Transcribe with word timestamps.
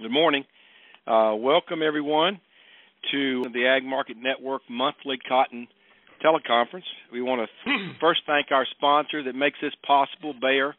Good 0.00 0.10
morning. 0.10 0.44
Uh, 1.06 1.34
welcome, 1.36 1.82
everyone, 1.86 2.40
to 3.12 3.44
the 3.52 3.66
Ag 3.66 3.84
Market 3.84 4.16
Network 4.16 4.62
monthly 4.70 5.18
cotton 5.28 5.68
teleconference. 6.24 6.88
We 7.12 7.20
want 7.20 7.46
to 7.66 7.76
first 8.00 8.22
thank 8.26 8.46
our 8.50 8.66
sponsor 8.70 9.22
that 9.24 9.34
makes 9.34 9.58
this 9.60 9.74
possible, 9.86 10.32
Bayer, 10.40 10.74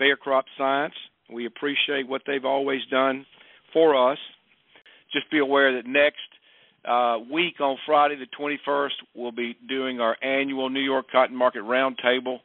Bayer 0.00 0.16
Crop 0.16 0.46
Science. 0.58 0.94
We 1.32 1.46
appreciate 1.46 2.08
what 2.08 2.22
they've 2.26 2.44
always 2.44 2.80
done 2.90 3.24
for 3.72 4.10
us. 4.10 4.18
Just 5.12 5.30
be 5.30 5.38
aware 5.38 5.80
that 5.80 5.88
next 5.88 6.18
uh, 6.84 7.18
week 7.32 7.60
on 7.60 7.76
Friday 7.86 8.16
the 8.16 8.26
21st, 8.36 8.90
we'll 9.14 9.30
be 9.30 9.56
doing 9.68 10.00
our 10.00 10.16
annual 10.24 10.70
New 10.70 10.80
York 10.80 11.06
Cotton 11.12 11.36
Market 11.36 11.62
Roundtable 11.62 12.38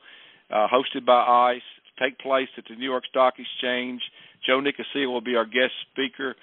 uh, 0.53 0.67
hosted 0.71 1.03
by 1.03 1.53
ICE. 1.55 1.61
Take 1.99 2.19
place 2.19 2.47
at 2.59 2.65
the 2.69 2.75
New 2.75 2.85
York 2.85 3.05
Stock 3.09 3.33
Exchange 3.39 4.01
Joe 4.45 4.59
Nicosia 4.59 5.07
will 5.07 5.21
be 5.21 5.35
our 5.35 5.45
guest 5.45 5.73
speaker, 5.91 6.35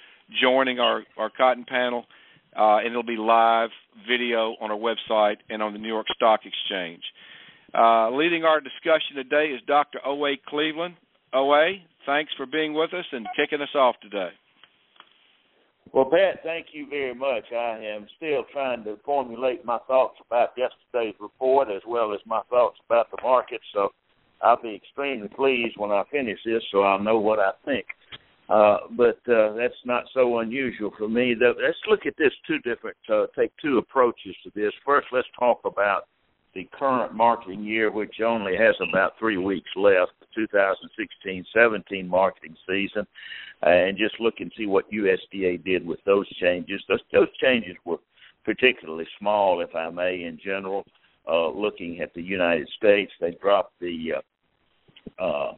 joining 0.42 0.78
our, 0.78 1.04
our 1.16 1.30
cotton 1.30 1.64
panel, 1.68 2.04
uh, 2.56 2.78
and 2.78 2.88
it'll 2.88 3.02
be 3.02 3.16
live 3.16 3.70
video 4.08 4.56
on 4.60 4.70
our 4.70 4.78
website 4.78 5.36
and 5.48 5.62
on 5.62 5.72
the 5.72 5.78
New 5.78 5.88
York 5.88 6.06
Stock 6.14 6.40
Exchange. 6.44 7.02
Uh, 7.74 8.10
leading 8.10 8.44
our 8.44 8.60
discussion 8.60 9.16
today 9.16 9.52
is 9.54 9.60
Dr. 9.66 9.98
O.A. 10.04 10.38
Cleveland. 10.48 10.94
O.A., 11.34 11.82
thanks 12.06 12.32
for 12.36 12.46
being 12.46 12.72
with 12.72 12.94
us 12.94 13.04
and 13.12 13.26
kicking 13.36 13.60
us 13.60 13.74
off 13.74 13.96
today. 14.00 14.30
Well, 15.92 16.04
Pat, 16.04 16.42
thank 16.42 16.66
you 16.72 16.86
very 16.88 17.14
much. 17.14 17.44
I 17.52 17.78
am 17.94 18.06
still 18.16 18.44
trying 18.52 18.84
to 18.84 18.96
formulate 19.04 19.64
my 19.64 19.78
thoughts 19.86 20.16
about 20.26 20.50
yesterday's 20.56 21.14
report 21.18 21.68
as 21.74 21.82
well 21.86 22.12
as 22.12 22.20
my 22.26 22.42
thoughts 22.50 22.78
about 22.86 23.10
the 23.10 23.18
market. 23.22 23.60
So 23.72 23.90
I'll 24.42 24.60
be 24.60 24.74
extremely 24.74 25.28
pleased 25.28 25.76
when 25.76 25.90
I 25.90 26.04
finish 26.10 26.38
this, 26.44 26.62
so 26.70 26.82
I'll 26.82 27.02
know 27.02 27.18
what 27.18 27.38
I 27.38 27.52
think. 27.64 27.86
Uh, 28.48 28.78
but 28.96 29.18
uh, 29.30 29.52
that's 29.54 29.74
not 29.84 30.04
so 30.14 30.38
unusual 30.38 30.90
for 30.96 31.08
me. 31.08 31.34
Let's 31.38 31.76
look 31.88 32.06
at 32.06 32.14
this 32.16 32.32
two 32.46 32.58
different, 32.60 32.96
uh, 33.12 33.26
take 33.36 33.52
two 33.62 33.78
approaches 33.78 34.34
to 34.44 34.50
this. 34.54 34.72
First, 34.86 35.08
let's 35.12 35.28
talk 35.38 35.60
about 35.64 36.04
the 36.54 36.66
current 36.72 37.14
marketing 37.14 37.62
year, 37.62 37.90
which 37.90 38.20
only 38.24 38.56
has 38.56 38.74
about 38.88 39.12
three 39.18 39.36
weeks 39.36 39.68
left, 39.76 40.12
the 40.34 40.48
2016-17 41.54 42.08
marketing 42.08 42.56
season, 42.66 43.06
and 43.62 43.98
just 43.98 44.18
look 44.18 44.34
and 44.38 44.50
see 44.56 44.66
what 44.66 44.90
USDA 44.90 45.62
did 45.62 45.86
with 45.86 46.00
those 46.06 46.26
changes. 46.36 46.82
Those, 46.88 47.00
those 47.12 47.28
changes 47.40 47.76
were 47.84 47.98
particularly 48.44 49.06
small, 49.18 49.60
if 49.60 49.74
I 49.74 49.90
may, 49.90 50.24
in 50.24 50.38
general. 50.42 50.86
Uh, 51.28 51.50
looking 51.50 52.00
at 52.00 52.14
the 52.14 52.22
United 52.22 52.68
States, 52.78 53.12
they 53.20 53.36
dropped 53.42 53.78
the 53.80 54.14
uh, 55.18 55.52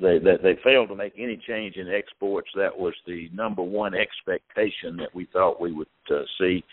they, 0.00 0.18
they 0.18 0.36
they 0.42 0.60
failed 0.62 0.88
to 0.88 0.94
make 0.94 1.14
any 1.18 1.40
change 1.48 1.76
in 1.76 1.88
exports. 1.88 2.48
That 2.54 2.76
was 2.76 2.94
the 3.06 3.28
number 3.32 3.62
one 3.62 3.92
expectation 3.94 4.96
that 4.98 5.14
we 5.14 5.26
thought 5.32 5.60
we 5.60 5.72
would 5.72 5.88
uh, 6.10 6.22
see. 6.38 6.64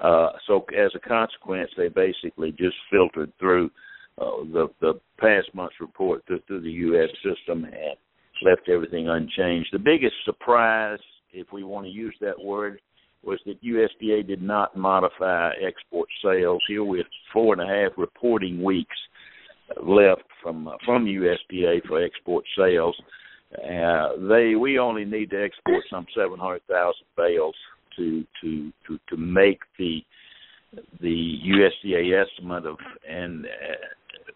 Uh, 0.00 0.30
so 0.46 0.64
as 0.76 0.92
a 0.94 1.08
consequence, 1.08 1.70
they 1.76 1.88
basically 1.88 2.52
just 2.52 2.76
filtered 2.90 3.32
through 3.38 3.70
uh, 4.18 4.44
the 4.52 4.68
the 4.80 4.94
past 5.18 5.48
month's 5.54 5.80
report 5.80 6.24
through, 6.26 6.40
through 6.46 6.60
the 6.60 6.70
U.S. 6.70 7.10
system 7.16 7.64
and 7.64 7.96
left 8.42 8.68
everything 8.68 9.08
unchanged. 9.08 9.70
The 9.72 9.78
biggest 9.78 10.14
surprise, 10.24 11.00
if 11.32 11.48
we 11.52 11.64
want 11.64 11.86
to 11.86 11.90
use 11.90 12.14
that 12.20 12.38
word, 12.38 12.80
was 13.24 13.40
that 13.46 13.62
USDA 13.62 14.26
did 14.26 14.42
not 14.42 14.76
modify 14.76 15.50
export 15.66 16.08
sales. 16.22 16.62
Here 16.68 16.84
with 16.84 17.06
four 17.32 17.54
and 17.54 17.62
a 17.62 17.66
half 17.66 17.92
reporting 17.96 18.62
weeks 18.62 18.96
left 19.82 20.22
from 20.42 20.68
uh, 20.68 20.72
from 20.84 21.04
USDA 21.04 21.86
for 21.86 22.02
export 22.02 22.44
sales. 22.56 22.96
Uh, 23.52 24.08
they 24.28 24.54
we 24.54 24.78
only 24.78 25.04
need 25.04 25.30
to 25.30 25.42
export 25.42 25.82
some 25.90 26.06
700,000 26.14 26.94
bales 27.16 27.54
to 27.96 28.24
to 28.40 28.72
to 28.86 28.98
to 29.08 29.16
make 29.16 29.60
the 29.78 30.00
the 31.00 31.34
USDA 31.46 32.24
estimate 32.24 32.66
of 32.66 32.76
and 33.08 33.46
uh, 33.46 33.48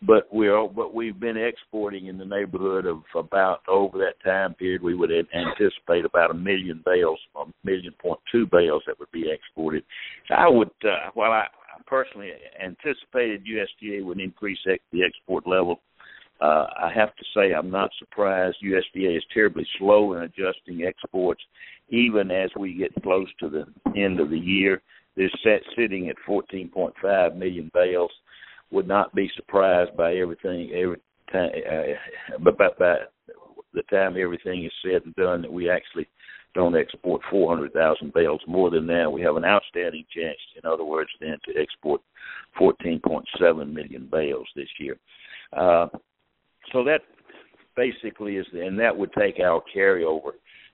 but 0.06 0.26
we're 0.32 0.66
but 0.68 0.94
we've 0.94 1.18
been 1.18 1.36
exporting 1.36 2.06
in 2.06 2.18
the 2.18 2.24
neighborhood 2.24 2.86
of 2.86 3.02
about 3.14 3.60
over 3.68 3.98
that 3.98 4.22
time 4.24 4.54
period 4.54 4.82
we 4.82 4.94
would 4.94 5.10
anticipate 5.12 6.04
about 6.04 6.30
a 6.30 6.34
million 6.34 6.82
bales 6.84 7.18
a 7.36 7.44
million 7.64 7.92
point 8.00 8.18
two 8.30 8.46
bales 8.46 8.82
that 8.86 8.98
would 8.98 9.10
be 9.12 9.30
exported 9.30 9.84
So 10.28 10.34
i 10.34 10.48
would 10.48 10.70
uh, 10.84 11.10
while 11.14 11.32
i 11.32 11.46
personally 11.86 12.30
anticipated 12.62 13.44
usda 13.46 14.04
would 14.04 14.20
increase 14.20 14.58
the 14.64 15.02
export 15.02 15.46
level 15.46 15.80
uh, 16.40 16.66
I 16.76 16.90
have 16.92 17.14
to 17.14 17.24
say 17.36 17.52
I'm 17.52 17.70
not 17.70 17.90
surprised. 18.00 18.56
USDA 18.64 19.16
is 19.16 19.22
terribly 19.32 19.64
slow 19.78 20.14
in 20.14 20.22
adjusting 20.22 20.82
exports, 20.84 21.40
even 21.88 22.32
as 22.32 22.50
we 22.58 22.74
get 22.74 22.90
close 23.00 23.28
to 23.38 23.48
the 23.48 23.64
end 23.96 24.18
of 24.18 24.28
the 24.28 24.38
year. 24.38 24.82
They're 25.16 25.30
set 25.44 25.62
sitting 25.76 26.08
at 26.08 26.16
14.5 26.28 27.36
million 27.36 27.70
bales 27.72 28.10
would 28.72 28.88
not 28.88 29.14
be 29.14 29.30
surprised 29.36 29.96
by 29.96 30.14
everything 30.14 30.70
every 30.74 30.98
time, 31.30 31.50
uh, 31.70 32.38
but 32.40 32.58
by, 32.58 32.68
the 33.74 33.82
time 33.84 34.16
everything 34.18 34.64
is 34.64 34.72
said 34.84 35.02
and 35.04 35.14
done 35.14 35.42
that 35.42 35.52
we 35.52 35.70
actually 35.70 36.06
don't 36.54 36.76
export 36.76 37.22
400,000 37.30 38.12
bales. 38.12 38.40
More 38.46 38.70
than 38.70 38.86
that, 38.88 39.10
we 39.10 39.22
have 39.22 39.36
an 39.36 39.44
outstanding 39.44 40.04
chance, 40.14 40.36
in 40.62 40.68
other 40.68 40.84
words, 40.84 41.10
then 41.20 41.36
to 41.46 41.60
export 41.60 42.00
14.7 42.60 43.72
million 43.72 44.08
bales 44.10 44.46
this 44.54 44.68
year. 44.78 44.98
Uh, 45.56 45.88
so 46.72 46.84
that 46.84 47.00
basically 47.76 48.36
is, 48.36 48.46
and 48.52 48.78
that 48.78 48.96
would 48.96 49.12
take 49.18 49.40
our 49.40 49.62
carryover 49.74 50.32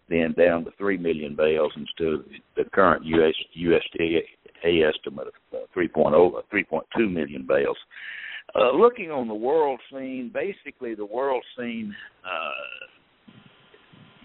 then 0.09 0.35
down 0.39 0.65
to 0.65 0.71
3 0.79 0.99
million 0.99 1.35
bales 1.35 1.73
instead 1.77 2.15
of 2.15 2.25
the 2.57 2.65
current 2.73 3.05
US, 3.05 3.35
USDA 3.59 4.23
estimate 4.65 5.29
of 5.29 5.35
uh, 5.53 5.65
3.0, 5.77 6.43
3.2 6.53 7.13
million 7.13 7.47
bales. 7.47 7.77
Uh, 8.55 8.73
looking 8.73 9.11
on 9.11 9.29
the 9.29 9.35
world 9.35 9.81
scene, 9.93 10.31
basically 10.33 10.95
the 10.95 11.05
world 11.05 11.45
scene, 11.57 11.95
uh, 12.25 12.87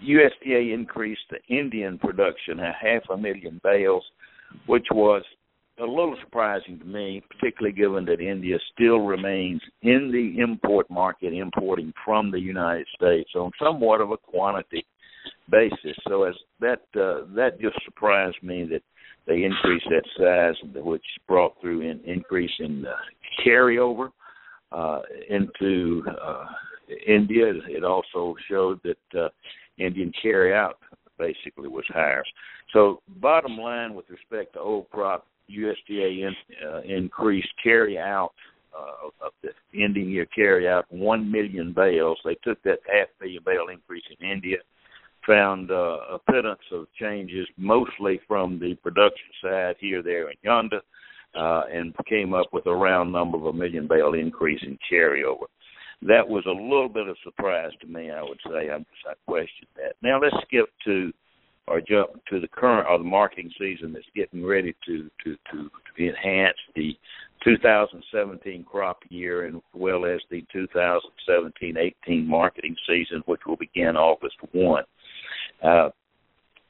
USDA 0.04 0.72
increased 0.72 1.22
the 1.30 1.38
Indian 1.54 1.98
production 1.98 2.60
a 2.60 2.72
half 2.72 3.02
a 3.10 3.16
million 3.16 3.60
bales, 3.62 4.04
which 4.66 4.86
was 4.92 5.22
a 5.78 5.84
little 5.84 6.16
surprising 6.22 6.78
to 6.78 6.84
me, 6.84 7.22
particularly 7.30 7.74
given 7.74 8.04
that 8.04 8.20
India 8.20 8.58
still 8.72 9.00
remains 9.00 9.60
in 9.82 10.10
the 10.12 10.40
import 10.40 10.88
market, 10.88 11.32
importing 11.32 11.92
from 12.04 12.30
the 12.30 12.38
United 12.38 12.86
States 12.94 13.30
on 13.34 13.50
somewhat 13.62 14.00
of 14.00 14.10
a 14.10 14.16
quantity 14.16 14.86
basis. 15.50 15.96
So 16.08 16.24
as 16.24 16.34
that 16.60 16.82
uh, 16.94 17.26
that 17.34 17.60
just 17.60 17.76
surprised 17.84 18.42
me 18.42 18.66
that 18.70 18.82
they 19.26 19.42
increased 19.44 19.86
that 19.90 20.04
size, 20.18 20.70
which 20.74 21.04
brought 21.26 21.60
through 21.60 21.88
an 21.88 22.00
increase 22.04 22.50
in 22.58 22.84
uh, 22.86 22.94
carryover 23.46 24.10
uh, 24.72 25.00
into 25.30 26.02
uh, 26.08 26.44
India. 27.06 27.52
It 27.68 27.84
also 27.84 28.34
showed 28.48 28.80
that 28.84 29.18
uh, 29.18 29.28
Indian 29.78 30.12
carry 30.20 30.54
out 30.54 30.78
basically 31.18 31.68
was 31.68 31.84
higher. 31.88 32.24
So, 32.72 33.00
bottom 33.20 33.56
line 33.56 33.94
with 33.94 34.06
respect 34.10 34.54
to 34.54 34.60
old 34.60 34.90
crop, 34.90 35.26
USDA 35.50 36.26
in, 36.26 36.34
uh, 36.66 36.80
increased 36.80 37.52
carry 37.62 37.98
out 37.98 38.32
uh, 38.76 39.26
of 39.26 39.32
the 39.42 39.50
ending 39.80 40.10
year 40.10 40.26
carry 40.34 40.68
out 40.68 40.84
one 40.90 41.30
million 41.30 41.72
bales. 41.72 42.18
They 42.24 42.36
took 42.42 42.60
that 42.64 42.80
half 42.92 43.08
million 43.20 43.42
bale 43.44 43.66
increase 43.72 44.04
in 44.18 44.28
India 44.28 44.56
found 45.26 45.70
uh, 45.70 45.98
a 46.12 46.18
pittance 46.30 46.60
of 46.72 46.86
changes, 47.00 47.46
mostly 47.56 48.20
from 48.26 48.58
the 48.58 48.74
production 48.76 49.28
side 49.42 49.76
here, 49.78 50.02
there, 50.02 50.28
and 50.28 50.36
yonder, 50.42 50.80
uh, 51.34 51.62
and 51.72 51.94
came 52.08 52.34
up 52.34 52.46
with 52.52 52.66
a 52.66 52.74
round 52.74 53.12
number 53.12 53.36
of 53.36 53.46
a 53.46 53.52
million 53.52 53.88
bale 53.88 54.14
increase 54.14 54.60
in 54.62 54.78
carryover. 54.90 55.46
That 56.02 56.28
was 56.28 56.44
a 56.46 56.50
little 56.50 56.88
bit 56.88 57.08
of 57.08 57.16
surprise 57.24 57.70
to 57.80 57.86
me, 57.86 58.10
I 58.10 58.22
would 58.22 58.40
say. 58.46 58.70
I, 58.70 58.76
I 58.76 59.14
questioned 59.26 59.68
that. 59.76 59.94
Now 60.02 60.20
let's 60.20 60.36
skip 60.46 60.66
to 60.84 61.12
or 61.66 61.80
jump 61.80 62.10
to 62.28 62.40
the 62.40 62.48
current 62.48 62.86
or 62.88 62.98
the 62.98 63.04
marketing 63.04 63.50
season 63.58 63.92
that's 63.92 64.04
getting 64.14 64.44
ready 64.44 64.74
to 64.86 65.10
to 65.24 65.36
to, 65.50 65.70
to 65.96 66.08
enhance 66.08 66.58
the 66.76 66.94
2017 67.44 68.64
crop 68.64 68.98
year 69.08 69.46
as 69.46 69.54
well 69.74 70.06
as 70.06 70.20
the 70.30 70.44
2017-18 70.54 72.26
marketing 72.26 72.74
season, 72.88 73.22
which 73.26 73.40
will 73.46 73.56
begin 73.56 73.96
August 73.96 74.36
1. 74.52 74.84
Uh, 75.62 75.88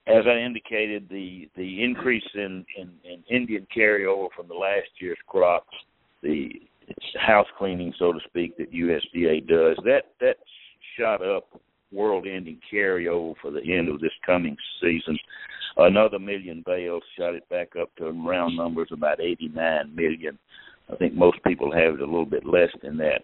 as 0.06 0.24
I 0.26 0.38
indicated, 0.38 1.08
the 1.08 1.48
the 1.56 1.82
increase 1.82 2.24
in, 2.34 2.64
in, 2.76 2.90
in 3.04 3.24
Indian 3.30 3.66
carryover 3.74 4.28
from 4.36 4.48
the 4.48 4.54
last 4.54 4.88
year's 5.00 5.18
crops, 5.26 5.74
the 6.22 6.50
house 7.18 7.46
cleaning, 7.56 7.92
so 7.98 8.12
to 8.12 8.20
speak, 8.28 8.56
that 8.58 8.72
USDA 8.72 9.46
does, 9.46 9.76
that 9.84 10.02
that 10.20 10.36
shot 10.98 11.26
up 11.26 11.48
world-ending 11.92 12.58
carryover 12.72 13.34
for 13.40 13.50
the 13.50 13.60
end 13.60 13.88
of 13.88 14.00
this 14.00 14.12
coming 14.26 14.56
season. 14.80 15.18
Another 15.76 16.18
million 16.18 16.62
bales 16.66 17.02
shot 17.18 17.34
it 17.34 17.48
back 17.48 17.70
up 17.80 17.94
to 17.96 18.10
round 18.10 18.56
numbers 18.56 18.88
about 18.92 19.20
89 19.20 19.94
million. 19.94 20.38
I 20.92 20.96
think 20.96 21.14
most 21.14 21.38
people 21.46 21.72
have 21.72 21.94
it 21.94 22.00
a 22.00 22.04
little 22.04 22.26
bit 22.26 22.44
less 22.44 22.70
than 22.82 22.96
that. 22.98 23.22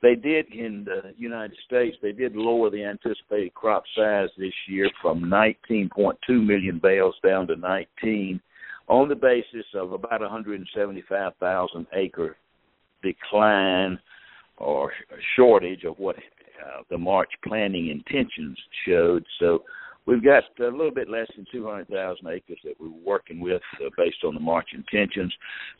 They 0.00 0.14
did 0.14 0.52
in 0.52 0.84
the 0.84 1.12
United 1.16 1.56
States. 1.66 1.96
They 2.00 2.12
did 2.12 2.36
lower 2.36 2.70
the 2.70 2.84
anticipated 2.84 3.54
crop 3.54 3.82
size 3.96 4.28
this 4.38 4.52
year 4.68 4.88
from 5.02 5.22
19.2 5.24 6.14
million 6.28 6.80
bales 6.80 7.16
down 7.24 7.48
to 7.48 7.56
19, 7.56 8.40
on 8.88 9.08
the 9.08 9.14
basis 9.14 9.66
of 9.74 9.92
about 9.92 10.20
175,000 10.20 11.86
acre 11.94 12.36
decline 13.02 13.98
or 14.56 14.92
shortage 15.36 15.84
of 15.84 15.98
what 15.98 16.16
uh, 16.16 16.82
the 16.90 16.98
March 16.98 17.30
planting 17.46 17.88
intentions 17.90 18.58
showed. 18.86 19.24
So 19.38 19.62
we've 20.06 20.24
got 20.24 20.44
a 20.60 20.64
little 20.64 20.90
bit 20.90 21.08
less 21.08 21.28
than 21.36 21.46
200,000 21.52 22.26
acres 22.26 22.58
that 22.64 22.74
we're 22.80 22.88
working 23.04 23.40
with 23.40 23.62
uh, 23.84 23.90
based 23.96 24.24
on 24.24 24.34
the 24.34 24.40
March 24.40 24.68
intentions. 24.74 25.32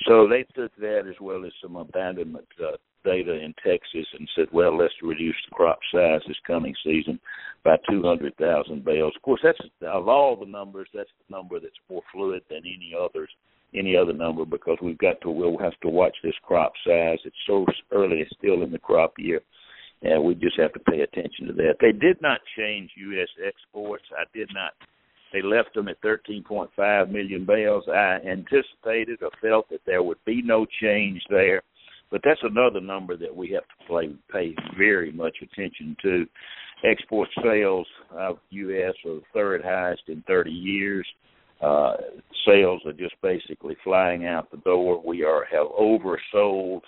So 0.06 0.28
they 0.28 0.44
took 0.54 0.74
that 0.76 1.06
as 1.08 1.16
well 1.20 1.44
as 1.44 1.52
some 1.62 1.76
abandonment 1.76 2.46
uh, 2.60 2.76
data 3.08 3.32
in 3.32 3.54
Texas 3.64 4.06
and 4.18 4.28
said, 4.36 4.48
well, 4.52 4.76
let's 4.76 4.94
reduce 5.02 5.36
the 5.48 5.54
crop 5.54 5.78
size 5.92 6.20
this 6.26 6.36
coming 6.46 6.74
season 6.84 7.18
by 7.64 7.76
200,000 7.90 8.84
bales. 8.84 9.12
Of 9.16 9.22
course, 9.22 9.40
that's 9.42 9.58
of 9.82 10.08
all 10.08 10.36
the 10.36 10.46
numbers, 10.46 10.88
that's 10.92 11.10
the 11.18 11.34
number 11.34 11.58
that's 11.60 11.72
more 11.88 12.02
fluid 12.12 12.42
than 12.50 12.58
any 12.58 12.92
others, 12.98 13.30
any 13.74 13.96
other 13.96 14.12
number, 14.12 14.44
because 14.44 14.76
we've 14.82 14.98
got 14.98 15.20
to 15.22 15.30
we'll 15.30 15.58
have 15.58 15.78
to 15.82 15.88
watch 15.88 16.16
this 16.22 16.34
crop 16.42 16.72
size. 16.86 17.18
It's 17.24 17.36
so 17.46 17.64
early, 17.92 18.18
it's 18.18 18.36
still 18.38 18.62
in 18.62 18.72
the 18.72 18.78
crop 18.78 19.14
year. 19.18 19.40
And 20.02 20.22
we 20.22 20.34
just 20.34 20.58
have 20.58 20.72
to 20.74 20.80
pay 20.80 21.00
attention 21.00 21.46
to 21.48 21.52
that. 21.54 21.76
They 21.80 21.92
did 21.92 22.22
not 22.22 22.40
change 22.56 22.90
U.S. 22.96 23.28
exports. 23.44 24.04
I 24.16 24.24
did 24.32 24.48
not 24.54 24.72
they 25.32 25.42
left 25.42 25.74
them 25.74 25.88
at 25.88 26.00
13.5 26.00 27.10
million 27.10 27.44
bales. 27.44 27.84
I 27.86 28.18
anticipated 28.26 29.22
or 29.22 29.30
felt 29.42 29.68
that 29.68 29.80
there 29.84 30.02
would 30.02 30.24
be 30.24 30.40
no 30.42 30.66
change 30.80 31.22
there. 31.28 31.62
But 32.10 32.22
that's 32.24 32.40
another 32.42 32.80
number 32.80 33.16
that 33.16 33.34
we 33.34 33.50
have 33.50 33.64
to 33.64 33.86
play, 33.86 34.10
pay 34.32 34.54
very 34.76 35.12
much 35.12 35.36
attention 35.42 35.96
to. 36.02 36.26
Export 36.84 37.28
sales 37.42 37.86
of 38.12 38.38
U.S. 38.50 38.94
are 39.04 39.16
the 39.16 39.22
third 39.34 39.62
highest 39.64 40.02
in 40.08 40.22
30 40.26 40.50
years. 40.50 41.06
Uh, 41.60 41.94
sales 42.46 42.80
are 42.86 42.92
just 42.92 43.14
basically 43.20 43.76
flying 43.82 44.26
out 44.26 44.50
the 44.50 44.58
door. 44.58 45.02
We 45.04 45.24
are 45.24 45.44
have 45.50 45.66
oversold 45.66 46.82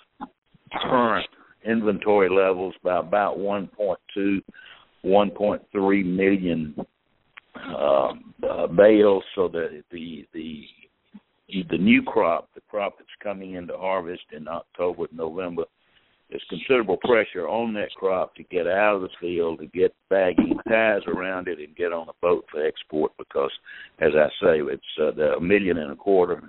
current 0.81 1.27
inventory 1.65 2.29
levels 2.29 2.73
by 2.81 2.99
about 2.99 3.37
1.2, 3.37 4.41
1.3 5.05 6.05
million 6.05 6.75
um, 7.77 8.33
uh, 8.49 8.67
bales. 8.67 9.23
So 9.35 9.49
that 9.49 9.83
the 9.91 10.25
the 10.33 10.63
the 11.69 11.77
new 11.77 12.01
crop, 12.03 12.49
the 12.55 12.61
crop 12.69 12.97
that's 12.97 13.09
coming 13.21 13.53
into 13.55 13.77
harvest 13.77 14.23
in 14.35 14.47
October, 14.47 15.05
November, 15.11 15.63
there's 16.29 16.43
considerable 16.49 16.97
pressure 16.97 17.47
on 17.47 17.73
that 17.73 17.91
crop 17.95 18.33
to 18.35 18.43
get 18.43 18.65
out 18.65 18.95
of 18.95 19.01
the 19.01 19.09
field, 19.19 19.59
to 19.59 19.67
get 19.67 19.93
bagging 20.09 20.57
ties 20.67 21.01
around 21.07 21.49
it, 21.49 21.59
and 21.59 21.75
get 21.75 21.91
on 21.91 22.07
a 22.07 22.13
boat 22.21 22.45
for 22.49 22.65
export. 22.65 23.11
Because, 23.17 23.51
as 23.99 24.11
I 24.15 24.27
say, 24.41 24.61
it's 24.61 24.83
uh, 25.01 25.11
the 25.11 25.33
a 25.37 25.41
million 25.41 25.77
and 25.77 25.91
a 25.91 25.95
quarter 25.95 26.41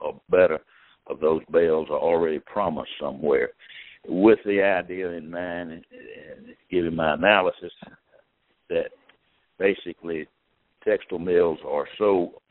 or 0.00 0.20
better 0.30 0.58
of 1.06 1.20
those 1.20 1.40
bales 1.50 1.88
are 1.90 1.98
already 1.98 2.38
promised 2.40 2.90
somewhere. 3.00 3.50
With 4.06 4.38
the 4.44 4.62
idea 4.62 5.10
in 5.12 5.30
mind, 5.30 5.72
and 5.72 5.84
giving 6.70 6.94
my 6.94 7.14
analysis, 7.14 7.72
that 8.68 8.90
basically 9.58 10.28
textile 10.84 11.18
mills 11.18 11.58
are 11.66 11.86
so 11.98 12.42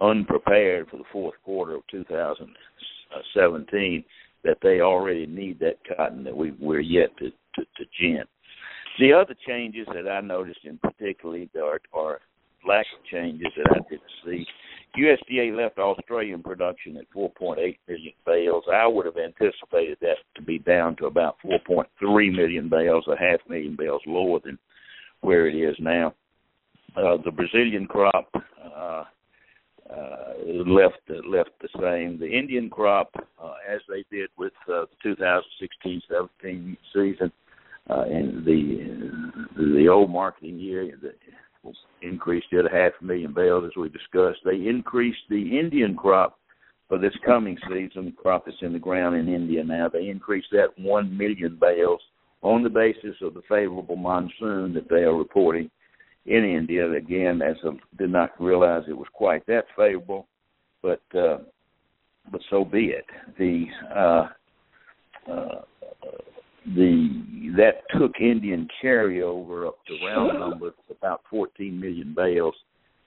unprepared 0.00 0.88
for 0.88 0.96
the 0.96 1.04
fourth 1.12 1.34
quarter 1.44 1.74
of 1.74 1.82
2017 1.90 4.04
that 4.42 4.56
they 4.62 4.80
already 4.80 5.26
need 5.26 5.60
that 5.60 5.76
cotton 5.96 6.24
that 6.24 6.36
we 6.36 6.52
we're 6.52 6.80
yet 6.80 7.14
to 7.18 7.30
to, 7.54 7.62
to 7.76 7.84
gin. 7.98 8.24
The 8.98 9.12
other 9.12 9.34
changes 9.46 9.86
that 9.94 10.08
I 10.08 10.20
noticed 10.20 10.64
in 10.64 10.78
particularly 10.78 11.48
are, 11.56 11.80
are 11.92 12.20
lack 12.66 12.86
of 12.98 13.04
changes 13.10 13.48
that 13.56 13.70
I 13.70 13.78
didn't 13.88 14.02
see. 14.24 14.46
USDA 14.98 15.56
left 15.56 15.78
Australian 15.78 16.42
production 16.42 16.96
at 16.96 17.10
4.8 17.14 17.78
million 17.88 18.12
bales. 18.26 18.64
I 18.72 18.86
would 18.86 19.06
have 19.06 19.16
anticipated 19.16 19.98
that 20.00 20.16
to 20.34 20.42
be 20.42 20.58
down 20.58 20.96
to 20.96 21.06
about 21.06 21.36
4.3 21.44 21.86
million 22.34 22.68
bales, 22.68 23.06
a 23.06 23.16
half 23.16 23.38
million 23.48 23.76
bales 23.76 24.02
lower 24.06 24.40
than 24.44 24.58
where 25.20 25.46
it 25.46 25.54
is 25.54 25.76
now. 25.78 26.14
Uh, 26.96 27.16
the 27.24 27.30
Brazilian 27.30 27.86
crop 27.86 28.28
uh, 28.76 29.04
uh, 29.90 30.32
left 30.66 31.00
left 31.26 31.50
the 31.60 31.68
same. 31.80 32.18
The 32.18 32.30
Indian 32.30 32.70
crop, 32.70 33.10
uh, 33.42 33.54
as 33.68 33.80
they 33.88 34.04
did 34.10 34.30
with 34.38 34.52
uh, 34.68 34.84
the 35.04 35.16
2016-17 36.44 36.76
season, 36.94 37.32
uh, 37.88 38.04
in 38.04 38.42
the 38.44 39.62
the 39.62 39.88
old 39.88 40.10
marketing 40.10 40.58
year, 40.58 40.90
the, 41.00 41.12
increased 42.02 42.46
it 42.52 42.64
a 42.64 42.70
half 42.70 42.92
a 43.00 43.04
million 43.04 43.34
bales 43.34 43.64
as 43.66 43.76
we 43.76 43.88
discussed. 43.88 44.40
They 44.44 44.66
increased 44.66 45.20
the 45.28 45.58
Indian 45.58 45.94
crop 45.94 46.38
for 46.88 46.98
this 46.98 47.12
coming 47.24 47.58
season. 47.68 48.06
The 48.06 48.12
crop 48.12 48.46
that's 48.46 48.56
in 48.62 48.72
the 48.72 48.78
ground 48.78 49.16
in 49.16 49.32
India 49.32 49.62
now. 49.62 49.88
They 49.88 50.08
increased 50.08 50.48
that 50.52 50.68
one 50.78 51.16
million 51.16 51.58
bales 51.60 52.00
on 52.42 52.62
the 52.62 52.70
basis 52.70 53.16
of 53.22 53.34
the 53.34 53.42
favorable 53.48 53.96
monsoon 53.96 54.72
that 54.74 54.88
they 54.88 55.02
are 55.02 55.14
reporting 55.14 55.70
in 56.26 56.44
India. 56.44 56.90
Again, 56.92 57.42
as 57.42 57.56
I 57.64 57.70
did 57.98 58.10
not 58.10 58.30
realize 58.40 58.84
it 58.88 58.96
was 58.96 59.08
quite 59.12 59.44
that 59.46 59.64
favorable, 59.76 60.26
but 60.82 61.02
uh, 61.14 61.38
but 62.30 62.40
so 62.50 62.64
be 62.64 62.92
it. 62.94 63.06
The 63.38 63.66
uh, 63.94 65.30
uh, 65.30 65.62
the 66.66 67.52
that 67.56 67.82
took 67.98 68.12
Indian 68.20 68.68
carryover 68.82 69.66
up 69.66 69.78
to 69.86 70.06
round 70.06 70.38
numbers 70.38 70.74
about 70.90 71.22
14 71.30 71.78
million 71.78 72.14
bales, 72.14 72.54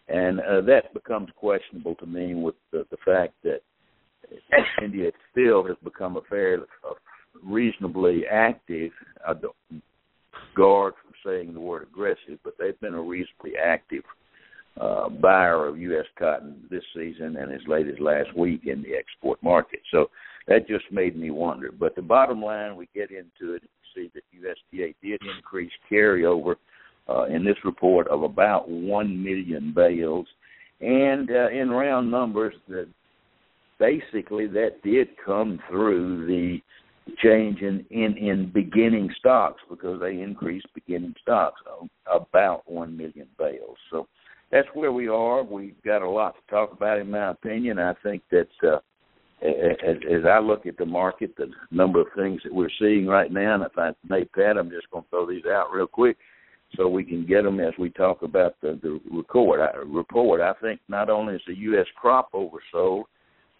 and 0.08 0.40
uh, 0.40 0.62
that 0.62 0.94
becomes 0.94 1.30
questionable 1.38 1.96
to 1.96 2.06
me 2.06 2.34
with 2.34 2.56
the, 2.72 2.86
the 2.90 2.98
fact 3.06 3.34
that 3.44 3.62
India 4.82 5.12
still 5.32 5.64
has 5.66 5.78
become 5.84 6.18
a 6.18 6.22
fairly 6.30 6.66
reasonably 7.44 8.24
active. 8.30 8.92
I 10.58 10.62
don't 10.62 10.96
saying 11.26 11.54
the 11.54 11.60
word 11.60 11.84
aggressive, 11.84 12.40
but 12.44 12.54
they've 12.60 12.80
been 12.80 12.94
a 12.94 13.02
reasonably 13.02 13.54
active 13.64 14.04
uh, 14.80 15.10
buyer 15.10 15.68
of 15.68 15.78
U.S. 15.78 16.06
cotton 16.18 16.56
this 16.70 16.84
season 16.96 17.38
and 17.38 17.52
as 17.52 17.62
late 17.68 17.88
as 17.88 18.00
last 18.00 18.36
week 18.36 18.62
in 18.66 18.82
the 18.82 18.96
export 18.96 19.42
market. 19.44 19.80
So 19.92 20.10
that 20.48 20.68
just 20.68 20.86
made 20.92 21.16
me 21.16 21.30
wonder. 21.30 21.72
But 21.72 21.96
the 21.96 22.02
bottom 22.02 22.42
line, 22.42 22.76
we 22.76 22.90
get 22.94 23.12
into 23.12 23.54
it 23.54 23.62
and 23.62 23.70
see 23.96 24.12
that 24.14 24.24
USDA 24.36 24.96
did 25.02 25.22
increase 25.38 25.72
carryover 25.92 26.56
uh, 27.08 27.26
in 27.26 27.46
this 27.46 27.58
report 27.64 28.08
of 28.08 28.24
about 28.24 28.70
1 28.70 29.24
million 29.24 29.74
bales. 29.76 30.28
And 30.82 31.30
uh, 31.30 31.50
in 31.50 31.70
round 31.70 32.10
numbers, 32.10 32.56
that 32.68 32.88
basically 33.80 34.48
that 34.48 34.82
did 34.84 35.10
come 35.24 35.60
through 35.70 36.26
the 36.26 36.60
change 37.22 37.62
in, 37.62 37.86
in, 37.90 38.18
in 38.18 38.52
beginning 38.54 39.10
stocks 39.20 39.62
because 39.70 40.00
they 40.00 40.22
increased 40.22 40.68
beginning 40.74 41.16
stocks 41.22 41.62
about 42.14 42.70
1 42.70 42.98
million 42.98 43.28
bales. 43.38 43.78
So 43.92 44.08
that's 44.52 44.68
where 44.74 44.92
we 44.92 45.08
are. 45.08 45.44
We've 45.44 45.82
got 45.84 46.02
a 46.02 46.10
lot 46.10 46.36
to 46.36 46.52
talk 46.52 46.72
about, 46.72 47.00
in 47.00 47.12
my 47.12 47.32
opinion. 47.32 47.80
I 47.80 47.94
think 48.04 48.22
that 48.32 48.48
uh, 48.64 48.80
as, 49.44 49.98
as 50.10 50.26
I 50.30 50.40
look 50.40 50.66
at 50.66 50.78
the 50.78 50.86
market, 50.86 51.36
the 51.36 51.48
number 51.72 52.02
of 52.02 52.08
things 52.16 52.42
that 52.44 52.54
we're 52.54 52.70
seeing 52.80 53.08
right 53.08 53.32
now, 53.32 53.56
and 53.56 53.64
if 53.64 53.78
I 53.78 53.92
may, 54.08 54.26
Pat, 54.26 54.58
I'm 54.58 54.70
just 54.70 54.90
going 54.92 55.04
to 55.04 55.10
throw 55.10 55.28
these 55.28 55.46
out 55.46 55.72
real 55.74 55.88
quick 55.88 56.18
so 56.76 56.88
we 56.88 57.04
can 57.04 57.26
get 57.26 57.44
them 57.44 57.60
as 57.60 57.74
we 57.78 57.90
talk 57.90 58.22
about 58.22 58.56
the, 58.62 58.80
the 58.82 59.00
record, 59.12 59.62
I, 59.62 59.78
report. 59.78 60.42
I 60.42 60.54
think 60.62 60.80
not 60.88 61.10
only 61.10 61.36
is 61.36 61.42
the 61.46 61.58
U.S. 61.58 61.86
crop 61.96 62.32
oversold, 62.34 63.04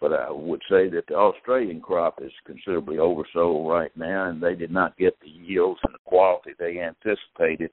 but 0.00 0.12
I 0.12 0.30
would 0.30 0.60
say 0.68 0.88
that 0.90 1.04
the 1.08 1.14
Australian 1.14 1.80
crop 1.80 2.20
is 2.22 2.32
considerably 2.46 2.96
oversold 2.96 3.68
right 3.68 3.90
now, 3.96 4.28
and 4.28 4.42
they 4.42 4.54
did 4.54 4.70
not 4.70 4.96
get 4.98 5.18
the 5.20 5.28
yields 5.28 5.80
and 5.84 5.94
the 5.94 5.98
quality 6.04 6.50
they 6.58 6.80
anticipated. 6.80 7.70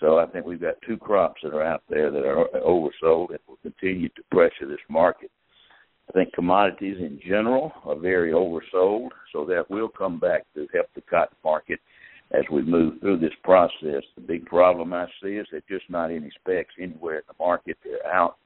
So 0.00 0.18
I 0.18 0.26
think 0.26 0.46
we've 0.46 0.60
got 0.60 0.74
two 0.86 0.96
crops 0.96 1.40
that 1.42 1.52
are 1.54 1.62
out 1.62 1.82
there 1.88 2.10
that 2.10 2.24
are 2.24 2.46
oversold 2.60 3.30
and 3.30 3.38
will 3.48 3.58
continue 3.62 4.08
to 4.10 4.22
pressure 4.30 4.68
this 4.68 4.78
market. 4.88 5.30
I 6.08 6.12
think 6.12 6.32
commodities 6.32 6.96
in 6.98 7.20
general 7.26 7.72
are 7.84 7.96
very 7.96 8.32
oversold, 8.32 9.08
so 9.32 9.44
that 9.46 9.68
will 9.68 9.88
come 9.88 10.18
back 10.18 10.44
to 10.54 10.66
help 10.72 10.86
the 10.94 11.02
cotton 11.02 11.36
market 11.44 11.80
as 12.30 12.44
we 12.50 12.62
move 12.62 13.00
through 13.00 13.18
this 13.18 13.34
process. 13.42 14.02
The 14.14 14.22
big 14.26 14.46
problem 14.46 14.92
I 14.92 15.06
see 15.22 15.32
is 15.32 15.46
that 15.52 15.68
just 15.68 15.84
not 15.90 16.10
any 16.10 16.30
specs 16.40 16.74
anywhere 16.80 17.16
in 17.16 17.22
the 17.26 17.34
market. 17.38 17.76
They're 17.84 18.06
out, 18.10 18.36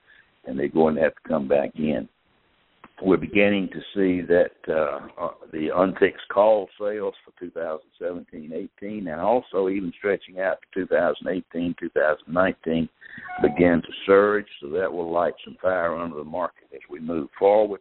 and 0.47 0.59
they're 0.59 0.69
going 0.69 0.97
to 0.97 1.03
have 1.03 1.15
to 1.15 1.29
come 1.29 1.47
back 1.47 1.71
in 1.77 2.09
we're 3.05 3.17
beginning 3.17 3.69
to 3.69 3.81
see 3.95 4.21
that 4.27 4.51
uh, 4.69 5.01
uh, 5.21 5.31
the 5.53 5.69
unfixed 5.75 6.29
call 6.33 6.69
sales 6.79 7.15
for 7.25 7.33
2017-18 8.01 8.69
and 8.81 9.21
also 9.21 9.69
even 9.69 9.93
stretching 9.99 10.39
out 10.41 10.59
to 10.75 10.87
2018-2019 10.87 12.89
begin 13.43 13.83
to 13.83 13.93
surge. 14.07 14.47
So 14.61 14.69
that 14.71 14.93
will 14.93 15.11
light 15.11 15.35
some 15.45 15.57
fire 15.61 15.97
under 15.97 16.17
the 16.17 16.25
market 16.25 16.69
as 16.73 16.81
we 16.89 17.01
move 17.01 17.29
forward. 17.39 17.81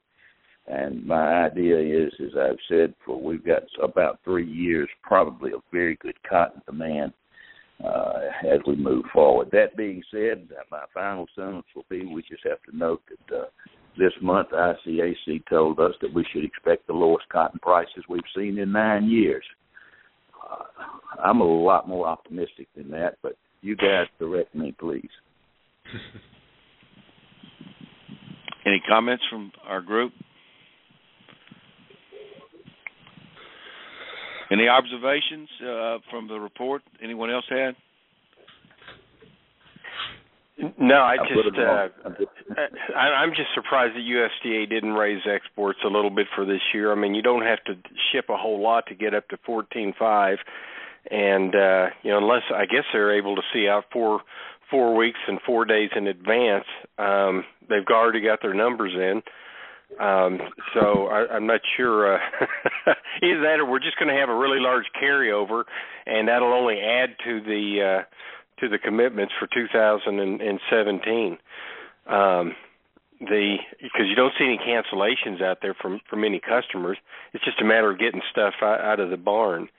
And 0.67 1.05
my 1.05 1.45
idea 1.45 1.77
is, 1.77 2.11
as 2.19 2.35
I've 2.37 2.59
said, 2.67 2.93
for 3.05 3.21
we've 3.21 3.45
got 3.45 3.63
about 3.81 4.19
three 4.23 4.49
years, 4.49 4.89
probably 5.03 5.51
a 5.51 5.61
very 5.71 5.97
good 6.01 6.17
cotton 6.27 6.61
demand 6.65 7.13
uh, 7.83 8.19
as 8.49 8.59
we 8.67 8.75
move 8.75 9.05
forward. 9.11 9.49
That 9.51 9.75
being 9.75 10.03
said, 10.11 10.47
my 10.69 10.83
final 10.93 11.25
sentence 11.35 11.65
will 11.75 11.85
be: 11.89 12.05
we 12.05 12.21
just 12.21 12.43
have 12.43 12.61
to 12.69 12.77
note 12.77 13.01
that 13.09 13.35
uh, 13.35 13.45
this 13.97 14.13
month 14.21 14.49
ICAC 14.49 15.43
told 15.49 15.79
us 15.79 15.93
that 16.01 16.13
we 16.13 16.25
should 16.31 16.43
expect 16.43 16.87
the 16.87 16.93
lowest 16.93 17.27
cotton 17.29 17.59
prices 17.61 18.03
we've 18.09 18.21
seen 18.35 18.57
in 18.57 18.71
nine 18.71 19.09
years. 19.09 19.43
Uh, 20.49 20.63
I'm 21.23 21.41
a 21.41 21.45
lot 21.45 21.87
more 21.87 22.07
optimistic 22.07 22.67
than 22.75 22.89
that, 22.91 23.17
but 23.21 23.33
you 23.61 23.75
guys 23.75 24.07
direct 24.19 24.55
me, 24.55 24.73
please. 24.79 25.09
Any 28.65 28.81
comments 28.87 29.23
from 29.29 29.51
our 29.67 29.81
group? 29.81 30.13
Any 34.51 34.67
observations 34.67 35.49
uh, 35.61 35.97
from 36.09 36.27
the 36.27 36.39
report? 36.39 36.81
Anyone 37.01 37.31
else 37.31 37.45
had? 37.49 37.75
No, 40.81 40.95
I 40.95 41.17
just 41.17 41.57
uh, 41.57 41.87
I, 42.97 42.99
I'm 42.99 43.29
just 43.29 43.49
surprised 43.53 43.93
that 43.95 43.99
USDA 44.01 44.67
didn't 44.67 44.93
raise 44.93 45.21
exports 45.31 45.79
a 45.85 45.87
little 45.87 46.09
bit 46.09 46.25
for 46.35 46.43
this 46.43 46.61
year. 46.73 46.91
I 46.91 46.95
mean, 46.95 47.13
you 47.13 47.21
don't 47.21 47.45
have 47.45 47.63
to 47.65 47.75
ship 48.11 48.25
a 48.29 48.37
whole 48.37 48.61
lot 48.61 48.87
to 48.87 48.95
get 48.95 49.13
up 49.13 49.27
to 49.29 49.37
fourteen 49.45 49.93
five, 49.97 50.39
and 51.11 51.53
uh, 51.53 51.87
you 52.01 52.09
know, 52.09 52.17
unless 52.17 52.43
I 52.53 52.65
guess 52.65 52.83
they're 52.91 53.15
able 53.15 53.35
to 53.35 53.43
see 53.53 53.67
out 53.67 53.85
four 53.93 54.21
four 54.71 54.95
weeks 54.95 55.19
and 55.27 55.39
four 55.45 55.65
days 55.65 55.91
in 55.95 56.07
advance, 56.07 56.65
um, 56.97 57.43
they've 57.69 57.85
already 57.91 58.21
got 58.21 58.41
their 58.41 58.55
numbers 58.55 58.93
in. 58.95 59.21
Um, 59.99 60.39
so 60.73 61.07
I, 61.07 61.27
I'm 61.35 61.45
not 61.45 61.61
sure. 61.77 62.15
Uh, 62.15 62.19
either 63.21 63.41
that, 63.41 63.59
or 63.59 63.69
we're 63.69 63.79
just 63.79 63.99
going 63.99 64.07
to 64.07 64.19
have 64.19 64.29
a 64.29 64.35
really 64.35 64.59
large 64.59 64.85
carryover, 65.01 65.63
and 66.05 66.27
that'll 66.27 66.53
only 66.53 66.79
add 66.79 67.09
to 67.25 67.41
the 67.41 67.99
uh, 67.99 68.03
to 68.61 68.69
the 68.69 68.77
commitments 68.77 69.33
for 69.39 69.47
2017. 69.53 71.37
Um, 72.07 72.55
the 73.21 73.57
because 73.81 74.07
you 74.07 74.15
don't 74.15 74.33
see 74.37 74.45
any 74.45 74.57
cancellations 74.57 75.41
out 75.43 75.59
there 75.61 75.75
from 75.79 75.99
from 76.09 76.23
any 76.23 76.39
customers. 76.39 76.97
It's 77.33 77.45
just 77.45 77.61
a 77.61 77.65
matter 77.65 77.91
of 77.91 77.99
getting 77.99 78.21
stuff 78.31 78.55
out, 78.61 78.99
of 78.99 79.09
the 79.09 79.17
barn 79.17 79.69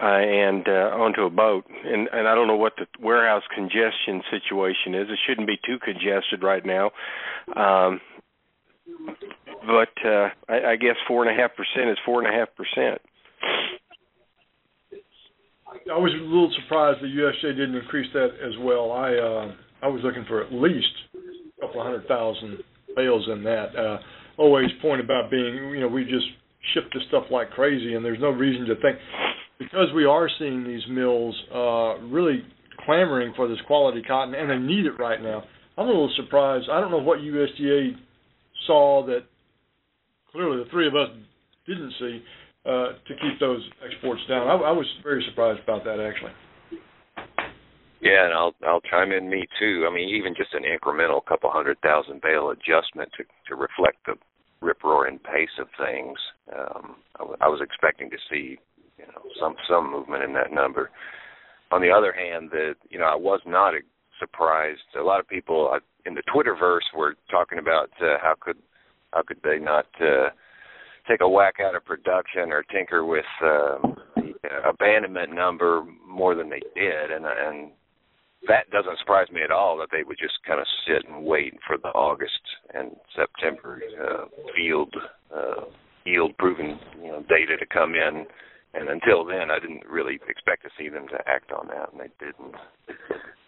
uh, 0.00 0.06
and 0.06 0.66
uh, 0.66 0.96
onto 0.96 1.22
a 1.22 1.30
boat. 1.30 1.66
And 1.84 2.08
and 2.10 2.26
I 2.26 2.34
don't 2.34 2.46
know 2.46 2.56
what 2.56 2.74
the 2.76 2.86
warehouse 3.00 3.42
congestion 3.54 4.22
situation 4.30 4.94
is. 4.94 5.08
It 5.10 5.18
shouldn't 5.26 5.46
be 5.46 5.58
too 5.64 5.78
congested 5.78 6.42
right 6.42 6.64
now. 6.64 6.90
Um, 7.54 8.00
but 9.66 9.92
uh, 10.04 10.30
I, 10.48 10.72
I 10.72 10.76
guess 10.76 10.96
four 11.06 11.26
and 11.26 11.38
a 11.38 11.40
half 11.40 11.50
percent 11.54 11.90
is 11.90 11.98
four 12.06 12.24
and 12.24 12.34
a 12.34 12.38
half 12.38 12.48
percent. 12.56 13.02
I 15.68 15.98
was 15.98 16.12
a 16.12 16.24
little 16.24 16.50
surprised 16.62 17.00
that 17.02 17.08
USDA 17.08 17.56
didn't 17.56 17.76
increase 17.76 18.08
that 18.14 18.30
as 18.40 18.56
well. 18.60 18.92
I 18.92 19.14
uh, 19.14 19.52
I 19.82 19.88
was 19.88 20.00
looking 20.02 20.24
for 20.26 20.42
at 20.42 20.52
least 20.52 20.88
a 21.14 21.66
couple 21.66 21.82
hundred 21.82 22.06
thousand 22.08 22.58
bales 22.96 23.28
in 23.32 23.42
that. 23.44 23.76
Uh, 23.76 23.98
always 24.38 24.68
point 24.80 25.00
about 25.00 25.30
being, 25.30 25.70
you 25.74 25.80
know, 25.80 25.88
we 25.88 26.04
just 26.04 26.26
ship 26.72 26.84
this 26.94 27.02
stuff 27.08 27.24
like 27.30 27.50
crazy, 27.50 27.94
and 27.94 28.04
there's 28.04 28.20
no 28.20 28.30
reason 28.30 28.66
to 28.66 28.74
think 28.80 28.98
because 29.58 29.88
we 29.94 30.04
are 30.04 30.28
seeing 30.38 30.64
these 30.64 30.82
mills 30.88 31.34
uh, 31.54 31.98
really 32.08 32.42
clamoring 32.86 33.32
for 33.36 33.48
this 33.48 33.58
quality 33.66 34.02
cotton, 34.02 34.34
and 34.34 34.48
they 34.48 34.58
need 34.58 34.86
it 34.86 34.98
right 34.98 35.20
now. 35.20 35.42
I'm 35.76 35.86
a 35.86 35.90
little 35.90 36.12
surprised. 36.16 36.68
I 36.70 36.80
don't 36.80 36.90
know 36.90 36.98
what 36.98 37.18
USDA 37.18 37.90
saw 38.66 39.04
that 39.06 39.24
clearly 40.32 40.64
the 40.64 40.70
three 40.70 40.86
of 40.86 40.94
us 40.94 41.08
didn't 41.66 41.92
see 41.98 42.22
to 42.64 43.14
keep 43.20 43.40
those 43.40 43.62
exports 43.84 44.20
down. 44.28 44.46
I, 44.48 44.54
I 44.54 44.72
was 44.72 44.86
very 45.02 45.24
surprised 45.28 45.60
about 45.62 45.84
that 45.84 46.00
actually. 46.00 46.32
Yeah, 48.00 48.26
and 48.26 48.34
I'll 48.34 48.54
I'll 48.66 48.80
chime 48.82 49.12
in 49.12 49.28
me 49.28 49.46
too. 49.58 49.86
I 49.88 49.92
mean, 49.92 50.08
even 50.08 50.34
just 50.36 50.54
an 50.54 50.62
incremental 50.62 51.24
couple 51.24 51.50
hundred 51.50 51.80
thousand 51.80 52.22
bale 52.22 52.50
adjustment 52.50 53.10
to 53.16 53.24
to 53.48 53.56
reflect 53.56 53.98
the 54.06 54.14
rip 54.60 54.82
roaring 54.84 55.18
pace 55.18 55.54
of 55.60 55.66
things. 55.78 56.18
Um, 56.56 56.96
I, 57.16 57.18
w- 57.18 57.36
I 57.40 57.48
was 57.48 57.60
expecting 57.62 58.10
to 58.10 58.16
see 58.30 58.58
you 58.98 59.06
know 59.06 59.22
some 59.40 59.56
some 59.68 59.90
movement 59.90 60.22
in 60.22 60.32
that 60.34 60.52
number. 60.52 60.90
On 61.70 61.82
the 61.82 61.90
other 61.90 62.12
hand, 62.12 62.50
that 62.52 62.74
you 62.88 62.98
know 62.98 63.06
I 63.06 63.16
was 63.16 63.40
not 63.46 63.74
surprised. 64.20 64.80
A 64.98 65.02
lot 65.02 65.20
of 65.20 65.28
people 65.28 65.70
uh, 65.74 65.80
in 66.06 66.14
the 66.14 66.22
Twitterverse 66.32 66.96
were 66.96 67.16
talking 67.30 67.58
about 67.58 67.90
uh, 68.00 68.16
how 68.22 68.34
could 68.38 68.58
how 69.12 69.22
could 69.22 69.40
they 69.42 69.58
not 69.58 69.86
uh, 70.00 70.28
take 71.08 71.20
a 71.20 71.28
whack 71.28 71.54
out 71.60 71.74
of 71.74 71.84
production 71.84 72.52
or 72.52 72.62
tinker 72.64 73.04
with 73.04 73.24
uh, 73.42 73.78
the 74.16 74.32
abandonment 74.68 75.34
number 75.34 75.84
more 76.06 76.34
than 76.34 76.50
they 76.50 76.62
did, 76.74 77.10
and 77.10 77.24
and 77.26 77.70
that 78.46 78.70
doesn't 78.70 78.98
surprise 79.00 79.26
me 79.32 79.40
at 79.42 79.50
all 79.50 79.76
that 79.78 79.88
they 79.90 80.04
would 80.04 80.18
just 80.18 80.38
kind 80.46 80.60
of 80.60 80.66
sit 80.86 81.08
and 81.08 81.24
wait 81.24 81.54
for 81.66 81.76
the 81.78 81.88
August 81.88 82.40
and 82.74 82.92
September 83.16 83.80
uh, 84.00 84.24
field 84.54 84.94
uh, 85.34 85.64
yield 86.04 86.36
proven 86.38 86.78
you 87.02 87.08
know 87.08 87.24
data 87.28 87.56
to 87.56 87.66
come 87.66 87.94
in. 87.94 88.26
And 88.74 88.90
until 88.90 89.24
then, 89.24 89.50
I 89.50 89.58
didn't 89.58 89.88
really 89.88 90.20
expect 90.28 90.62
to 90.62 90.70
see 90.78 90.90
them 90.90 91.08
to 91.08 91.16
act 91.26 91.52
on 91.52 91.68
that, 91.68 91.90
and 91.90 92.00
they 92.00 92.12
didn't. 92.20 92.54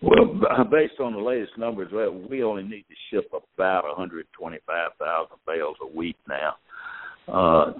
Well, 0.00 0.64
based 0.64 0.98
on 0.98 1.12
the 1.12 1.20
latest 1.20 1.58
numbers, 1.58 1.92
we 1.92 2.42
only 2.42 2.62
need 2.62 2.86
to 2.88 2.96
ship 3.12 3.30
about 3.30 3.84
125,000 3.84 5.36
bales 5.46 5.76
a 5.82 5.94
week 5.94 6.16
now 6.26 6.54
uh, 7.32 7.72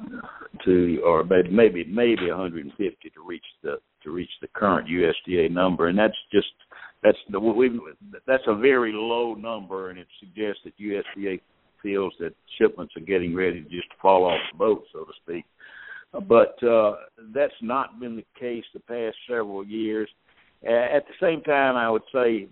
to, 0.64 1.00
or 1.04 1.24
maybe 1.24 1.50
maybe 1.50 1.84
maybe 1.84 2.30
150 2.30 3.10
to 3.10 3.26
reach 3.26 3.44
the 3.62 3.76
to 4.02 4.10
reach 4.10 4.30
the 4.40 4.48
current 4.48 4.88
USDA 4.88 5.50
number, 5.50 5.88
and 5.88 5.98
that's 5.98 6.16
just 6.32 6.48
that's 7.02 7.18
the 7.30 7.40
we 7.40 7.78
that's 8.26 8.42
a 8.46 8.54
very 8.54 8.92
low 8.92 9.34
number, 9.34 9.90
and 9.90 9.98
it 9.98 10.06
suggests 10.18 10.60
that 10.64 10.78
USDA 10.78 11.40
feels 11.82 12.12
that 12.20 12.34
shipments 12.58 12.94
are 12.96 13.00
getting 13.00 13.34
ready 13.34 13.62
to 13.62 13.68
just 13.68 13.88
fall 14.00 14.24
off 14.24 14.40
the 14.52 14.58
boat, 14.58 14.84
so 14.92 15.04
to 15.04 15.12
speak. 15.22 15.44
But 16.28 16.62
uh, 16.62 16.96
that's 17.32 17.54
not 17.62 18.00
been 18.00 18.16
the 18.16 18.26
case 18.38 18.64
the 18.74 18.80
past 18.80 19.16
several 19.28 19.64
years. 19.64 20.08
At 20.62 21.06
the 21.06 21.14
same 21.20 21.40
time, 21.42 21.76
I 21.76 21.88
would 21.88 22.02
say 22.12 22.48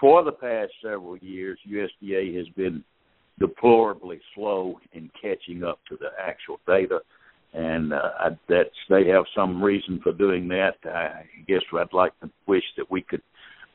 for 0.00 0.24
the 0.24 0.32
past 0.32 0.72
several 0.82 1.18
years, 1.18 1.58
USDA 1.68 2.36
has 2.36 2.48
been 2.56 2.82
deplorably 3.42 4.20
slow 4.34 4.78
in 4.92 5.10
catching 5.20 5.64
up 5.64 5.80
to 5.88 5.96
the 5.96 6.10
actual 6.30 6.58
data, 6.66 7.00
and 7.52 7.92
uh, 7.92 8.10
I, 8.20 8.28
they 8.88 9.08
have 9.08 9.24
some 9.34 9.62
reason 9.62 10.00
for 10.02 10.12
doing 10.12 10.46
that. 10.48 10.76
I 10.84 11.24
guess 11.48 11.62
I'd 11.76 11.92
like 11.92 12.18
to 12.20 12.30
wish 12.46 12.62
that 12.76 12.88
we 12.88 13.02
could 13.02 13.22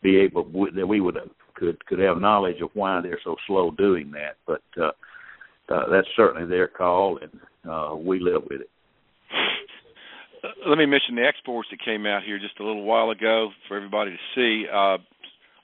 be 0.02 0.18
able 0.18 0.44
that 0.74 0.88
we 0.88 1.02
would 1.02 1.18
could 1.56 1.86
could 1.86 2.00
have 2.00 2.22
knowledge 2.22 2.62
of 2.62 2.70
why 2.74 3.02
they're 3.02 3.20
so 3.26 3.36
slow 3.46 3.72
doing 3.72 4.12
that, 4.12 4.38
but 4.46 4.64
uh, 4.82 4.92
uh, 5.74 5.90
that's 5.92 6.08
certainly 6.16 6.48
their 6.48 6.70
call, 6.70 7.20
and 7.22 7.34
uh, 7.70 7.94
we 7.96 8.20
live 8.20 8.44
with 8.50 8.62
it. 8.62 8.70
Let 10.66 10.78
me 10.78 10.86
mention 10.86 11.16
the 11.16 11.26
exports 11.28 11.68
that 11.72 11.84
came 11.84 12.06
out 12.06 12.24
here 12.24 12.40
just 12.40 12.60
a 12.62 12.64
little 12.64 12.84
while 12.84 13.10
ago 13.10 13.50
for 13.68 13.76
everybody 13.76 14.12
to 14.12 14.18
see. 14.34 14.66
Uh, 14.72 14.98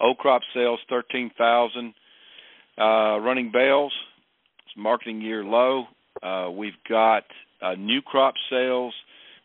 old 0.01 0.17
crop 0.17 0.41
sales 0.53 0.79
thirteen 0.89 1.31
thousand 1.37 1.93
uh, 2.79 3.19
running 3.19 3.51
bales, 3.51 3.91
it's 4.65 4.77
marketing 4.77 5.19
year 5.21 5.43
low. 5.43 5.85
Uh, 6.21 6.51
we've 6.51 6.77
got 6.89 7.23
uh, 7.61 7.73
new 7.75 8.01
crop 8.01 8.33
sales 8.49 8.93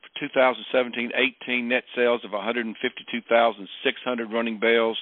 for 0.03 0.09
2017-18 0.29 1.65
net 1.65 1.85
sales 1.95 2.25
of 2.25 2.33
152,600 2.33 4.33
running 4.33 4.59
bales. 4.61 4.99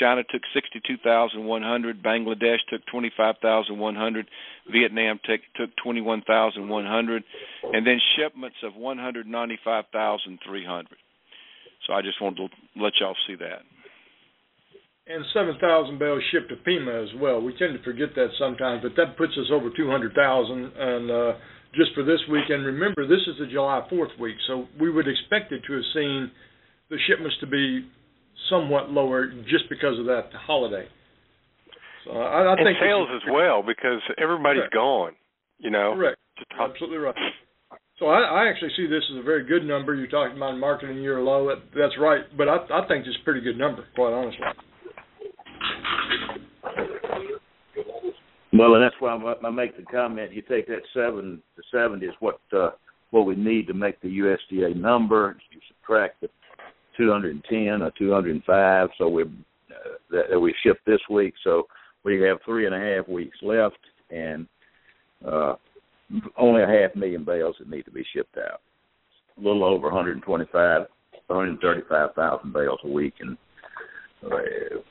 China 0.00 0.22
took 0.28 0.42
62,100. 0.52 2.02
Bangladesh 2.02 2.58
took 2.68 2.84
25,100. 2.90 4.28
Vietnam 4.72 5.20
took 5.24 5.40
took 5.54 5.70
21,100, 5.82 7.24
and 7.72 7.86
then 7.86 8.00
shipments 8.16 8.56
of 8.64 8.74
195,300. 8.74 10.88
So 11.86 11.92
I 11.92 12.02
just 12.02 12.20
wanted 12.20 12.48
to 12.48 12.56
let 12.80 12.94
y'all 12.98 13.14
see 13.26 13.36
that 13.36 13.62
and 15.06 15.24
7,000 15.34 15.98
bales 15.98 16.22
shipped 16.32 16.48
to 16.48 16.56
Pima 16.56 16.90
as 17.02 17.08
well. 17.20 17.40
We 17.40 17.56
tend 17.58 17.76
to 17.76 17.82
forget 17.84 18.14
that 18.16 18.28
sometimes, 18.38 18.82
but 18.82 18.96
that 18.96 19.16
puts 19.16 19.32
us 19.32 19.52
over 19.52 19.68
200,000 19.76 20.16
and 20.16 21.10
uh, 21.10 21.32
just 21.74 21.92
for 21.94 22.04
this 22.04 22.20
week. 22.30 22.48
And 22.48 22.64
remember, 22.64 23.06
this 23.06 23.20
is 23.26 23.36
the 23.38 23.46
July 23.46 23.86
4th 23.92 24.18
week, 24.18 24.36
so 24.46 24.66
we 24.80 24.90
would 24.90 25.06
expect 25.06 25.52
it 25.52 25.62
to 25.66 25.72
have 25.74 25.88
seen 25.92 26.30
the 26.88 26.96
shipments 27.06 27.36
to 27.40 27.46
be 27.46 27.86
somewhat 28.48 28.90
lower 28.90 29.28
just 29.48 29.68
because 29.68 29.98
of 29.98 30.06
that 30.06 30.30
holiday. 30.46 30.86
So 32.04 32.12
I, 32.12 32.52
I 32.52 32.56
think 32.56 32.76
sales 32.80 33.08
as 33.14 33.22
well 33.30 33.62
because 33.62 34.00
everybody's 34.20 34.68
correct. 34.68 34.74
gone. 34.74 35.12
You 35.58 35.70
know, 35.70 35.94
correct. 35.96 36.18
Absolutely 36.58 36.98
right. 36.98 37.14
So 37.98 38.06
I, 38.06 38.20
I 38.20 38.48
actually 38.50 38.72
see 38.76 38.86
this 38.86 39.02
as 39.12 39.20
a 39.20 39.22
very 39.22 39.44
good 39.44 39.64
number. 39.64 39.94
You're 39.94 40.08
talking 40.08 40.36
about 40.36 40.58
marketing 40.58 40.98
year 40.98 41.20
low. 41.20 41.48
That's 41.74 41.94
right, 41.98 42.24
but 42.36 42.48
I, 42.48 42.56
I 42.56 42.88
think 42.88 43.06
it's 43.06 43.16
a 43.20 43.24
pretty 43.24 43.40
good 43.40 43.56
number, 43.56 43.84
quite 43.94 44.12
honestly. 44.12 44.44
Well, 48.56 48.74
and 48.74 48.84
that's 48.84 48.94
why 49.00 49.10
I 49.12 49.50
make 49.50 49.76
the 49.76 49.82
comment. 49.82 50.32
You 50.32 50.42
take 50.42 50.68
that 50.68 50.82
seven 50.94 51.42
to 51.56 51.62
seventy 51.72 52.06
is 52.06 52.14
what 52.20 52.38
uh, 52.56 52.70
what 53.10 53.26
we 53.26 53.34
need 53.34 53.66
to 53.66 53.74
make 53.74 54.00
the 54.00 54.18
USDA 54.18 54.76
number. 54.76 55.36
You 55.50 55.60
subtract 55.68 56.20
the 56.20 56.28
210 56.96 57.82
or 57.82 57.90
205, 57.98 58.88
so 58.96 59.08
we 59.08 59.22
uh, 59.22 59.26
that, 60.10 60.40
we 60.40 60.54
shipped 60.62 60.86
this 60.86 61.00
week. 61.10 61.34
So 61.42 61.66
we 62.04 62.20
have 62.22 62.38
three 62.44 62.66
and 62.66 62.74
a 62.74 62.78
half 62.78 63.08
weeks 63.08 63.36
left, 63.42 63.78
and 64.10 64.46
uh, 65.26 65.54
only 66.36 66.62
a 66.62 66.66
half 66.66 66.94
million 66.94 67.24
bales 67.24 67.56
that 67.58 67.68
need 67.68 67.84
to 67.86 67.90
be 67.90 68.04
shipped 68.14 68.36
out. 68.36 68.60
A 69.36 69.40
little 69.40 69.64
over 69.64 69.88
125, 69.88 70.86
135,000 71.26 72.52
bales 72.52 72.78
a 72.84 72.88
week, 72.88 73.14
and 73.18 73.36
uh, 74.24 74.36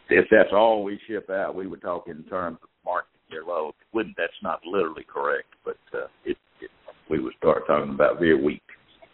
if 0.09 0.25
that's 0.29 0.51
all 0.51 0.83
we 0.83 0.99
ship 1.07 1.29
out, 1.29 1.55
we 1.55 1.67
would 1.67 1.81
talk 1.81 2.09
in 2.09 2.23
terms 2.23 2.57
of 2.61 2.69
market 2.83 3.12
share 3.33 3.43
load. 3.43 3.73
Wouldn't 3.93 4.15
that's 4.17 4.33
not 4.41 4.61
literally 4.65 5.05
correct, 5.11 5.47
but 5.65 5.77
uh, 5.93 6.07
it, 6.25 6.37
it 6.61 6.69
we 7.09 7.19
would 7.19 7.33
start 7.37 7.63
talking 7.67 7.93
about 7.93 8.19
very 8.19 8.41
weak 8.41 8.61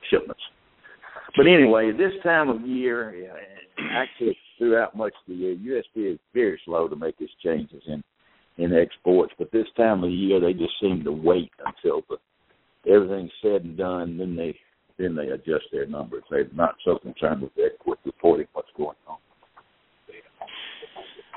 shipments. 0.10 0.42
But 1.36 1.48
anyway, 1.48 1.92
this 1.92 2.14
time 2.24 2.50
of 2.50 2.62
year, 2.62 3.14
actually 3.92 4.38
throughout 4.58 4.96
much 4.96 5.14
of 5.14 5.28
the 5.28 5.36
year, 5.36 5.56
USDA 5.56 6.14
is 6.14 6.20
very 6.34 6.60
slow 6.66 6.88
to 6.88 6.96
make 6.96 7.16
its 7.20 7.32
changes 7.44 7.82
in 7.88 8.04
in 8.58 8.74
exports. 8.74 9.34
But 9.38 9.52
this 9.52 9.68
time 9.78 10.04
of 10.04 10.12
year, 10.12 10.40
they 10.40 10.54
just 10.54 10.74
seem 10.82 11.04
to 11.04 11.12
wait 11.12 11.52
until 11.66 12.02
the 12.10 12.18
everything's 12.92 13.32
said 13.42 13.64
and 13.64 13.78
done, 13.78 14.18
then 14.18 14.36
they 14.36 14.56
then 14.98 15.16
they 15.16 15.30
adjust 15.30 15.66
their 15.72 15.86
numbers. 15.86 16.24
They're 16.30 16.48
not 16.54 16.76
so 16.84 16.98
concerned 16.98 17.42
with 17.42 17.56
their 17.56 17.72
with 17.86 18.00
reporting 18.06 18.48
what's 18.54 18.70
going 18.76 18.98
on. 19.08 19.18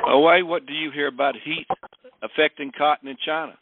OA, 0.05 0.45
what 0.45 0.67
do 0.67 0.73
you 0.73 0.91
hear 0.91 1.07
about 1.07 1.35
heat 1.45 1.67
affecting 2.23 2.73
cotton 2.77 3.09
in 3.09 3.17
China? 3.25 3.55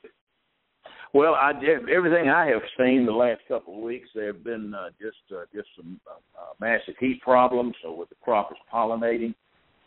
Well, 1.12 1.35
I 1.35 1.52
everything 1.93 2.29
I 2.29 2.47
have 2.47 2.62
seen 2.79 3.05
the 3.05 3.12
last 3.12 3.40
couple 3.49 3.75
of 3.75 3.83
weeks, 3.83 4.09
there 4.14 4.29
have 4.29 4.45
been 4.45 4.73
uh, 4.73 4.90
just 5.00 5.19
uh, 5.33 5.45
just 5.52 5.69
some 5.76 6.00
uh, 6.07 6.40
uh, 6.40 6.52
massive 6.61 6.95
heat 7.00 7.21
problems. 7.21 7.75
So 7.83 7.93
with 7.93 8.11
the 8.11 8.14
crop 8.23 8.52
is 8.52 8.59
pollinating 8.73 9.35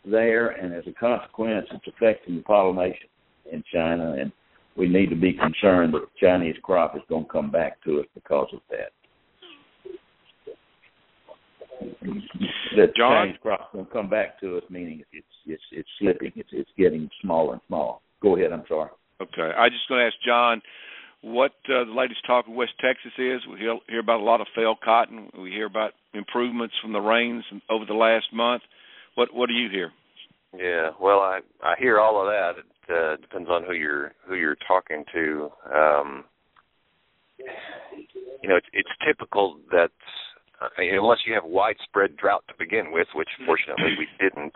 there, 0.04 0.48
and 0.48 0.74
as 0.74 0.84
a 0.86 0.92
consequence, 0.92 1.66
it's 1.72 1.86
affecting 1.96 2.36
the 2.36 2.42
pollination 2.42 3.08
in 3.50 3.64
China, 3.72 4.16
and 4.18 4.32
we 4.76 4.86
need 4.86 5.08
to 5.10 5.16
be 5.16 5.32
concerned 5.32 5.94
that 5.94 6.00
the 6.00 6.26
Chinese 6.26 6.56
crop 6.62 6.94
is 6.94 7.02
going 7.08 7.24
to 7.24 7.30
come 7.30 7.50
back 7.50 7.82
to 7.84 8.00
us 8.00 8.06
because 8.14 8.48
of 8.52 8.60
that. 8.70 8.90
The 12.76 12.86
John? 12.96 13.26
Chinese 13.26 13.38
crop 13.40 13.60
is 13.60 13.66
going 13.72 13.86
to 13.86 13.92
come 13.92 14.10
back 14.10 14.38
to 14.40 14.58
us, 14.58 14.62
meaning 14.68 15.02
it's 15.12 15.26
it's 15.46 15.62
it's 15.72 15.88
slipping, 15.98 16.32
it's 16.36 16.50
it's 16.52 16.70
getting 16.76 17.08
smaller 17.22 17.54
and 17.54 17.62
smaller. 17.66 17.98
Go 18.24 18.36
ahead. 18.36 18.52
I'm 18.52 18.64
sorry. 18.66 18.88
Okay, 19.20 19.50
I 19.56 19.68
just 19.68 19.86
going 19.86 20.00
to 20.00 20.06
ask 20.06 20.16
John 20.26 20.62
what 21.20 21.52
uh, 21.68 21.84
the 21.84 21.94
latest 21.94 22.26
talk 22.26 22.46
in 22.48 22.54
West 22.54 22.72
Texas 22.80 23.12
is. 23.18 23.42
We 23.50 23.58
hear, 23.58 23.78
hear 23.86 24.00
about 24.00 24.20
a 24.20 24.24
lot 24.24 24.40
of 24.40 24.46
failed 24.56 24.78
cotton. 24.82 25.28
We 25.38 25.50
hear 25.50 25.66
about 25.66 25.92
improvements 26.14 26.74
from 26.80 26.94
the 26.94 27.00
rains 27.00 27.44
over 27.68 27.84
the 27.84 27.94
last 27.94 28.26
month. 28.32 28.62
What 29.14 29.32
what 29.32 29.48
do 29.48 29.52
you 29.52 29.68
hear? 29.70 29.92
Yeah, 30.56 30.90
well, 31.00 31.20
I 31.20 31.40
I 31.62 31.74
hear 31.78 32.00
all 32.00 32.18
of 32.18 32.26
that. 32.26 32.62
It 32.62 32.66
uh, 32.90 33.20
depends 33.20 33.50
on 33.50 33.62
who 33.64 33.74
you're 33.74 34.12
who 34.26 34.36
you're 34.36 34.56
talking 34.66 35.04
to. 35.12 35.50
Um, 35.72 36.24
you 37.38 38.48
know, 38.48 38.56
it's 38.56 38.66
it's 38.72 38.88
typical 39.06 39.58
that 39.70 39.90
uh, 40.62 40.68
unless 40.78 41.18
you 41.26 41.34
have 41.34 41.44
widespread 41.44 42.16
drought 42.16 42.44
to 42.48 42.54
begin 42.58 42.90
with, 42.90 43.06
which 43.14 43.28
fortunately 43.46 43.96
we 43.98 44.08
didn't 44.18 44.54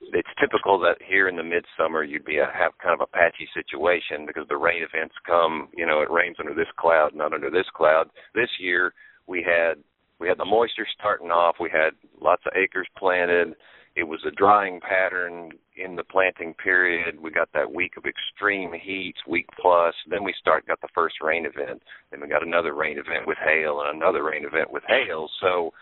it's 0.00 0.28
typical 0.40 0.78
that 0.80 0.96
here 1.06 1.28
in 1.28 1.36
the 1.36 1.42
midsummer 1.42 2.04
you'd 2.04 2.24
be 2.24 2.38
a, 2.38 2.46
have 2.46 2.72
kind 2.82 2.94
of 2.94 3.00
a 3.00 3.16
patchy 3.16 3.48
situation 3.54 4.26
because 4.26 4.46
the 4.48 4.56
rain 4.56 4.82
events 4.82 5.14
come. 5.26 5.68
You 5.76 5.86
know, 5.86 6.00
it 6.00 6.10
rains 6.10 6.36
under 6.38 6.54
this 6.54 6.70
cloud, 6.78 7.14
not 7.14 7.32
under 7.32 7.50
this 7.50 7.66
cloud. 7.74 8.10
This 8.34 8.50
year 8.58 8.92
we 9.26 9.42
had 9.42 9.82
we 10.20 10.28
had 10.28 10.38
the 10.38 10.44
moisture 10.44 10.86
starting 10.98 11.30
off. 11.30 11.56
We 11.60 11.70
had 11.70 11.90
lots 12.20 12.42
of 12.46 12.52
acres 12.56 12.88
planted. 12.96 13.54
It 13.96 14.04
was 14.04 14.20
a 14.26 14.30
drying 14.32 14.80
pattern 14.80 15.50
in 15.76 15.94
the 15.94 16.04
planting 16.04 16.54
period. 16.54 17.20
We 17.20 17.30
got 17.30 17.48
that 17.54 17.72
week 17.72 17.92
of 17.96 18.04
extreme 18.06 18.72
heat, 18.72 19.14
week 19.28 19.46
plus. 19.60 19.94
Then 20.10 20.24
we 20.24 20.34
start 20.40 20.66
got 20.66 20.80
the 20.80 20.88
first 20.94 21.16
rain 21.22 21.46
event. 21.46 21.80
Then 22.10 22.20
we 22.20 22.28
got 22.28 22.46
another 22.46 22.74
rain 22.74 22.98
event 22.98 23.26
with 23.26 23.38
hail 23.44 23.82
and 23.82 23.96
another 23.96 24.24
rain 24.24 24.44
event 24.44 24.72
with 24.72 24.82
hail. 24.88 25.28
So 25.40 25.72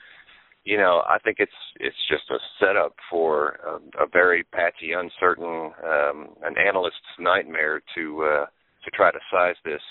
you 0.64 0.76
know, 0.76 1.02
I 1.08 1.18
think 1.18 1.38
it's 1.40 1.52
it's 1.80 1.96
just 2.08 2.30
a 2.30 2.38
setup 2.60 2.94
for 3.10 3.58
a, 3.66 4.04
a 4.04 4.06
very 4.06 4.44
patchy, 4.44 4.92
uncertain, 4.92 5.72
um, 5.84 6.28
an 6.44 6.54
analyst's 6.56 7.00
nightmare 7.18 7.82
to 7.96 8.22
uh, 8.22 8.46
to 8.84 8.90
try 8.94 9.10
to 9.10 9.18
size 9.30 9.56
this 9.64 9.82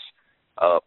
up. 0.57 0.85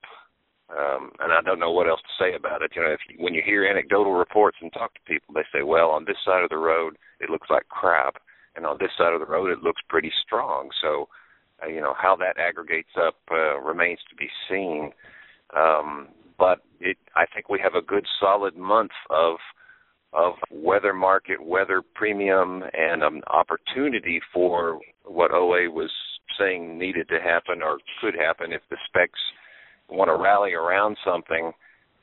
Um, 0.70 1.12
and 1.20 1.30
I 1.30 1.42
don't 1.44 1.58
know 1.58 1.70
what 1.70 1.88
else 1.88 2.00
to 2.00 2.24
say 2.24 2.34
about 2.34 2.62
it. 2.62 2.72
You 2.74 2.82
know, 2.82 2.92
if 2.92 3.00
you, 3.08 3.22
when 3.22 3.34
you 3.34 3.42
hear 3.44 3.66
anecdotal 3.66 4.14
reports 4.14 4.56
and 4.62 4.72
talk 4.72 4.94
to 4.94 5.00
people, 5.06 5.34
they 5.34 5.44
say, 5.52 5.62
"Well, 5.62 5.90
on 5.90 6.06
this 6.06 6.16
side 6.24 6.42
of 6.42 6.50
the 6.50 6.56
road, 6.56 6.96
it 7.20 7.28
looks 7.28 7.48
like 7.50 7.68
crap, 7.68 8.16
and 8.56 8.64
on 8.64 8.78
this 8.80 8.90
side 8.96 9.12
of 9.12 9.20
the 9.20 9.26
road, 9.26 9.50
it 9.50 9.62
looks 9.62 9.82
pretty 9.90 10.12
strong." 10.24 10.70
So, 10.80 11.08
uh, 11.62 11.68
you 11.68 11.82
know, 11.82 11.94
how 12.00 12.16
that 12.16 12.38
aggregates 12.38 12.96
up 12.96 13.16
uh, 13.30 13.60
remains 13.60 13.98
to 14.08 14.16
be 14.16 14.28
seen. 14.48 14.92
Um, 15.54 16.08
but 16.38 16.60
it, 16.80 16.96
I 17.14 17.26
think 17.26 17.50
we 17.50 17.60
have 17.62 17.74
a 17.74 17.84
good 17.84 18.06
solid 18.18 18.56
month 18.56 18.92
of 19.10 19.36
of 20.14 20.34
weather 20.50 20.94
market, 20.94 21.44
weather 21.44 21.82
premium, 21.94 22.62
and 22.72 23.02
an 23.02 23.20
opportunity 23.26 24.20
for 24.32 24.80
what 25.04 25.32
OA 25.32 25.70
was 25.70 25.90
saying 26.38 26.78
needed 26.78 27.08
to 27.08 27.18
happen 27.20 27.62
or 27.62 27.78
could 28.00 28.14
happen 28.14 28.52
if 28.52 28.62
the 28.70 28.76
specs 28.86 29.18
want 29.88 30.08
to 30.08 30.16
rally 30.16 30.52
around 30.52 30.96
something 31.04 31.52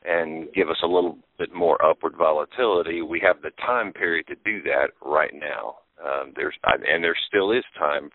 and 0.03 0.51
give 0.53 0.69
us 0.69 0.77
a 0.83 0.87
little 0.87 1.17
bit 1.37 1.53
more 1.53 1.83
upward 1.83 2.15
volatility. 2.17 3.01
We 3.01 3.21
have 3.25 3.41
the 3.41 3.51
time 3.65 3.93
period 3.93 4.27
to 4.27 4.35
do 4.43 4.61
that 4.63 4.89
right 5.03 5.33
now. 5.33 5.75
Um, 6.03 6.33
there's 6.35 6.55
and 6.63 7.03
there 7.03 7.15
still 7.27 7.51
is 7.51 7.63
time 7.77 8.09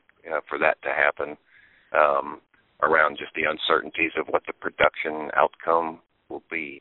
for 0.48 0.58
that 0.58 0.82
to 0.82 0.88
happen 0.88 1.36
um, 1.96 2.40
around 2.82 3.16
just 3.18 3.32
the 3.34 3.48
uncertainties 3.48 4.10
of 4.18 4.26
what 4.28 4.42
the 4.46 4.52
production 4.52 5.30
outcome 5.36 6.00
will 6.28 6.42
be. 6.50 6.80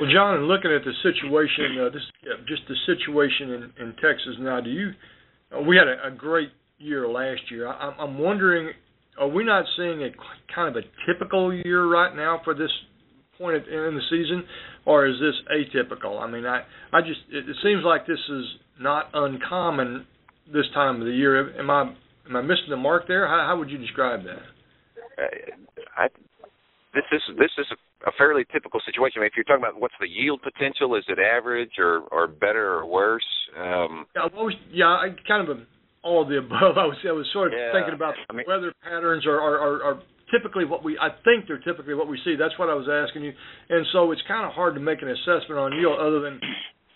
Well, 0.00 0.10
John, 0.10 0.48
looking 0.48 0.72
at 0.72 0.82
the 0.84 0.92
situation, 1.02 1.78
uh, 1.80 1.90
this 1.90 2.02
just 2.48 2.62
the 2.68 2.74
situation 2.86 3.50
in, 3.50 3.86
in 3.86 3.92
Texas 3.94 4.36
now. 4.40 4.60
Do 4.60 4.70
you? 4.70 4.90
Uh, 5.54 5.62
we 5.62 5.76
had 5.76 5.86
a, 5.86 6.08
a 6.08 6.10
great 6.10 6.50
year 6.78 7.08
last 7.08 7.42
year. 7.50 7.68
I, 7.68 7.94
I'm 7.98 8.18
wondering, 8.18 8.72
are 9.18 9.28
we 9.28 9.44
not 9.44 9.64
seeing 9.76 10.02
a 10.02 10.10
kind 10.52 10.76
of 10.76 10.82
a 10.82 11.12
typical 11.12 11.54
year 11.54 11.86
right 11.86 12.14
now 12.14 12.40
for 12.42 12.54
this 12.54 12.70
point 13.38 13.56
in 13.56 13.94
the 13.94 14.00
season, 14.10 14.44
or 14.84 15.06
is 15.06 15.16
this 15.20 15.34
atypical? 15.52 16.20
I 16.20 16.30
mean, 16.30 16.44
I 16.44 16.62
I 16.92 17.00
just 17.00 17.20
it, 17.30 17.48
it 17.48 17.56
seems 17.62 17.84
like 17.84 18.06
this 18.06 18.18
is 18.28 18.44
not 18.80 19.10
uncommon 19.14 20.06
this 20.52 20.66
time 20.74 21.00
of 21.00 21.06
the 21.06 21.12
year. 21.12 21.58
Am 21.58 21.70
I 21.70 21.82
am 22.28 22.36
I 22.36 22.42
missing 22.42 22.70
the 22.70 22.76
mark 22.76 23.06
there? 23.06 23.28
How, 23.28 23.46
how 23.46 23.58
would 23.58 23.70
you 23.70 23.78
describe 23.78 24.24
that? 24.24 24.42
Uh, 25.18 26.02
I 26.02 26.08
this 26.94 27.04
is 27.12 27.22
this 27.38 27.50
is 27.58 27.66
a 28.06 28.12
fairly 28.18 28.44
typical 28.52 28.80
situation. 28.84 29.18
I 29.18 29.20
mean, 29.20 29.30
if 29.32 29.36
you're 29.36 29.44
talking 29.44 29.64
about 29.64 29.80
what's 29.80 29.94
the 30.00 30.08
yield 30.08 30.42
potential, 30.42 30.94
is 30.96 31.04
it 31.08 31.18
average 31.18 31.78
or 31.78 32.00
or 32.10 32.26
better 32.26 32.74
or 32.74 32.86
worse? 32.86 33.26
Um, 33.56 34.06
yeah, 34.14 34.22
I 34.22 34.26
was, 34.26 34.54
yeah, 34.72 34.86
I 34.86 35.08
kind 35.26 35.48
of 35.48 35.58
all 36.02 36.22
of 36.22 36.28
the 36.28 36.38
above. 36.38 36.76
I 36.78 36.86
was 36.86 36.96
I 37.06 37.12
was 37.12 37.26
sort 37.32 37.52
of 37.52 37.58
yeah, 37.58 37.72
thinking 37.72 37.94
about 37.94 38.14
I 38.28 38.32
mean, 38.32 38.44
weather 38.46 38.72
patterns 38.82 39.26
are, 39.26 39.40
are 39.40 39.58
are 39.58 39.82
are 39.82 40.02
typically 40.30 40.64
what 40.64 40.84
we 40.84 40.98
I 40.98 41.08
think 41.24 41.48
they're 41.48 41.64
typically 41.64 41.94
what 41.94 42.08
we 42.08 42.20
see. 42.24 42.36
That's 42.38 42.56
what 42.58 42.68
I 42.68 42.74
was 42.74 42.86
asking 42.86 43.24
you, 43.24 43.32
and 43.70 43.86
so 43.92 44.12
it's 44.12 44.22
kind 44.28 44.46
of 44.46 44.52
hard 44.52 44.74
to 44.74 44.80
make 44.80 45.02
an 45.02 45.08
assessment 45.08 45.58
on 45.58 45.72
yield 45.72 45.98
other 45.98 46.20
than 46.20 46.40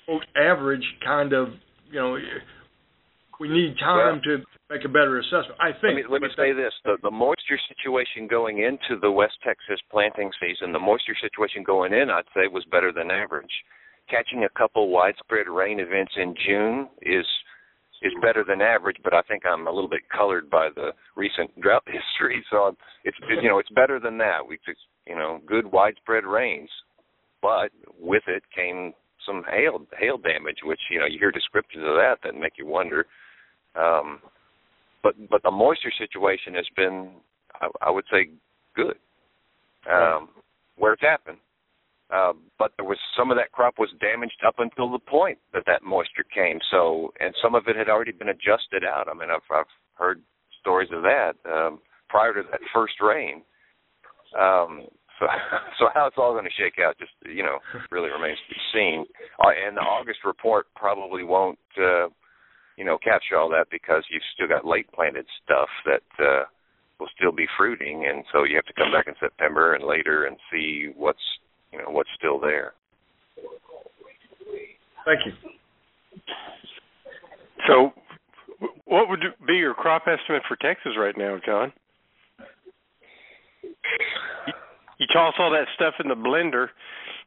quote 0.05 0.25
average 0.37 0.85
kind 1.05 1.33
of 1.33 1.49
you 1.91 1.99
know 1.99 2.17
we 3.41 3.49
need 3.49 3.79
time 3.79 4.21
well, 4.27 4.37
to 4.39 4.45
make 4.71 4.85
a 4.85 4.89
better 4.89 5.19
assessment. 5.19 5.57
I 5.61 5.73
think. 5.73 5.97
Let 5.97 5.97
me, 5.97 6.05
let 6.09 6.23
me 6.23 6.29
say 6.37 6.53
this: 6.53 6.73
the, 6.85 6.97
the 7.03 7.11
moisture 7.11 7.59
situation 7.69 8.29
going 8.29 8.59
into 8.59 9.01
the 9.01 9.11
West 9.11 9.37
Texas 9.45 9.81
planting 9.91 10.31
season, 10.41 10.73
the 10.73 10.79
moisture 10.79 11.17
situation 11.21 11.63
going 11.65 11.93
in, 11.93 12.11
I'd 12.11 12.29
say, 12.35 12.49
was 12.51 12.65
better 12.71 12.93
than 12.93 13.11
average. 13.11 13.53
Catching 14.11 14.45
a 14.45 14.59
couple 14.59 14.89
widespread 14.89 15.49
rain 15.49 15.81
events 15.81 16.13
in 16.17 16.35
June 16.47 16.89
is 17.03 17.27
is 18.01 18.13
better 18.23 18.45
than 18.47 18.63
average, 18.63 18.97
but 19.03 19.13
I 19.13 19.23
think 19.23 19.43
I'm 19.45 19.67
a 19.67 19.73
little 19.73 19.91
bit 19.91 20.09
colored 20.15 20.49
by 20.49 20.69
the 20.75 20.93
recent 21.17 21.51
drought 21.61 21.85
history. 21.87 22.45
So 22.51 22.77
it's 23.05 23.17
you 23.43 23.49
know 23.49 23.59
it's 23.59 23.71
better 23.71 23.99
than 23.99 24.19
that. 24.19 24.47
We 24.47 24.59
just 24.65 24.81
you 25.07 25.17
know 25.17 25.41
good 25.47 25.71
widespread 25.73 26.25
rains, 26.25 26.71
but 27.43 27.71
with 27.99 28.23
it 28.27 28.43
came 28.55 28.93
some 29.27 29.43
hail 29.51 29.85
hail 29.99 30.17
damage, 30.17 30.59
which 30.63 30.81
you 30.91 31.01
know 31.01 31.07
you 31.07 31.19
hear 31.19 31.33
descriptions 31.33 31.85
of 31.85 31.97
that 31.97 32.17
that 32.23 32.39
make 32.39 32.53
you 32.57 32.67
wonder 32.67 33.07
um, 33.75 34.21
but 35.03 35.15
but 35.31 35.43
the 35.43 35.51
moisture 35.51 35.93
situation 35.97 36.55
has 36.55 36.67
been, 36.77 37.11
I, 37.61 37.69
I 37.83 37.91
would 37.91 38.05
say, 38.11 38.31
good 38.75 38.97
um, 39.91 40.29
where 40.77 40.93
it's 40.93 41.03
happened. 41.03 41.39
Uh, 42.11 42.33
but 42.59 42.73
there 42.79 42.87
was 42.87 42.97
some 43.17 43.31
of 43.31 43.37
that 43.37 43.53
crop 43.53 43.75
was 43.79 43.91
damaged 44.01 44.41
up 44.47 44.55
until 44.59 44.91
the 44.91 44.99
point 44.99 45.39
that 45.53 45.65
that 45.67 45.83
moisture 45.83 46.25
came. 46.33 46.59
So 46.71 47.13
and 47.21 47.35
some 47.43 47.55
of 47.55 47.65
it 47.69 47.77
had 47.77 47.89
already 47.89 48.13
been 48.13 48.31
adjusted 48.31 48.83
out. 48.85 49.09
I 49.11 49.15
mean, 49.15 49.29
I've 49.31 49.45
I've 49.55 49.67
heard 49.95 50.23
stories 50.61 50.89
of 50.93 51.03
that 51.03 51.33
um, 51.45 51.81
prior 52.09 52.33
to 52.35 52.43
that 52.51 52.61
first 52.73 52.95
rain. 53.01 53.43
Um, 54.39 54.87
so, 55.19 55.27
so 55.79 55.85
how 55.95 56.07
it's 56.07 56.17
all 56.19 56.33
going 56.33 56.45
to 56.45 56.63
shake 56.63 56.79
out, 56.83 56.99
just 56.99 57.13
you 57.25 57.43
know, 57.43 57.59
really 57.91 58.11
remains 58.11 58.39
to 58.49 58.55
be 58.55 58.61
seen. 58.73 59.05
Uh, 59.45 59.53
and 59.67 59.77
the 59.77 59.81
August 59.81 60.21
report 60.25 60.67
probably 60.75 61.25
won't, 61.25 61.59
uh, 61.77 62.09
you 62.79 62.85
know, 62.85 62.97
capture 62.97 63.37
all 63.37 63.51
that 63.51 63.67
because 63.71 64.05
you've 64.09 64.23
still 64.35 64.47
got 64.47 64.65
late 64.65 64.87
planted 64.93 65.27
stuff 65.43 65.69
that 65.85 66.25
uh, 66.25 66.45
will 67.01 67.09
still 67.19 67.33
be 67.33 67.47
fruiting, 67.59 68.07
and 68.09 68.25
so 68.33 68.45
you 68.45 68.55
have 68.55 68.67
to 68.67 68.73
come 68.73 68.93
back 68.93 69.09
in 69.09 69.15
September 69.19 69.75
and 69.75 69.85
later 69.85 70.27
and 70.27 70.37
see 70.51 70.93
what's, 70.97 71.19
you 71.73 71.79
know, 71.79 71.91
what's 71.91 72.09
still 72.17 72.39
there. 72.39 72.75
Thank 75.05 75.27
you. 75.27 75.33
So, 77.67 77.93
what 78.85 79.09
would 79.09 79.25
be 79.47 79.55
your 79.55 79.75
crop 79.75 80.03
estimate 80.03 80.43
for 80.47 80.57
Texas 80.57 80.93
right 80.97 81.19
now, 81.19 81.39
John? 81.45 81.73
You 84.99 85.07
toss 85.13 85.35
all 85.39 85.51
that 85.51 85.67
stuff 85.75 85.95
in 86.03 86.09
the 86.09 86.15
blender, 86.15 86.69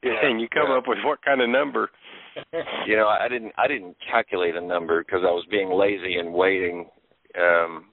yeah, 0.02 0.14
and 0.24 0.40
you 0.40 0.48
come 0.48 0.68
yeah. 0.70 0.78
up 0.78 0.84
with 0.88 1.00
what 1.04 1.22
kind 1.24 1.42
of 1.42 1.50
number? 1.50 1.90
You 2.88 2.96
know, 2.98 3.08
I 3.08 3.28
didn't 3.28 3.54
I 3.58 3.68
didn't 3.68 3.96
calculate 4.10 4.56
a 4.56 4.62
number 4.62 5.04
because 5.04 5.22
I 5.24 5.32
was 5.32 5.46
being 5.50 5.72
lazy 5.72 6.18
and 6.18 6.34
waiting. 6.34 6.90
Um, 7.38 7.86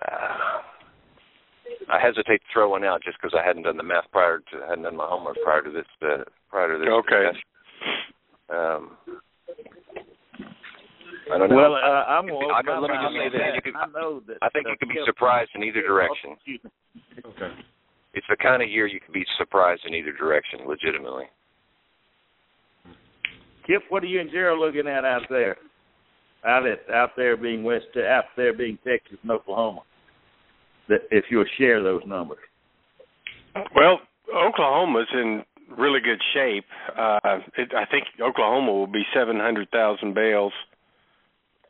uh, 0.00 0.62
I 1.90 2.00
hesitate 2.00 2.38
to 2.38 2.48
throw 2.52 2.70
one 2.70 2.84
out 2.84 3.02
just 3.02 3.18
because 3.20 3.36
I 3.38 3.46
hadn't 3.46 3.62
done 3.62 3.76
the 3.76 3.82
math 3.82 4.10
prior 4.10 4.38
to 4.38 4.66
hadn't 4.68 4.84
done 4.84 4.96
my 4.96 5.06
homework 5.06 5.36
prior 5.44 5.62
to 5.62 5.70
this 5.70 5.86
uh, 6.02 6.24
prior 6.50 6.72
to 6.72 6.78
this. 6.78 6.88
Okay. 6.88 7.32
Discussion. 7.32 7.42
Um, 8.50 8.96
I 11.32 11.38
don't 11.38 11.50
know. 11.50 11.56
Well, 11.56 11.74
uh, 11.74 12.04
I'm 12.08 12.26
well, 12.26 12.50
I, 12.52 12.60
I, 12.64 12.78
let 12.78 12.90
me 12.90 12.96
just 12.96 13.14
say 13.14 13.28
this: 13.28 13.42
you 13.64 13.72
I 13.76 13.86
know 13.92 14.20
that. 14.26 14.38
I 14.42 14.48
think 14.48 14.66
you 14.68 14.76
can 14.78 14.88
be 14.88 15.00
surprised 15.04 15.50
in 15.54 15.62
either 15.62 15.82
direction. 15.82 16.36
Okay. 17.24 17.52
It's 18.14 18.26
the 18.28 18.36
kind 18.36 18.62
of 18.62 18.68
year 18.68 18.86
you 18.86 19.00
can 19.00 19.12
be 19.12 19.24
surprised 19.36 19.82
in 19.86 19.94
either 19.94 20.12
direction, 20.12 20.60
legitimately. 20.66 21.24
Kip, 23.68 23.82
what 23.90 24.02
are 24.02 24.06
you 24.06 24.20
and 24.20 24.30
Gerald 24.30 24.60
looking 24.60 24.90
at 24.90 25.04
out 25.04 25.22
there? 25.28 25.56
Out 26.44 26.66
at 26.66 26.88
out 26.92 27.10
there 27.16 27.36
being 27.36 27.62
West, 27.62 27.86
out 27.96 28.24
there 28.36 28.54
being 28.54 28.78
Texas 28.86 29.18
and 29.22 29.30
Oklahoma. 29.30 29.80
That 30.88 31.00
if 31.10 31.26
you'll 31.30 31.44
share 31.58 31.82
those 31.82 32.02
numbers. 32.06 32.38
Well, 33.74 34.00
Oklahoma's 34.34 35.08
in 35.12 35.44
really 35.76 36.00
good 36.00 36.20
shape. 36.32 36.64
Uh, 36.96 37.40
it, 37.58 37.74
I 37.76 37.84
think 37.90 38.04
Oklahoma 38.22 38.72
will 38.72 38.86
be 38.86 39.02
700,000 39.14 40.14
bales. 40.14 40.52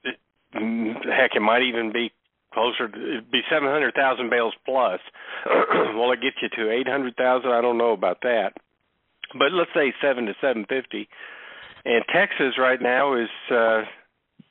It, 0.04 0.16
heck, 0.52 1.32
it 1.34 1.40
might 1.40 1.62
even 1.62 1.92
be 1.92 2.12
closer. 2.52 2.88
To, 2.88 2.98
it'd 2.98 3.30
be 3.30 3.40
700,000 3.50 4.30
bales 4.30 4.54
plus. 4.64 5.00
Will 5.94 6.12
it 6.12 6.20
get 6.20 6.34
you 6.42 6.48
to 6.64 6.70
800,000? 6.70 7.50
I 7.50 7.60
don't 7.60 7.78
know 7.78 7.92
about 7.92 8.18
that. 8.22 8.52
But 9.32 9.52
let's 9.52 9.70
say 9.74 9.92
seven 10.00 10.26
to 10.26 10.32
750. 10.40 11.08
And 11.88 12.04
Texas 12.14 12.58
right 12.58 12.80
now 12.82 13.14
is 13.14 13.30
uh, 13.50 13.80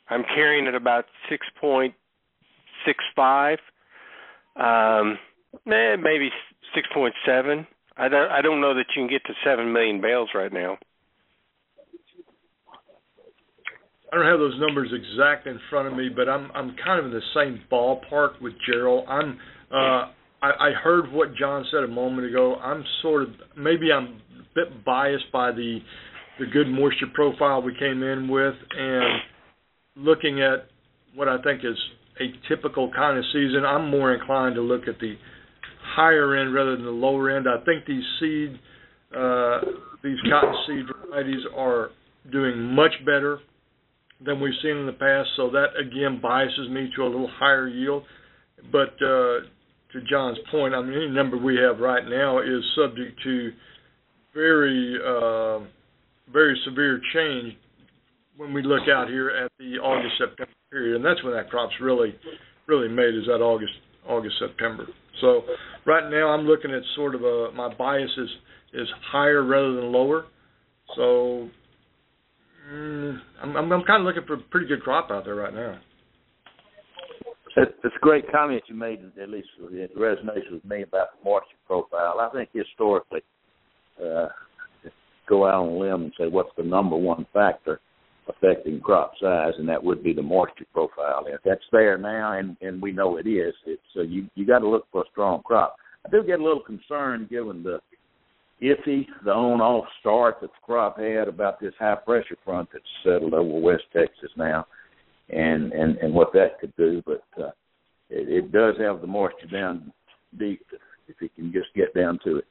I'm 0.10 0.23
carrying 0.23 0.65
at 0.65 0.73
about 0.73 1.06
6.65. 1.62 3.58
Um, 4.56 5.19
eh, 5.67 5.95
maybe 6.02 6.32
6.7. 6.76 7.67
I 7.95 8.10
don't 8.10 8.32
I 8.32 8.41
don't 8.41 8.60
know 8.60 8.73
that 8.73 8.86
you 8.95 9.04
can 9.04 9.10
get 9.10 9.23
to 9.26 9.34
seven 9.43 9.71
million 9.71 10.02
bales 10.02 10.30
right 10.34 10.52
now. 10.52 10.80
I 14.12 14.15
don't 14.15 14.26
have 14.26 14.39
those 14.39 14.60
numbers 14.60 14.91
exact 14.93 15.45
in 15.47 15.60
front 15.69 15.88
of 15.88 15.93
me, 15.93 16.10
but 16.10 16.28
I'm 16.28 16.52
I'm 16.56 16.76
kind 16.84 17.00
of 17.00 17.06
in 17.06 17.12
the 17.12 17.21
same 17.36 17.62
ballpark 17.71 18.41
with 18.41 18.54
Gerald. 18.67 19.06
I'm 19.08 19.39
uh, 19.71 20.10
I, 20.41 20.69
I 20.69 20.71
heard 20.84 21.12
what 21.12 21.36
John 21.36 21.65
said 21.71 21.84
a 21.84 21.88
moment 21.88 22.28
ago. 22.28 22.56
I'm 22.56 22.84
sort 23.02 23.23
of 23.23 23.30
maybe 23.56 23.91
I'm 23.91 24.21
a 24.39 24.43
bit 24.56 24.86
biased 24.86 25.32
by 25.32 25.52
the 25.52 25.80
the 26.39 26.45
good 26.45 26.67
moisture 26.67 27.08
profile 27.13 27.62
we 27.62 27.73
came 27.78 28.04
in 28.04 28.28
with, 28.28 28.56
and 28.78 29.21
looking 29.95 30.41
at 30.41 30.67
what 31.15 31.28
I 31.28 31.41
think 31.41 31.62
is 31.63 31.78
a 32.19 32.47
typical 32.47 32.91
kind 32.91 33.17
of 33.17 33.23
season. 33.34 33.63
I'm 33.65 33.89
more 33.89 34.13
inclined 34.13 34.56
to 34.56 34.62
look 34.62 34.88
at 34.88 35.00
the 35.00 35.15
higher 35.95 36.36
end 36.36 36.54
rather 36.54 36.76
than 36.76 36.86
the 36.86 36.91
lower 36.91 37.36
end. 37.36 37.47
I 37.47 37.63
think 37.65 37.86
these 37.86 38.04
seed, 38.19 38.60
uh, 39.15 39.60
these 40.04 40.17
cotton 40.30 40.56
seed 40.67 40.86
varieties 41.08 41.43
are 41.56 41.89
doing 42.32 42.60
much 42.76 42.93
better 43.06 43.39
than 44.26 44.41
we've 44.41 44.54
seen 44.62 44.78
in 44.78 44.86
the 44.86 44.93
past. 44.93 45.30
So 45.36 45.50
that 45.52 45.67
again 45.80 46.19
biases 46.21 46.69
me 46.69 46.89
to 46.95 47.04
a 47.04 47.10
little 47.10 47.30
higher 47.39 47.67
yield. 47.67 48.04
But 48.71 48.93
uh, 49.02 49.45
to 49.93 50.02
John's 50.10 50.39
point, 50.52 50.73
I 50.73 50.82
mean 50.82 50.93
any 50.93 51.10
number 51.10 51.38
we 51.38 51.58
have 51.58 51.80
right 51.80 52.04
now 52.08 52.39
is 52.39 52.63
subject 52.76 53.19
to 53.23 53.52
very 54.34 54.97
uh, 55.06 55.60
very 56.31 56.59
severe 56.65 57.01
change 57.13 57.53
when 58.37 58.53
we 58.53 58.61
look 58.61 58.87
out 58.93 59.07
here 59.07 59.29
at 59.29 59.51
the 59.59 59.77
August 59.77 60.13
September 60.17 60.51
period, 60.71 60.95
and 60.95 61.05
that's 61.05 61.23
when 61.23 61.33
that 61.33 61.49
crop's 61.49 61.73
really 61.81 62.15
really 62.67 62.89
made 62.89 63.15
is 63.15 63.25
that 63.27 63.41
August 63.41 63.73
August 64.07 64.35
September. 64.39 64.85
So 65.21 65.43
right 65.85 66.09
now 66.09 66.29
I'm 66.29 66.45
looking 66.45 66.71
at 66.71 66.81
sort 66.95 67.15
of 67.15 67.23
a 67.23 67.51
my 67.53 67.73
bias 67.73 68.11
is 68.17 68.29
is 68.73 68.87
higher 69.11 69.43
rather 69.43 69.73
than 69.75 69.91
lower. 69.91 70.25
So 70.95 71.49
mm, 72.71 73.17
I'm, 73.41 73.55
I'm 73.55 73.71
I'm 73.71 73.83
kind 73.83 74.01
of 74.01 74.05
looking 74.05 74.27
for 74.27 74.35
a 74.35 74.49
pretty 74.51 74.67
good 74.67 74.81
crop 74.81 75.09
out 75.11 75.25
there 75.25 75.35
right 75.35 75.53
now. 75.53 75.79
It's 77.59 77.73
a 77.83 77.99
great 78.01 78.31
comment 78.31 78.61
you 78.67 78.75
made, 78.75 78.99
at 79.19 79.29
least 79.29 79.47
it 79.71 79.97
resonates 79.97 80.51
with 80.51 80.63
me 80.63 80.83
about 80.83 81.07
the 81.17 81.27
moisture 81.27 81.57
profile. 81.65 82.19
I 82.19 82.29
think 82.31 82.49
historically, 82.53 83.21
uh, 83.99 84.27
go 85.27 85.45
out 85.45 85.65
on 85.65 85.69
a 85.69 85.77
limb 85.77 86.03
and 86.03 86.13
say 86.17 86.27
what's 86.27 86.49
the 86.57 86.63
number 86.63 86.95
one 86.95 87.25
factor 87.33 87.79
affecting 88.29 88.79
crop 88.79 89.13
size, 89.21 89.53
and 89.57 89.67
that 89.69 89.83
would 89.83 90.03
be 90.03 90.13
the 90.13 90.21
moisture 90.21 90.65
profile. 90.73 91.25
If 91.27 91.41
that's 91.43 91.61
there 91.71 91.97
now, 91.97 92.37
and 92.37 92.57
and 92.61 92.81
we 92.81 92.91
know 92.91 93.17
it 93.17 93.27
is, 93.27 93.53
it's 93.65 93.81
uh, 93.95 94.01
you 94.01 94.27
you 94.35 94.45
got 94.45 94.59
to 94.59 94.69
look 94.69 94.87
for 94.91 95.01
a 95.01 95.09
strong 95.11 95.41
crop. 95.43 95.75
I 96.05 96.09
do 96.09 96.23
get 96.23 96.39
a 96.39 96.43
little 96.43 96.61
concerned 96.61 97.29
given 97.29 97.63
the 97.63 97.79
iffy, 98.61 99.05
the 99.23 99.31
on-off 99.31 99.85
start 99.99 100.37
that 100.41 100.47
the 100.47 100.65
crop 100.65 100.99
had 100.99 101.27
about 101.27 101.59
this 101.59 101.73
high 101.79 101.95
pressure 101.95 102.37
front 102.43 102.69
that's 102.73 102.83
settled 103.03 103.33
over 103.33 103.59
West 103.59 103.83
Texas 103.93 104.31
now, 104.35 104.65
and 105.29 105.71
and 105.73 105.97
and 105.97 106.13
what 106.13 106.33
that 106.33 106.59
could 106.59 106.75
do. 106.75 107.01
But 107.05 107.23
uh, 107.41 107.51
it, 108.09 108.29
it 108.29 108.51
does 108.51 108.75
have 108.79 109.01
the 109.01 109.07
moisture 109.07 109.47
down 109.51 109.91
deep 110.37 110.65
if 111.07 111.15
it 111.21 111.33
can 111.35 111.51
just 111.53 111.73
get 111.75 111.93
down 111.93 112.19
to 112.25 112.37
it. 112.37 112.45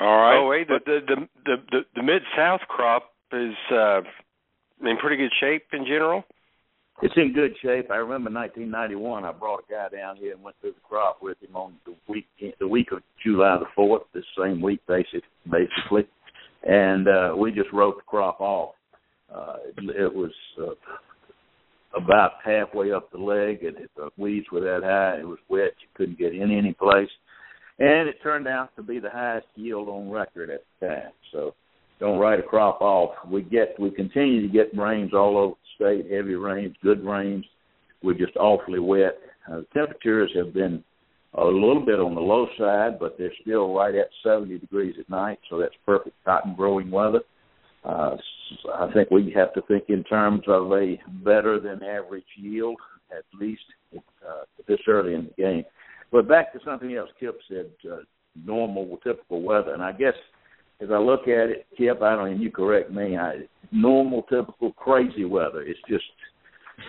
All 0.00 0.16
right. 0.16 0.38
Oh, 0.38 0.48
wait, 0.48 0.68
the 0.68 0.78
the 0.84 1.00
the 1.06 1.28
the, 1.44 1.56
the, 1.70 1.80
the 1.96 2.02
mid 2.02 2.22
south 2.36 2.60
crop 2.68 3.10
is 3.32 3.54
uh, 3.72 4.00
in 4.82 4.96
pretty 4.98 5.16
good 5.16 5.32
shape 5.40 5.64
in 5.72 5.84
general. 5.84 6.24
It's 7.00 7.14
in 7.16 7.32
good 7.32 7.52
shape. 7.62 7.90
I 7.90 7.96
remember 7.96 8.30
1991. 8.30 9.24
I 9.24 9.32
brought 9.32 9.64
a 9.68 9.72
guy 9.72 9.96
down 9.96 10.16
here 10.16 10.32
and 10.34 10.42
went 10.42 10.56
through 10.60 10.72
the 10.72 10.80
crop 10.88 11.18
with 11.22 11.36
him 11.40 11.54
on 11.54 11.74
the 11.84 11.94
week 12.08 12.26
the 12.60 12.68
week 12.68 12.92
of 12.92 13.02
July 13.24 13.56
the 13.58 13.66
fourth, 13.74 14.02
this 14.14 14.24
same 14.38 14.60
week, 14.60 14.80
basic 14.86 15.22
basically, 15.50 16.08
and 16.64 17.08
uh, 17.08 17.34
we 17.36 17.50
just 17.52 17.72
wrote 17.72 17.96
the 17.96 18.02
crop 18.02 18.40
off. 18.40 18.74
Uh, 19.34 19.56
it, 19.66 19.96
it 19.96 20.14
was 20.14 20.32
uh, 20.60 22.00
about 22.00 22.32
halfway 22.44 22.92
up 22.92 23.10
the 23.10 23.18
leg, 23.18 23.64
and 23.64 23.76
the 23.96 24.10
weeds 24.16 24.46
were 24.52 24.60
that 24.60 24.82
high. 24.82 25.20
It 25.20 25.26
was 25.26 25.38
wet. 25.48 25.74
You 25.80 25.88
couldn't 25.94 26.18
get 26.18 26.34
in 26.34 26.50
any 26.50 26.72
place 26.72 27.10
and 27.78 28.08
it 28.08 28.16
turned 28.22 28.48
out 28.48 28.74
to 28.76 28.82
be 28.82 28.98
the 28.98 29.10
highest 29.10 29.46
yield 29.54 29.88
on 29.88 30.10
record 30.10 30.50
at 30.50 30.64
the 30.80 30.86
time. 30.86 31.12
So 31.32 31.54
don't 32.00 32.18
write 32.18 32.40
a 32.40 32.42
crop 32.42 32.80
off. 32.80 33.10
We 33.28 33.42
get 33.42 33.78
we 33.78 33.90
continue 33.90 34.42
to 34.42 34.52
get 34.52 34.76
rains 34.76 35.12
all 35.14 35.36
over 35.36 35.54
the 35.54 36.02
state, 36.02 36.12
heavy 36.12 36.34
rains, 36.34 36.76
good 36.82 37.04
rains. 37.04 37.44
We're 38.02 38.14
just 38.14 38.36
awfully 38.36 38.78
wet. 38.78 39.18
Uh, 39.50 39.62
temperatures 39.74 40.30
have 40.36 40.52
been 40.52 40.82
a 41.34 41.44
little 41.44 41.84
bit 41.84 42.00
on 42.00 42.14
the 42.14 42.20
low 42.20 42.46
side, 42.58 42.98
but 42.98 43.16
they're 43.18 43.32
still 43.42 43.74
right 43.74 43.94
at 43.94 44.08
70 44.22 44.58
degrees 44.58 44.94
at 44.98 45.08
night, 45.10 45.38
so 45.50 45.58
that's 45.58 45.74
perfect 45.84 46.16
cotton 46.24 46.54
growing 46.54 46.90
weather. 46.90 47.20
Uh, 47.84 48.16
I 48.74 48.90
think 48.92 49.10
we 49.10 49.32
have 49.36 49.52
to 49.54 49.62
think 49.62 49.84
in 49.88 50.04
terms 50.04 50.42
of 50.48 50.72
a 50.72 50.96
better 51.24 51.60
than 51.60 51.82
average 51.82 52.24
yield, 52.36 52.76
at 53.10 53.24
least 53.38 53.62
uh, 53.96 54.44
this 54.66 54.80
early 54.88 55.14
in 55.14 55.26
the 55.26 55.42
game. 55.42 55.64
But 56.10 56.28
back 56.28 56.52
to 56.52 56.60
something 56.64 56.94
else 56.94 57.10
Kip 57.20 57.38
said, 57.48 57.70
uh, 57.90 57.98
normal, 58.44 58.98
typical 59.04 59.42
weather. 59.42 59.74
And 59.74 59.82
I 59.82 59.92
guess 59.92 60.14
as 60.80 60.88
I 60.92 60.98
look 60.98 61.22
at 61.22 61.50
it, 61.50 61.66
Kip, 61.76 62.02
I 62.02 62.14
don't, 62.14 62.28
and 62.28 62.40
you 62.40 62.50
correct 62.50 62.90
me, 62.90 63.16
I, 63.16 63.40
normal, 63.72 64.22
typical, 64.22 64.72
crazy 64.72 65.24
weather. 65.24 65.62
It's 65.62 65.80
just 65.88 66.04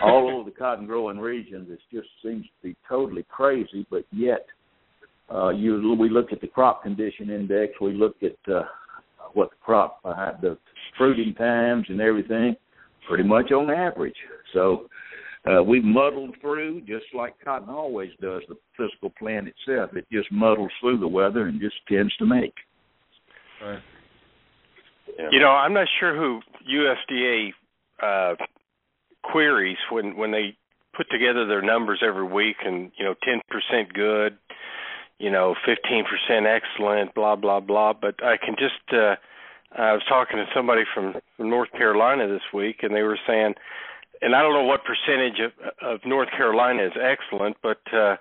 all 0.03 0.29
over 0.29 0.49
the 0.49 0.55
cotton 0.55 0.85
growing 0.85 1.17
regions. 1.17 1.67
It 1.69 1.79
just 1.91 2.07
seems 2.23 2.45
to 2.45 2.67
be 2.69 2.75
totally 2.87 3.25
crazy, 3.29 3.85
but 3.89 4.05
yet 4.11 4.45
uh, 5.33 5.49
you 5.49 5.95
we 5.99 6.09
look 6.09 6.31
at 6.31 6.41
the 6.41 6.47
crop 6.47 6.83
condition 6.83 7.29
index, 7.29 7.73
we 7.81 7.93
look 7.93 8.15
at 8.23 8.53
uh, 8.53 8.63
what 9.33 9.49
the 9.49 9.55
crop 9.61 9.99
uh, 10.05 10.31
the 10.41 10.57
fruiting 10.97 11.33
times 11.33 11.85
and 11.89 12.01
everything. 12.01 12.55
pretty 13.07 13.23
much 13.23 13.51
on 13.51 13.69
average. 13.69 14.15
So 14.53 14.87
uh, 15.49 15.63
we've 15.63 15.83
muddled 15.83 16.35
through 16.41 16.81
just 16.81 17.05
like 17.13 17.33
cotton 17.43 17.69
always 17.69 18.11
does. 18.21 18.41
The 18.47 18.55
physical 18.77 19.11
plant 19.17 19.47
itself, 19.47 19.95
it 19.95 20.05
just 20.11 20.31
muddles 20.31 20.71
through 20.81 20.99
the 20.99 21.07
weather 21.07 21.47
and 21.47 21.59
just 21.59 21.75
tends 21.87 22.15
to 22.17 22.25
make. 22.25 22.53
Right. 23.61 23.79
Yeah. 25.17 25.29
You 25.31 25.39
know, 25.39 25.49
I'm 25.49 25.73
not 25.73 25.87
sure 25.99 26.15
who 26.15 26.41
USDA 26.71 27.53
uh, 28.01 28.35
queries 29.23 29.77
when 29.91 30.15
when 30.15 30.31
they 30.31 30.55
put 30.95 31.09
together 31.09 31.47
their 31.47 31.61
numbers 31.61 32.01
every 32.05 32.27
week, 32.27 32.57
and 32.63 32.91
you 32.97 33.05
know, 33.05 33.15
10% 33.27 33.93
good, 33.93 34.37
you 35.17 35.31
know, 35.31 35.55
15% 35.67 36.03
excellent, 36.45 37.15
blah 37.15 37.35
blah 37.35 37.59
blah. 37.59 37.93
But 37.93 38.23
I 38.23 38.37
can 38.37 38.55
just 38.57 38.93
uh, 38.93 39.15
I 39.77 39.93
was 39.93 40.01
talking 40.09 40.37
to 40.37 40.45
somebody 40.53 40.83
from, 40.93 41.15
from 41.37 41.49
North 41.49 41.71
Carolina 41.71 42.27
this 42.27 42.41
week, 42.53 42.77
and 42.81 42.95
they 42.95 43.03
were 43.03 43.19
saying, 43.27 43.53
and 44.21 44.35
I 44.35 44.41
don't 44.41 44.53
know 44.53 44.63
what 44.63 44.81
percentage 44.83 45.39
of, 45.39 45.51
of 45.81 45.99
North 46.05 46.29
Carolina 46.31 46.85
is 46.85 46.93
excellent, 46.99 47.57
but 47.61 47.81
uh, 47.93 48.15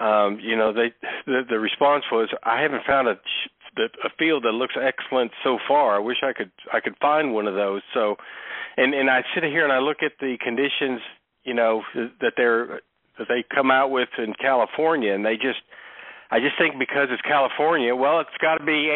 um, 0.00 0.38
you 0.40 0.56
know, 0.56 0.72
they 0.72 0.92
the, 1.26 1.42
the 1.48 1.58
response 1.58 2.04
was, 2.12 2.28
I 2.44 2.60
haven't 2.60 2.82
found 2.86 3.08
a 3.08 3.16
a 3.78 4.10
field 4.18 4.44
that 4.44 4.52
looks 4.52 4.74
excellent 4.80 5.30
so 5.44 5.58
far. 5.68 5.96
I 5.96 5.98
wish 5.98 6.18
I 6.22 6.32
could 6.32 6.50
I 6.72 6.80
could 6.80 6.96
find 7.00 7.34
one 7.34 7.46
of 7.46 7.54
those. 7.54 7.82
So, 7.94 8.16
and 8.76 8.94
and 8.94 9.10
I 9.10 9.22
sit 9.34 9.44
here 9.44 9.64
and 9.64 9.72
I 9.72 9.78
look 9.78 9.98
at 10.02 10.12
the 10.20 10.36
conditions, 10.42 11.00
you 11.44 11.54
know, 11.54 11.82
that 11.94 12.32
they're 12.36 12.80
that 13.18 13.28
they 13.28 13.44
come 13.54 13.70
out 13.70 13.90
with 13.90 14.08
in 14.18 14.32
California, 14.40 15.14
and 15.14 15.24
they 15.24 15.34
just 15.36 15.60
I 16.30 16.40
just 16.40 16.58
think 16.58 16.78
because 16.78 17.08
it's 17.10 17.22
California, 17.22 17.94
well, 17.94 18.20
it's 18.20 18.36
got 18.40 18.58
to 18.58 18.64
be 18.64 18.90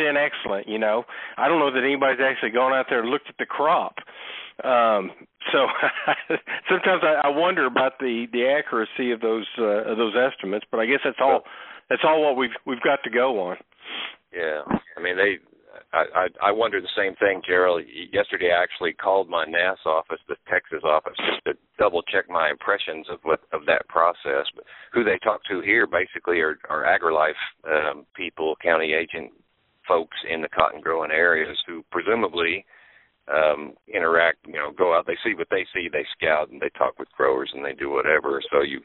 80% 0.00 0.14
excellent. 0.16 0.68
You 0.68 0.78
know, 0.78 1.04
I 1.36 1.48
don't 1.48 1.58
know 1.58 1.72
that 1.72 1.82
anybody's 1.82 2.20
actually 2.20 2.50
gone 2.50 2.72
out 2.72 2.86
there 2.88 3.00
and 3.00 3.10
looked 3.10 3.28
at 3.28 3.36
the 3.38 3.46
crop. 3.46 3.96
Um, 4.64 5.10
so 5.52 5.66
sometimes 6.70 7.02
I, 7.02 7.28
I 7.28 7.28
wonder 7.28 7.66
about 7.66 7.98
the 7.98 8.26
the 8.32 8.46
accuracy 8.46 9.12
of 9.12 9.20
those 9.20 9.46
uh, 9.58 9.90
of 9.90 9.98
those 9.98 10.14
estimates, 10.16 10.64
but 10.70 10.80
I 10.80 10.86
guess 10.86 11.00
that's 11.04 11.20
all 11.20 11.42
that's 11.90 12.02
all 12.04 12.24
what 12.24 12.36
we've 12.36 12.56
we've 12.64 12.82
got 12.82 13.02
to 13.04 13.10
go 13.10 13.40
on. 13.40 13.56
Yeah, 14.32 14.62
I 14.96 15.02
mean 15.02 15.16
they. 15.16 15.38
I, 15.92 16.04
I 16.14 16.48
I 16.48 16.52
wonder 16.52 16.80
the 16.80 16.88
same 16.96 17.14
thing, 17.16 17.42
Gerald. 17.46 17.82
Yesterday, 18.12 18.50
I 18.50 18.62
actually 18.62 18.94
called 18.94 19.28
my 19.28 19.44
NASS 19.44 19.78
office, 19.84 20.18
the 20.26 20.36
Texas 20.50 20.80
office, 20.82 21.14
just 21.30 21.44
to 21.44 21.52
double 21.78 22.02
check 22.02 22.30
my 22.30 22.50
impressions 22.50 23.06
of 23.10 23.18
what 23.22 23.40
of 23.52 23.66
that 23.66 23.86
process. 23.88 24.46
But 24.54 24.64
who 24.92 25.04
they 25.04 25.18
talk 25.22 25.42
to 25.50 25.60
here 25.60 25.86
basically 25.86 26.40
are, 26.40 26.58
are 26.70 26.84
AgriLife 26.84 27.40
um, 27.68 28.06
people, 28.16 28.56
county 28.62 28.94
agent 28.94 29.32
folks 29.86 30.16
in 30.28 30.40
the 30.40 30.48
cotton 30.48 30.80
growing 30.80 31.10
areas 31.10 31.56
who 31.66 31.84
presumably 31.92 32.64
um 33.32 33.74
interact 33.92 34.38
you 34.46 34.54
know 34.54 34.70
go 34.70 34.96
out. 34.96 35.06
They 35.06 35.18
see 35.24 35.34
what 35.34 35.48
they 35.50 35.66
see 35.74 35.88
they 35.90 36.06
scout 36.16 36.50
and 36.50 36.60
they 36.60 36.70
talk 36.78 36.98
with 36.98 37.10
growers 37.12 37.50
and 37.54 37.64
they 37.64 37.72
do 37.72 37.90
whatever. 37.90 38.40
So 38.50 38.62
you 38.62 38.80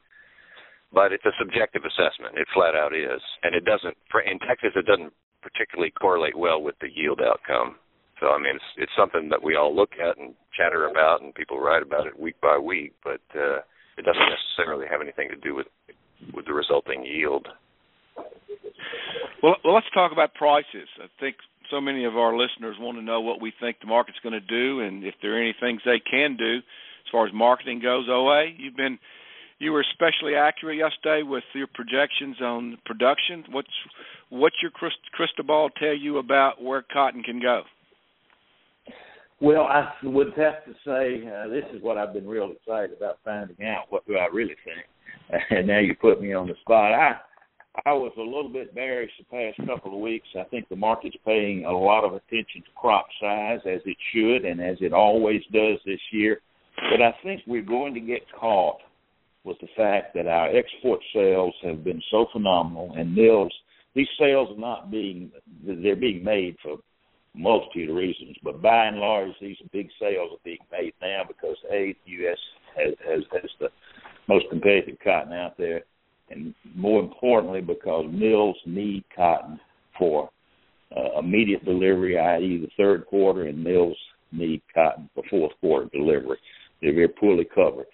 but 0.93 1.13
it's 1.13 1.25
a 1.25 1.31
subjective 1.39 1.83
assessment. 1.85 2.37
It 2.37 2.47
flat 2.53 2.75
out 2.75 2.93
is. 2.93 3.21
And 3.43 3.55
it 3.55 3.65
doesn't 3.65 3.97
in 4.25 4.39
texas 4.39 4.71
it 4.75 4.85
doesn't 4.85 5.13
particularly 5.41 5.91
correlate 5.91 6.37
well 6.37 6.61
with 6.61 6.75
the 6.81 6.89
yield 6.93 7.21
outcome. 7.21 7.75
So 8.19 8.29
i 8.29 8.37
mean 8.37 8.55
it's 8.55 8.71
it's 8.77 8.97
something 8.97 9.29
that 9.29 9.43
we 9.43 9.55
all 9.55 9.75
look 9.75 9.93
at 10.01 10.17
and 10.17 10.33
chatter 10.57 10.87
about 10.87 11.21
and 11.21 11.33
people 11.33 11.59
write 11.59 11.83
about 11.83 12.07
it 12.07 12.19
week 12.19 12.39
by 12.41 12.57
week 12.57 12.93
but 13.03 13.21
uh 13.35 13.61
it 13.97 14.05
doesn't 14.05 14.29
necessarily 14.29 14.87
have 14.89 15.01
anything 15.01 15.29
to 15.29 15.35
do 15.35 15.55
with 15.55 15.67
with 16.33 16.45
the 16.45 16.53
resulting 16.53 17.05
yield. 17.05 17.47
Well, 19.41 19.55
well 19.63 19.73
let's 19.73 19.89
talk 19.93 20.11
about 20.11 20.33
prices. 20.33 20.87
I 21.01 21.07
think 21.19 21.35
so 21.71 21.81
many 21.81 22.05
of 22.05 22.17
our 22.17 22.37
listeners 22.37 22.75
want 22.79 22.97
to 22.97 23.03
know 23.03 23.21
what 23.21 23.41
we 23.41 23.53
think 23.59 23.77
the 23.79 23.87
market's 23.87 24.19
going 24.21 24.33
to 24.33 24.39
do 24.41 24.81
and 24.81 25.03
if 25.03 25.15
there 25.21 25.35
are 25.35 25.41
any 25.41 25.55
things 25.59 25.81
they 25.85 25.99
can 25.99 26.37
do 26.37 26.57
as 26.57 27.11
far 27.11 27.25
as 27.25 27.33
marketing 27.33 27.79
goes. 27.81 28.07
OA, 28.09 28.45
you've 28.57 28.75
been 28.75 28.99
you 29.59 29.71
were 29.71 29.85
especially 29.91 30.35
accurate 30.35 30.77
yesterday 30.77 31.21
with 31.23 31.43
your 31.53 31.67
projections 31.73 32.41
on 32.41 32.77
production. 32.85 33.43
What's 33.51 33.69
what's 34.29 34.55
your 34.61 34.71
crystal 34.71 35.43
ball 35.45 35.69
tell 35.69 35.95
you 35.95 36.17
about 36.17 36.61
where 36.61 36.83
cotton 36.91 37.23
can 37.23 37.39
go? 37.39 37.61
Well, 39.39 39.63
I 39.63 39.91
would 40.03 40.33
have 40.37 40.65
to 40.65 40.73
say 40.85 41.27
uh, 41.27 41.47
this 41.47 41.63
is 41.73 41.81
what 41.81 41.97
I've 41.97 42.13
been 42.13 42.27
real 42.27 42.51
excited 42.51 42.95
about 42.95 43.17
finding 43.23 43.65
out. 43.65 43.85
What 43.89 44.05
do 44.07 44.17
I 44.17 44.27
really 44.33 44.55
think? 44.65 44.85
And 45.49 45.67
now 45.67 45.79
you 45.79 45.95
put 45.95 46.21
me 46.21 46.33
on 46.33 46.47
the 46.47 46.55
spot. 46.61 46.91
I 46.91 47.15
I 47.85 47.93
was 47.93 48.11
a 48.17 48.21
little 48.21 48.49
bit 48.49 48.75
bearish 48.75 49.11
the 49.17 49.25
past 49.25 49.67
couple 49.67 49.93
of 49.93 50.01
weeks. 50.01 50.27
I 50.37 50.43
think 50.43 50.67
the 50.67 50.75
market's 50.75 51.15
paying 51.25 51.65
a 51.65 51.71
lot 51.71 52.03
of 52.03 52.13
attention 52.13 52.61
to 52.63 52.71
crop 52.75 53.07
size 53.19 53.59
as 53.65 53.81
it 53.85 53.97
should 54.13 54.43
and 54.45 54.61
as 54.61 54.77
it 54.81 54.93
always 54.93 55.41
does 55.53 55.79
this 55.85 56.01
year. 56.11 56.41
But 56.75 57.01
I 57.01 57.13
think 57.23 57.41
we're 57.47 57.61
going 57.61 57.93
to 57.93 58.01
get 58.01 58.21
caught 58.37 58.79
with 59.43 59.57
the 59.61 59.67
fact 59.77 60.13
that 60.15 60.27
our 60.27 60.49
export 60.55 60.99
sales 61.13 61.53
have 61.63 61.83
been 61.83 62.01
so 62.11 62.27
phenomenal 62.31 62.93
and 62.97 63.15
mills 63.15 63.53
these 63.93 64.07
sales 64.17 64.49
are 64.51 64.59
not 64.59 64.91
being 64.91 65.31
they're 65.65 65.95
being 65.95 66.23
made 66.23 66.55
for 66.61 66.73
a 66.73 66.77
multitude 67.35 67.89
of 67.89 67.95
reasons, 67.95 68.35
but 68.43 68.61
by 68.61 68.85
and 68.85 68.97
large 68.97 69.31
these 69.41 69.57
big 69.73 69.89
sales 69.99 70.31
are 70.31 70.41
being 70.45 70.59
made 70.71 70.93
now 71.01 71.23
because 71.27 71.57
A 71.71 71.95
the 72.05 72.11
US 72.23 72.37
has 72.77 72.93
has, 73.05 73.23
has 73.33 73.49
the 73.59 73.69
most 74.27 74.45
competitive 74.49 74.97
cotton 75.03 75.33
out 75.33 75.57
there 75.57 75.83
more 76.75 76.99
importantly, 76.99 77.61
because 77.61 78.05
mills 78.11 78.57
need 78.65 79.03
cotton 79.15 79.59
for 79.97 80.29
uh, 80.95 81.19
immediate 81.19 81.63
delivery, 81.65 82.17
i.e., 82.17 82.59
the 82.61 82.69
third 82.77 83.05
quarter, 83.07 83.47
and 83.47 83.63
mills 83.63 83.97
need 84.31 84.61
cotton 84.73 85.09
for 85.13 85.23
fourth 85.29 85.51
quarter 85.59 85.89
delivery. 85.93 86.37
They're 86.81 86.93
very 86.93 87.07
poorly 87.07 87.45
covered. 87.45 87.85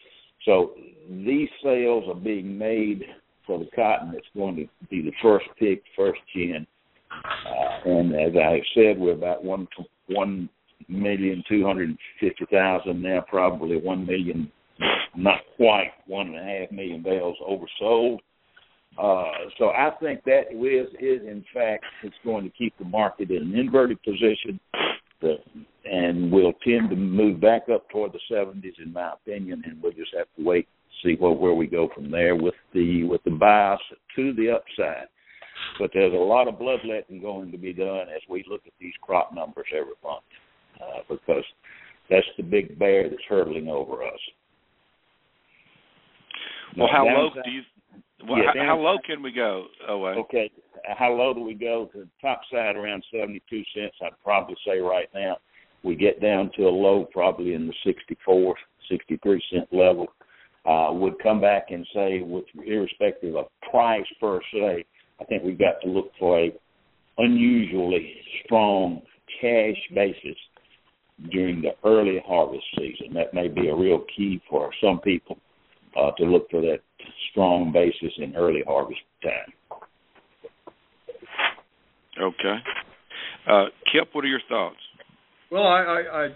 So 0.46 0.72
these 1.10 1.50
sales 1.64 2.06
are 2.08 2.20
being 2.20 2.58
made 2.58 3.04
for 3.46 3.60
the 3.60 3.70
cotton 3.76 4.12
that's 4.12 4.26
going 4.36 4.56
to 4.58 4.68
be 4.90 5.02
the 5.02 5.14
first 5.22 5.46
pick, 5.60 5.84
first 5.96 6.20
gin. 6.34 6.66
Uh, 7.12 7.90
and 7.90 8.14
as 8.16 8.34
I 8.36 8.60
said, 8.76 9.00
we're 9.00 9.14
about 9.14 9.44
one 9.44 9.68
one 10.08 10.50
million 10.88 11.44
two 11.50 11.66
hundred 11.66 11.96
fifty 12.20 12.46
thousand 12.52 13.02
now, 13.02 13.24
probably 13.30 13.78
one 13.78 14.06
million, 14.06 14.52
not 15.16 15.40
quite 15.56 15.92
one 16.06 16.28
and 16.28 16.38
a 16.38 16.44
half 16.44 16.72
million 16.72 17.02
bales 17.02 17.38
oversold. 17.48 18.20
Uh, 18.98 19.50
so 19.58 19.70
I 19.70 19.92
think 20.02 20.24
that 20.24 20.52
is, 20.52 20.88
is 21.00 21.22
in 21.28 21.44
fact 21.54 21.86
it's 22.04 22.16
going 22.24 22.44
to 22.44 22.50
keep 22.50 22.78
the 22.80 22.86
market 22.86 23.30
in 23.30 23.44
an 23.44 23.56
inverted 23.56 24.02
position, 24.02 24.60
the, 25.22 25.36
and 25.86 26.32
will 26.32 26.54
tend 26.66 26.90
to 26.90 26.96
move 26.96 27.40
back 27.40 27.64
up 27.74 27.90
toward 27.90 28.12
the 28.14 28.20
70s, 28.34 28.74
in 28.84 28.92
my 28.94 29.14
opinion. 29.14 29.62
And 29.66 29.82
we'll 29.82 29.92
just 29.92 30.14
have 30.18 30.28
to 30.38 30.44
wait 30.44 30.68
see 31.04 31.16
what, 31.20 31.40
where 31.40 31.54
we 31.54 31.68
go 31.68 31.90
from 31.94 32.12
there 32.12 32.36
with 32.36 32.56
the 32.74 33.04
with 33.04 33.24
the 33.24 33.32
bias 33.32 33.80
to 34.16 34.34
the 34.34 34.50
upside. 34.52 35.08
But 35.80 35.92
there's 35.94 36.14
a 36.14 36.18
lot 36.18 36.48
of 36.48 36.60
bloodletting 36.60 37.22
going 37.22 37.52
to 37.52 37.58
be 37.58 37.74
done 37.74 38.08
as 38.16 38.22
we 38.30 38.46
look 38.48 38.62
at 38.66 38.74
these 38.80 38.94
crop 39.02 39.34
numbers 39.34 39.66
every 39.74 39.94
month, 40.04 40.24
uh, 40.80 41.02
because 41.10 41.44
that's 42.10 42.28
the 42.38 42.44
big 42.44 42.78
bear 42.78 43.10
that's 43.10 43.22
hurtling 43.28 43.68
over 43.68 44.04
us. 44.04 44.20
Well, 46.78 46.90
how 46.92 47.06
low 47.06 47.30
do 47.44 47.50
you 47.50 47.62
well, 48.26 48.40
yeah, 48.40 48.52
how, 48.56 48.66
how 48.66 48.80
low 48.80 48.98
can 49.06 49.22
we 49.22 49.32
go? 49.32 49.68
Oh, 49.88 50.06
okay. 50.06 50.52
How 50.98 51.12
low 51.12 51.34
do 51.34 51.42
we 51.42 51.54
go? 51.54 51.90
To 51.94 52.00
the 52.00 52.10
top 52.22 52.42
side 52.52 52.76
around 52.76 53.04
72 53.12 53.64
cents, 53.76 53.96
I'd 54.02 54.20
probably 54.24 54.56
say 54.66 54.80
right 54.80 55.10
now. 55.14 55.38
We 55.84 55.96
get 55.96 56.22
down 56.22 56.52
to 56.58 56.64
a 56.64 56.70
low 56.70 57.08
probably 57.12 57.54
in 57.54 57.68
the 57.68 57.74
64, 57.86 58.56
63 58.90 59.44
cent 59.52 59.68
level. 59.72 60.08
Uh, 60.66 60.92
would 60.92 61.14
come 61.24 61.40
back 61.40 61.68
and 61.70 61.88
say, 61.94 62.22
with 62.22 62.44
irrespective 62.66 63.36
of 63.36 63.46
price 63.72 64.06
per 64.20 64.42
se, 64.52 64.86
I 65.22 65.24
think 65.24 65.44
we've 65.44 65.58
got 65.58 65.80
to 65.84 65.90
look 65.90 66.12
for 66.20 66.40
a 66.40 66.54
unusually 67.20 68.16
strong 68.44 69.02
cash 69.40 69.78
basis 69.96 70.36
during 71.32 71.62
the 71.62 71.72
early 71.88 72.22
harvest 72.28 72.66
season. 72.78 73.14
That 73.14 73.34
may 73.34 73.48
be 73.48 73.70
a 73.70 73.76
real 73.76 74.04
key 74.16 74.42
for 74.50 74.70
some 74.84 75.00
people 75.00 75.38
uh, 75.98 76.12
to 76.18 76.26
look 76.26 76.50
for 76.52 76.62
that 76.62 76.80
strong 77.32 77.72
basis 77.72 78.14
in 78.18 78.36
early 78.36 78.64
harvest 78.68 79.00
time. 79.24 79.82
Okay. 82.22 82.56
Uh, 83.48 83.66
Kip, 83.92 84.10
what 84.14 84.26
are 84.26 84.28
your 84.28 84.42
thoughts? 84.50 84.78
Well, 85.52 85.64
I, 85.64 85.82
I, 85.82 86.02
I 86.02 86.28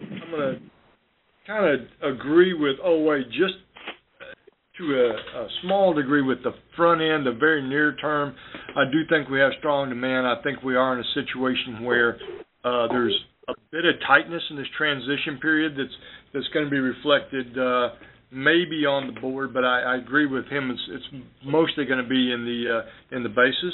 I'm 0.00 0.30
going 0.30 0.54
to 0.54 0.60
kind 1.46 1.80
of 1.80 2.14
agree 2.16 2.54
with 2.54 2.76
Owe 2.84 3.18
just 3.30 3.54
to 4.78 4.94
a, 4.94 5.38
a 5.40 5.48
small 5.62 5.94
degree 5.94 6.22
with 6.22 6.42
the 6.42 6.52
front 6.76 7.00
end, 7.00 7.26
the 7.26 7.38
very 7.38 7.62
near 7.66 7.94
term. 7.96 8.34
I 8.76 8.84
do 8.90 9.02
think 9.08 9.28
we 9.28 9.38
have 9.38 9.52
strong 9.58 9.88
demand. 9.88 10.26
I 10.26 10.42
think 10.42 10.62
we 10.62 10.76
are 10.76 10.98
in 10.98 11.00
a 11.00 11.14
situation 11.14 11.84
where 11.84 12.18
uh, 12.64 12.88
there's 12.88 13.16
a 13.48 13.54
bit 13.70 13.84
of 13.84 13.94
tightness 14.06 14.42
in 14.50 14.56
this 14.56 14.66
transition 14.76 15.38
period 15.40 15.74
that's 15.76 15.94
that's 16.32 16.48
going 16.48 16.64
to 16.64 16.70
be 16.70 16.78
reflected 16.78 17.56
uh, 17.56 17.90
maybe 18.34 18.84
on 18.84 19.14
the 19.14 19.20
board, 19.20 19.54
but 19.54 19.64
I, 19.64 19.94
I 19.94 19.96
agree 19.96 20.26
with 20.26 20.46
him. 20.46 20.70
It's, 20.70 20.82
it's 20.90 21.24
mostly 21.44 21.84
going 21.84 22.02
to 22.02 22.08
be 22.08 22.32
in 22.32 22.44
the 22.44 22.80
uh, 22.80 23.16
in 23.16 23.22
the 23.22 23.28
basis. 23.28 23.72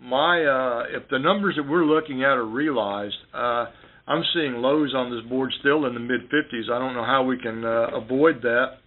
My 0.00 0.42
uh, 0.42 0.84
if 0.96 1.08
the 1.10 1.18
numbers 1.18 1.56
that 1.56 1.68
we're 1.68 1.84
looking 1.84 2.24
at 2.24 2.30
are 2.30 2.46
realized, 2.46 3.16
uh, 3.34 3.66
I'm 4.08 4.24
seeing 4.34 4.54
lows 4.54 4.94
on 4.94 5.10
this 5.10 5.28
board 5.28 5.52
still 5.60 5.84
in 5.86 5.94
the 5.94 6.00
mid 6.00 6.22
50s. 6.30 6.70
I 6.72 6.78
don't 6.78 6.94
know 6.94 7.04
how 7.04 7.22
we 7.22 7.38
can 7.38 7.64
uh, 7.64 7.88
avoid 7.94 8.40
that, 8.42 8.78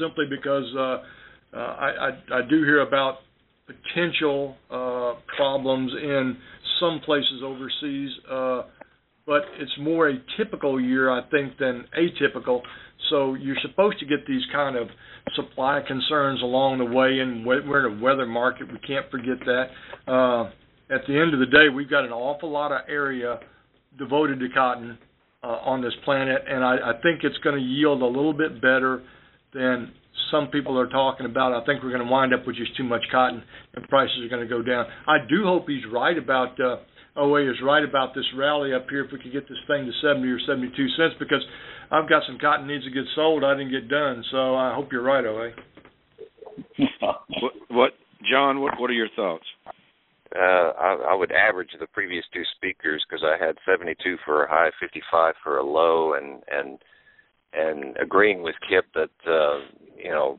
simply 0.00 0.26
because 0.30 0.64
uh, 0.76 1.56
uh, 1.56 1.58
I, 1.58 1.88
I 1.88 2.38
I 2.38 2.40
do 2.48 2.62
hear 2.62 2.80
about 2.82 3.18
potential 3.66 4.56
uh, 4.70 5.14
problems 5.36 5.92
in 6.00 6.36
some 6.80 7.00
places 7.04 7.42
overseas, 7.44 8.10
uh, 8.30 8.62
but 9.28 9.42
it's 9.60 9.70
more 9.78 10.08
a 10.08 10.14
typical 10.38 10.80
year, 10.80 11.10
I 11.10 11.20
think, 11.28 11.58
than 11.58 11.84
atypical. 11.96 12.62
So 13.10 13.34
you're 13.34 13.58
supposed 13.60 13.98
to 14.00 14.06
get 14.06 14.26
these 14.26 14.40
kind 14.50 14.74
of 14.74 14.88
supply 15.36 15.82
concerns 15.86 16.40
along 16.40 16.78
the 16.78 16.86
way, 16.86 17.18
and 17.18 17.44
we're 17.44 17.86
in 17.86 17.98
a 17.98 18.02
weather 18.02 18.24
market. 18.24 18.72
We 18.72 18.78
can't 18.78 19.08
forget 19.10 19.38
that. 19.44 20.10
Uh, 20.10 20.44
at 20.90 21.02
the 21.06 21.20
end 21.20 21.34
of 21.34 21.40
the 21.40 21.46
day, 21.46 21.68
we've 21.68 21.90
got 21.90 22.06
an 22.06 22.10
awful 22.12 22.50
lot 22.50 22.72
of 22.72 22.80
area 22.88 23.38
devoted 23.98 24.40
to 24.40 24.48
cotton 24.48 24.96
uh, 25.44 25.46
on 25.46 25.82
this 25.82 25.92
planet, 26.06 26.42
and 26.48 26.64
I, 26.64 26.76
I 26.76 26.92
think 27.02 27.20
it's 27.22 27.36
going 27.44 27.56
to 27.56 27.62
yield 27.62 28.00
a 28.00 28.06
little 28.06 28.32
bit 28.32 28.62
better 28.62 29.02
than 29.52 29.92
some 30.30 30.48
people 30.48 30.78
are 30.78 30.88
talking 30.88 31.26
about. 31.26 31.52
I 31.52 31.64
think 31.66 31.82
we're 31.82 31.92
going 31.92 32.04
to 32.04 32.10
wind 32.10 32.32
up 32.32 32.46
with 32.46 32.56
just 32.56 32.74
too 32.78 32.84
much 32.84 33.02
cotton, 33.12 33.42
and 33.74 33.88
prices 33.88 34.16
are 34.24 34.28
going 34.28 34.42
to 34.42 34.48
go 34.48 34.62
down. 34.62 34.86
I 35.06 35.18
do 35.28 35.44
hope 35.44 35.68
he's 35.68 35.84
right 35.92 36.16
about. 36.16 36.58
Uh, 36.58 36.78
OA 37.18 37.50
is 37.50 37.56
right 37.64 37.84
about 37.84 38.14
this 38.14 38.24
rally 38.36 38.72
up 38.72 38.86
here. 38.88 39.04
If 39.04 39.12
we 39.12 39.18
could 39.18 39.32
get 39.32 39.48
this 39.48 39.58
thing 39.66 39.86
to 39.86 39.92
70 40.00 40.28
or 40.28 40.38
72 40.46 40.72
cents, 40.96 41.14
because 41.18 41.42
I've 41.90 42.08
got 42.08 42.22
some 42.26 42.38
cotton 42.40 42.66
needs 42.66 42.84
to 42.84 42.90
get 42.90 43.04
sold. 43.14 43.44
I 43.44 43.54
didn't 43.54 43.72
get 43.72 43.88
done, 43.88 44.24
so 44.30 44.54
I 44.54 44.74
hope 44.74 44.92
you're 44.92 45.02
right, 45.02 45.24
OA. 45.24 45.50
what, 47.40 47.52
what, 47.68 47.90
John? 48.30 48.60
What 48.60 48.80
What 48.80 48.90
are 48.90 48.94
your 48.94 49.08
thoughts? 49.16 49.44
Uh, 50.34 50.72
I, 50.78 51.06
I 51.10 51.14
would 51.14 51.32
average 51.32 51.70
the 51.80 51.86
previous 51.86 52.24
two 52.34 52.42
speakers 52.56 53.04
because 53.08 53.24
I 53.24 53.42
had 53.42 53.56
72 53.66 54.16
for 54.24 54.44
a 54.44 54.48
high, 54.48 54.70
55 54.78 55.34
for 55.42 55.58
a 55.58 55.64
low, 55.64 56.14
and 56.14 56.42
and 56.50 56.78
and 57.54 57.96
agreeing 57.96 58.42
with 58.42 58.54
Kip 58.68 58.84
that 58.94 59.10
uh, 59.26 59.60
you 59.96 60.10
know 60.10 60.38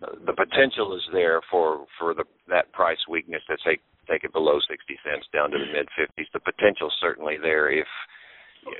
the, 0.00 0.32
potential 0.32 0.94
is 0.96 1.02
there 1.12 1.40
for 1.50 1.86
for 1.98 2.14
the 2.14 2.24
that 2.48 2.72
price 2.72 2.98
weakness 3.08 3.42
to 3.48 3.56
take 3.64 3.80
take 4.08 4.24
it 4.24 4.32
below 4.32 4.58
60 4.60 4.98
cents 5.02 5.26
down 5.32 5.50
to 5.50 5.58
the 5.58 5.66
mid 5.72 5.88
50s. 5.98 6.26
The 6.32 6.40
potential 6.40 6.90
certainly 7.00 7.36
there 7.40 7.70
if 7.70 7.86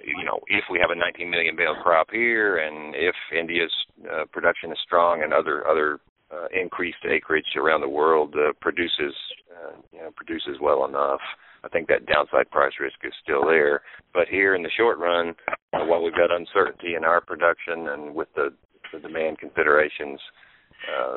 you 0.04 0.24
know 0.24 0.40
if 0.48 0.64
we 0.70 0.78
have 0.78 0.90
a 0.90 0.98
19 0.98 1.28
million 1.28 1.56
bale 1.56 1.76
crop 1.82 2.08
here, 2.10 2.58
and 2.58 2.94
if 2.94 3.14
India's 3.36 3.72
uh, 4.10 4.24
production 4.32 4.72
is 4.72 4.78
strong 4.84 5.22
and 5.22 5.32
other 5.32 5.66
other 5.66 6.00
uh, 6.32 6.46
increased 6.52 7.04
acreage 7.08 7.56
around 7.56 7.80
the 7.80 7.88
world 7.88 8.34
uh, 8.34 8.52
produces 8.60 9.14
uh, 9.50 9.76
you 9.92 10.00
know 10.00 10.10
produces 10.16 10.58
well 10.60 10.86
enough. 10.86 11.20
I 11.64 11.68
think 11.68 11.88
that 11.88 12.06
downside 12.06 12.50
price 12.50 12.74
risk 12.78 12.98
is 13.02 13.12
still 13.22 13.44
there. 13.44 13.82
But 14.14 14.28
here 14.28 14.54
in 14.54 14.62
the 14.62 14.70
short 14.76 14.98
run, 14.98 15.34
uh, 15.48 15.84
while 15.84 16.02
we've 16.02 16.14
got 16.14 16.30
uncertainty 16.30 16.94
in 16.94 17.02
our 17.02 17.20
production 17.20 17.88
and 17.88 18.14
with 18.14 18.28
the, 18.36 18.50
the 18.92 19.00
demand 19.00 19.38
considerations 19.38 20.20
uh, 20.20 20.45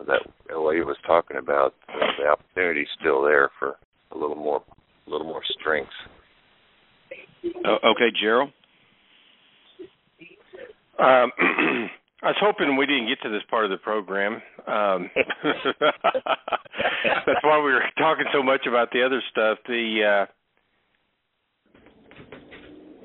that 0.08 0.22
OA 0.54 0.86
was 0.86 0.98
talking 1.06 1.38
about, 1.38 1.76
uh, 1.90 2.08
the 2.20 2.28
opportunity 2.28 2.88
still 3.00 3.22
there 3.22 3.50
for 3.60 3.76
a 4.12 4.18
little 4.18 4.36
more 4.36 4.64
a 5.08 5.10
little 5.10 5.28
more 5.28 5.42
strength. 5.60 5.92
Uh, 7.66 7.78
okay, 7.88 8.12
Gerald. 8.20 8.52
Um, 11.00 11.32
I 12.22 12.28
was 12.28 12.36
hoping 12.42 12.76
we 12.76 12.86
didn't 12.86 13.08
get 13.08 13.22
to 13.24 13.30
this 13.30 13.44
part 13.50 13.64
of 13.64 13.72
the 13.72 13.78
program. 13.78 14.42
Um, 14.68 15.10
that's 15.44 17.44
why 17.44 17.58
we 17.58 17.72
were 17.72 17.86
talking 17.98 18.26
so 18.34 18.44
much 18.44 18.66
about 18.68 18.92
the 18.92 19.04
other 19.04 19.22
stuff. 19.32 19.58
The 19.68 20.04
uh, 20.04 20.26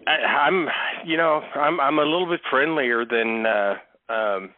I, 0.07 0.11
I'm, 0.11 0.68
you 1.07 1.16
know, 1.16 1.40
I'm 1.55 1.81
I'm 1.81 1.98
a 1.98 2.03
little 2.03 2.29
bit 2.29 2.40
friendlier 2.50 3.05
than 3.05 3.46
uh, 3.46 3.74
um, 4.12 4.50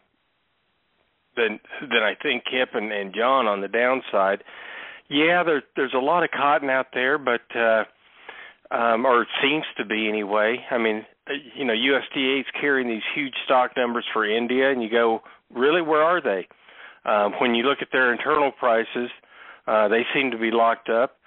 than 1.37 1.61
than 1.81 2.03
I 2.03 2.15
think 2.21 2.45
Kip 2.45 2.71
and, 2.75 2.93
and 2.93 3.15
John 3.15 3.47
on 3.47 3.61
the 3.61 3.69
downside. 3.69 4.43
Yeah, 5.09 5.45
there, 5.45 5.63
there's 5.77 5.95
a 5.95 5.99
lot 5.99 6.25
of 6.25 6.31
cotton 6.31 6.69
out 6.69 6.87
there, 6.93 7.17
but 7.19 7.43
uh, 7.55 7.85
um, 8.71 9.07
or 9.07 9.23
it 9.23 9.29
seems 9.43 9.65
to 9.77 9.85
be 9.85 10.09
anyway. 10.09 10.59
I 10.71 10.79
mean, 10.79 11.07
you 11.57 11.65
know, 11.65 11.75
USDA 11.75 12.41
is 12.41 12.47
carrying 12.61 12.89
these 12.89 13.03
huge 13.15 13.35
stock 13.45 13.73
numbers 13.77 14.05
for 14.13 14.29
India, 14.29 14.71
and 14.71 14.83
you 14.83 14.91
go, 14.91 15.21
really, 15.55 15.83
where 15.83 16.03
are 16.03 16.21
they? 16.21 16.49
Um, 17.09 17.35
when 17.41 17.55
you 17.55 17.63
look 17.63 17.79
at 17.81 17.89
their 17.93 18.13
internal 18.13 18.51
prices, 18.51 19.11
uh, 19.67 19.89
they 19.89 20.03
seem 20.13 20.33
to 20.33 20.39
be 20.39 20.51
locked 20.51 20.89
up. 20.89 21.19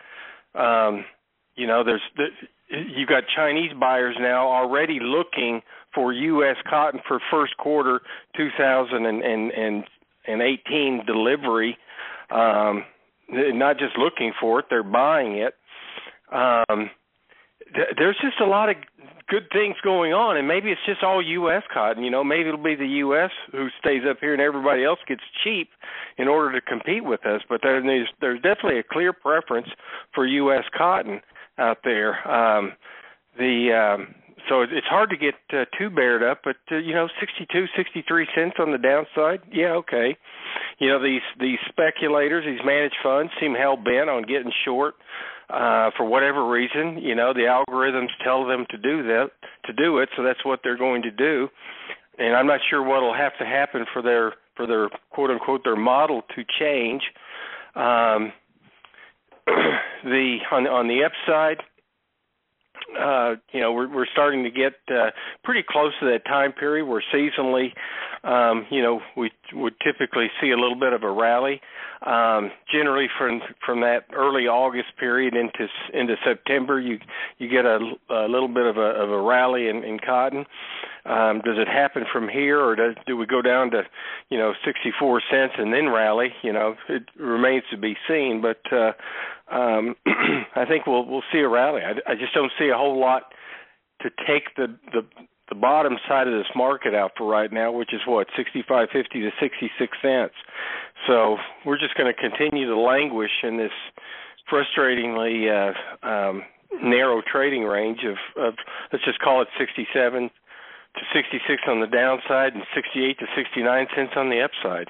Um, 0.56 1.06
you 1.56 1.68
know, 1.68 1.84
there's 1.84 2.02
the, 2.18 2.28
you've 2.70 3.10
got 3.10 3.24
Chinese 3.34 3.72
buyers 3.80 4.16
now 4.20 4.48
already 4.48 5.00
looking 5.02 5.62
for 5.94 6.14
U.S. 6.14 6.58
cotton 6.70 7.00
for 7.08 7.20
first 7.32 7.56
quarter 7.58 8.02
2018 10.26 11.06
delivery. 11.06 11.78
Um, 12.30 12.86
not 13.30 13.78
just 13.78 13.98
looking 13.98 14.34
for 14.40 14.60
it; 14.60 14.66
they're 14.70 14.84
buying 14.84 15.38
it. 15.38 15.56
Um, 16.32 16.90
th- 17.74 17.96
there's 17.98 18.18
just 18.22 18.40
a 18.42 18.46
lot 18.46 18.70
of 18.70 18.76
good 19.28 19.48
things 19.52 19.76
going 19.84 20.14
on, 20.14 20.38
and 20.38 20.48
maybe 20.48 20.72
it's 20.72 20.82
just 20.86 21.04
all 21.04 21.22
U.S. 21.22 21.64
cotton. 21.72 22.04
You 22.04 22.10
know, 22.10 22.24
maybe 22.24 22.50
it'll 22.50 22.62
be 22.62 22.76
the 22.76 22.88
U.S. 23.06 23.32
who 23.52 23.68
stays 23.80 24.02
up 24.10 24.18
here, 24.20 24.34
and 24.34 24.42
everybody 24.42 24.84
else 24.84 25.00
gets 25.08 25.22
cheap 25.44 25.70
in 26.18 26.28
order 26.28 26.60
to 26.60 26.66
compete 26.66 27.04
with 27.04 27.26
us. 27.26 27.42
But 27.48 27.62
there's 27.64 28.08
there's 28.22 28.42
definitely 28.42 28.80
a 28.80 28.84
clear 28.84 29.14
preference 29.14 29.68
for 30.14 30.26
U.S. 30.26 30.64
cotton 30.76 31.22
out 31.58 31.80
there. 31.84 32.28
Um, 32.28 32.74
the 33.38 33.72
um, 33.74 34.16
so 34.50 34.62
it's 34.62 34.88
hard 34.88 35.12
to 35.12 35.18
get 35.18 35.36
uh, 35.54 35.66
too 35.78 35.90
bared 35.90 36.24
up, 36.24 36.42
but 36.44 36.58
uh, 36.72 36.78
you 36.78 36.94
know, 36.94 37.08
62, 37.20 37.66
63 37.78 38.28
cents 38.36 38.56
on 38.60 38.72
the 38.72 38.78
downside. 38.78 39.42
Yeah, 39.52 39.74
okay. 39.86 40.18
You 40.80 40.90
know, 40.90 41.02
these 41.02 41.22
these 41.40 41.60
speculators, 41.70 42.46
these 42.46 42.66
managed 42.66 42.98
funds 43.04 43.32
seem 43.40 43.54
hell 43.54 43.78
bent 43.78 44.10
on 44.10 44.24
getting 44.24 44.52
short 44.66 44.96
uh 45.50 45.90
for 45.98 46.06
whatever 46.06 46.48
reason 46.48 47.00
you 47.02 47.16
know 47.16 47.34
the 47.34 47.42
algorithms 47.42 48.10
tell 48.24 48.46
them 48.46 48.66
to 48.70 48.78
do 48.78 49.02
that 49.02 49.32
to 49.66 49.74
do 49.74 49.98
it 49.98 50.08
so 50.16 50.22
that's 50.22 50.46
what 50.46 50.60
they're 50.64 50.78
going 50.78 51.02
to 51.02 51.10
do 51.10 51.48
and 52.20 52.36
i'm 52.36 52.46
not 52.46 52.60
sure 52.70 52.84
what'll 52.84 53.16
have 53.16 53.36
to 53.40 53.46
happen 53.46 53.84
for 53.92 54.04
their 54.04 54.34
for 54.56 54.68
their 54.68 54.90
quote 55.10 55.32
unquote 55.32 55.64
their 55.64 55.76
model 55.76 56.22
to 56.36 56.44
change 56.60 57.02
um 57.76 58.32
the 60.04 60.38
on 60.52 60.68
on 60.68 60.88
the 60.88 61.04
upside 61.04 61.58
uh, 62.98 63.36
you 63.52 63.60
know, 63.60 63.72
we're 63.72 63.94
we're 63.94 64.06
starting 64.12 64.44
to 64.44 64.50
get 64.50 64.74
uh, 64.90 65.12
pretty 65.44 65.64
close 65.68 65.94
to 66.00 66.06
that 66.08 66.26
time 66.26 66.52
period 66.54 66.86
where 66.86 67.04
seasonally, 67.14 67.74
um, 68.24 68.66
you 68.70 68.82
know, 68.82 69.02
we 69.16 69.32
would 69.54 69.74
typically 69.84 70.28
see 70.42 70.52
a 70.52 70.58
little 70.58 70.80
bit 70.80 70.94
of 70.94 71.04
a 71.04 71.12
rally. 71.12 71.62
Um, 72.06 72.52
generally, 72.72 73.08
from 73.18 73.42
from 73.66 73.82
that 73.82 74.06
early 74.14 74.48
August 74.48 74.96
period 74.98 75.36
into 75.36 75.68
into 75.94 76.16
September, 76.24 76.80
you 76.80 77.00
you 77.38 77.50
get 77.50 77.66
a, 77.66 77.80
a 78.10 78.28
little 78.28 78.48
bit 78.48 78.66
of 78.66 78.78
a 78.78 78.82
of 78.82 79.12
a 79.12 79.22
rally 79.22 79.68
in, 79.68 79.84
in 79.84 80.00
cotton. 80.00 80.46
Um, 81.10 81.42
does 81.44 81.58
it 81.58 81.68
happen 81.68 82.04
from 82.14 82.30
here, 82.30 82.62
or 82.62 82.76
does 82.76 82.96
do 83.08 83.18
we 83.18 83.26
go 83.26 83.42
down 83.42 83.72
to, 83.72 83.84
you 84.30 84.38
know, 84.38 84.54
64 84.64 85.22
cents 85.32 85.54
and 85.58 85.74
then 85.74 85.90
rally? 85.90 86.30
You 86.44 86.54
know, 86.54 86.76
it 86.88 87.04
remains 87.18 87.64
to 87.72 87.78
be 87.78 87.96
seen. 88.08 88.42
But 88.42 88.62
uh, 88.72 88.92
um, 89.52 89.96
I 90.56 90.66
think 90.68 90.86
we'll 90.86 91.06
we'll 91.06 91.24
see 91.32 91.40
a 91.40 91.48
rally. 91.50 91.82
I, 91.82 92.12
I 92.12 92.16
just 92.16 92.34
don't 92.34 92.52
see 92.60 92.70
a 92.70 92.78
whole 92.78 93.00
lot 93.00 93.34
to 94.02 94.10
take 94.28 94.56
the 94.56 94.68
the 94.94 95.02
the 95.50 95.56
bottom 95.56 95.98
side 96.08 96.28
of 96.28 96.34
this 96.34 96.52
market 96.56 96.94
out 96.94 97.12
for 97.18 97.28
right 97.28 97.52
now, 97.52 97.72
which 97.72 97.92
is 97.92 98.02
what 98.06 98.28
65.50 98.38 98.92
to 98.92 99.32
66 99.40 99.98
cents. 100.00 100.34
So 101.08 101.38
we're 101.66 101.80
just 101.80 101.96
going 101.96 102.14
to 102.14 102.20
continue 102.20 102.68
to 102.68 102.80
languish 102.80 103.32
in 103.42 103.58
this 103.58 103.72
frustratingly 104.52 105.50
uh, 105.50 106.08
um, 106.08 106.44
narrow 106.84 107.22
trading 107.26 107.64
range 107.64 108.02
of, 108.06 108.18
of 108.42 108.54
let's 108.94 109.04
just 109.06 109.20
call 109.20 109.42
it 109.42 109.48
67 109.58 110.30
to 110.96 111.02
66 111.14 111.64
on 111.68 111.82
the 111.82 111.88
downside 111.88 112.54
and 112.54 112.64
68 112.74 113.20
to 113.20 113.26
69 113.36 113.88
cents 113.96 114.14
on 114.16 114.30
the 114.30 114.42
upside. 114.42 114.88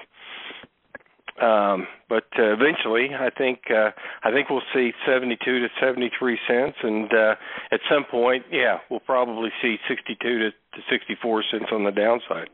Um, 1.40 1.86
but 2.08 2.28
uh, 2.38 2.52
eventually, 2.52 3.10
I 3.14 3.30
think 3.30 3.60
uh, 3.70 3.90
I 4.22 4.30
think 4.30 4.50
we'll 4.50 4.66
see 4.74 4.92
72 5.06 5.38
to 5.42 5.68
73 5.80 6.38
cents, 6.46 6.76
and 6.82 7.10
uh, 7.14 7.34
at 7.72 7.80
some 7.90 8.04
point, 8.10 8.44
yeah, 8.52 8.78
we'll 8.90 9.00
probably 9.00 9.48
see 9.62 9.76
62 9.88 10.16
to, 10.20 10.50
to 10.50 10.80
64 10.90 11.44
cents 11.50 11.66
on 11.72 11.84
the 11.84 11.92
downside. 11.92 12.50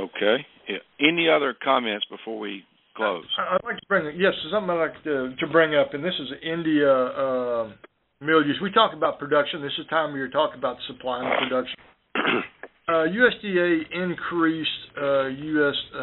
Okay. 0.00 0.46
Yeah. 0.68 0.78
Any 1.00 1.28
other 1.28 1.54
comments 1.62 2.06
before 2.10 2.38
we 2.38 2.64
close? 2.96 3.24
I'd 3.38 3.64
like 3.64 3.76
to 3.76 3.86
bring 3.88 4.18
yes, 4.18 4.32
something 4.50 4.70
I'd 4.70 4.80
like 4.80 5.04
to, 5.04 5.34
to 5.36 5.46
bring 5.46 5.74
up, 5.74 5.92
and 5.92 6.02
this 6.02 6.14
is 6.18 6.28
India 6.42 6.92
uh, 6.92 7.72
mill 8.20 8.44
use. 8.44 8.58
We 8.62 8.72
talk 8.72 8.94
about 8.94 9.18
production. 9.18 9.62
This 9.62 9.72
is 9.78 9.86
time 9.88 10.12
we 10.12 10.20
are 10.20 10.28
talking 10.28 10.58
about 10.58 10.76
supply 10.86 11.24
and 11.24 11.48
production. 11.48 11.74
Uh, 12.88 13.04
USDA 13.04 13.82
increased 13.92 14.70
uh, 14.96 15.26
U.S. 15.26 15.74
Uh, 15.94 15.98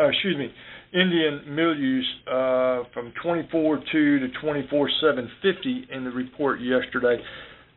uh, 0.00 0.08
excuse 0.10 0.36
me, 0.38 0.48
Indian 0.94 1.42
mill 1.56 1.74
use 1.74 2.06
uh, 2.28 2.84
from 2.94 3.12
24.2 3.24 3.90
to 3.90 4.28
24.750 4.40 5.90
in 5.90 6.04
the 6.04 6.10
report 6.12 6.60
yesterday. 6.60 7.20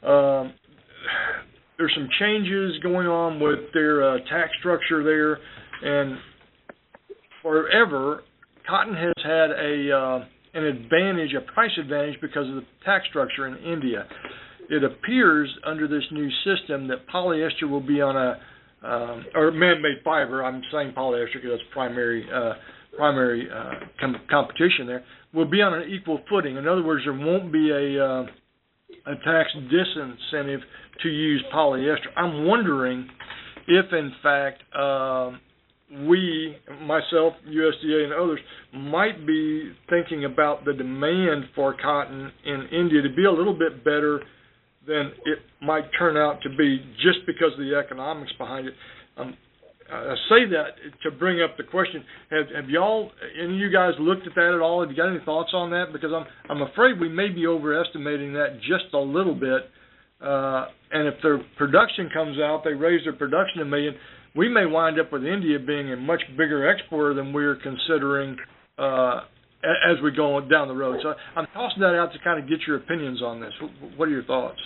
Um, 0.04 0.54
there's 1.80 1.92
some 1.96 2.08
changes 2.20 2.78
going 2.84 3.08
on 3.08 3.40
with 3.40 3.74
their 3.74 4.08
uh, 4.08 4.18
tax 4.30 4.52
structure 4.60 5.04
there, 5.04 5.40
and 5.82 6.20
forever, 7.42 8.22
cotton 8.70 8.94
has 8.94 9.14
had 9.24 9.50
a 9.50 10.28
an 10.54 10.64
advantage, 10.64 11.34
a 11.34 11.42
price 11.54 11.72
advantage, 11.80 12.20
because 12.22 12.48
of 12.48 12.56
the 12.56 12.66
tax 12.86 13.06
structure 13.10 13.48
in 13.48 13.58
India. 13.58 14.08
It 14.70 14.84
appears 14.84 15.50
under 15.66 15.88
this 15.88 16.04
new 16.12 16.30
system 16.46 16.88
that 16.88 17.08
polyester 17.14 17.70
will 17.70 17.86
be 17.86 18.02
on 18.02 18.16
a 18.16 18.40
um, 18.86 19.26
or 19.34 19.52
man-made 19.52 20.04
fiber. 20.04 20.44
I'm 20.44 20.62
saying 20.72 20.94
polyester 20.96 21.36
because 21.36 21.52
that's 21.52 21.74
primary 21.74 22.28
uh, 22.34 22.54
primary 22.98 23.48
uh, 23.50 23.86
com- 24.00 24.22
competition 24.30 24.88
there. 24.88 25.04
Will 25.34 25.50
be 25.50 25.62
on 25.62 25.74
an 25.74 25.90
equal 25.90 26.20
footing. 26.30 26.58
In 26.58 26.68
other 26.68 26.84
words, 26.84 27.04
there 27.06 27.14
won't 27.14 27.52
be 27.52 27.72
a 27.72 28.06
uh, 28.06 28.26
a 29.06 29.16
tax 29.26 29.50
disincentive 29.72 30.60
to 31.02 31.10
use 31.10 31.44
polyester. 31.54 32.08
I'm 32.16 32.46
wondering 32.46 33.08
if, 33.68 33.86
in 33.92 34.12
fact, 34.22 34.64
um, 34.76 35.40
we, 36.08 36.56
myself, 36.82 37.34
USDA, 37.48 38.04
and 38.04 38.14
others, 38.14 38.40
might 38.74 39.26
be 39.28 39.72
thinking 39.90 40.26
about 40.26 40.66
the 40.66 40.74
demand 40.74 41.46
for 41.56 41.76
cotton 41.80 42.32
in 42.46 42.68
India 42.72 43.02
to 43.02 43.14
be 43.16 43.26
a 43.26 43.32
little 43.32 43.58
bit 43.58 43.84
better 43.84 44.22
than 44.88 45.12
it 45.26 45.40
might 45.62 45.86
turn 45.98 46.18
out 46.18 46.42
to 46.42 46.50
be 46.50 46.80
just 46.98 47.20
because 47.26 47.54
of 47.54 47.60
the 47.60 47.76
economics 47.76 48.32
behind 48.38 48.68
it. 48.68 48.74
Um, 49.18 49.38
I 49.92 50.16
say 50.30 50.46
that 50.50 50.76
to 51.04 51.12
bring 51.12 51.42
up 51.42 51.58
the 51.58 51.64
question: 51.64 52.04
Have, 52.32 52.64
have 52.64 52.70
y'all, 52.70 53.12
any 53.38 53.54
of 53.54 53.60
you 53.60 53.72
guys, 53.72 53.92
looked 54.00 54.26
at 54.26 54.34
that 54.36 54.54
at 54.56 54.62
all? 54.62 54.82
Have 54.82 54.90
you 54.90 54.98
got 54.98 55.10
any 55.10 55.24
thoughts 55.24 55.52
on 55.54 55.70
that? 55.72 55.88
Because 55.94 56.12
I'm 56.14 56.26
I'm 56.50 56.62
afraid 56.64 57.00
we 57.00 57.10
may 57.10 57.30
be 57.30 57.46
overestimating 57.46 58.34
that 58.34 58.60
just 58.62 58.94
a 58.94 59.00
little 59.00 59.36
bit. 59.36 59.70
Uh, 60.22 60.68
and 60.92 61.08
if 61.08 61.16
their 61.22 61.40
production 61.58 62.10
comes 62.14 62.38
out, 62.40 62.64
they 62.64 62.74
raise 62.74 63.04
their 63.04 63.14
production 63.14 63.62
a 63.62 63.66
million. 63.66 63.94
We 64.36 64.50
may 64.50 64.66
wind 64.66 65.00
up 65.00 65.12
with 65.12 65.24
India 65.24 65.60
being 65.60 65.94
a 65.94 65.96
much 65.98 66.22
bigger 66.32 66.70
exporter 66.70 67.14
than 67.14 67.34
we're 67.34 67.58
considering 67.58 68.36
uh, 68.78 69.22
as 69.64 70.02
we 70.04 70.12
go 70.12 70.40
down 70.42 70.68
the 70.68 70.74
road. 70.74 71.00
So 71.04 71.14
I'm 71.36 71.48
tossing 71.54 71.82
that 71.82 71.96
out 71.96 72.12
to 72.14 72.20
kind 72.24 72.42
of 72.42 72.50
get 72.50 72.60
your 72.68 72.78
opinions 72.78 73.22
on 73.22 73.40
this. 73.40 73.54
What 73.96 74.08
are 74.08 74.12
your 74.12 74.24
thoughts? 74.24 74.60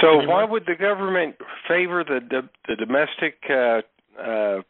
So 0.00 0.26
why 0.26 0.44
would 0.44 0.64
the 0.66 0.74
government 0.78 1.36
favor 1.68 2.02
the 2.02 2.18
the, 2.28 2.48
the 2.66 2.76
domestic 2.76 3.38
uh, 3.48 3.80
uh, 4.20 4.62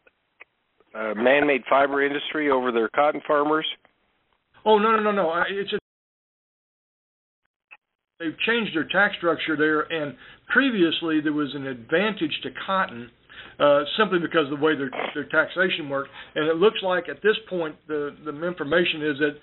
uh, 0.95 1.15
man-made 1.15 1.63
fiber 1.67 2.05
industry 2.05 2.51
over 2.51 2.71
their 2.71 2.87
cotton 2.89 3.21
farmers? 3.25 3.65
Oh 4.63 4.77
no 4.77 4.91
no 4.91 4.99
no 4.99 5.11
no! 5.11 5.43
It's 5.49 5.71
just 5.71 5.82
they've 8.23 8.39
changed 8.47 8.75
their 8.75 8.87
tax 8.87 9.15
structure 9.17 9.57
there, 9.57 9.81
and 9.81 10.15
previously 10.51 11.19
there 11.21 11.33
was 11.33 11.53
an 11.55 11.67
advantage 11.67 12.31
to 12.43 12.49
cotton 12.65 13.09
uh, 13.59 13.83
simply 13.97 14.19
because 14.19 14.51
of 14.51 14.59
the 14.59 14.63
way 14.63 14.75
their 14.75 14.91
their 15.13 15.25
taxation 15.25 15.89
worked. 15.89 16.09
And 16.35 16.47
it 16.47 16.55
looks 16.55 16.79
like 16.81 17.09
at 17.09 17.21
this 17.21 17.35
point 17.49 17.75
the 17.87 18.15
the 18.25 18.31
information 18.45 19.03
is 19.03 19.17
that 19.19 19.35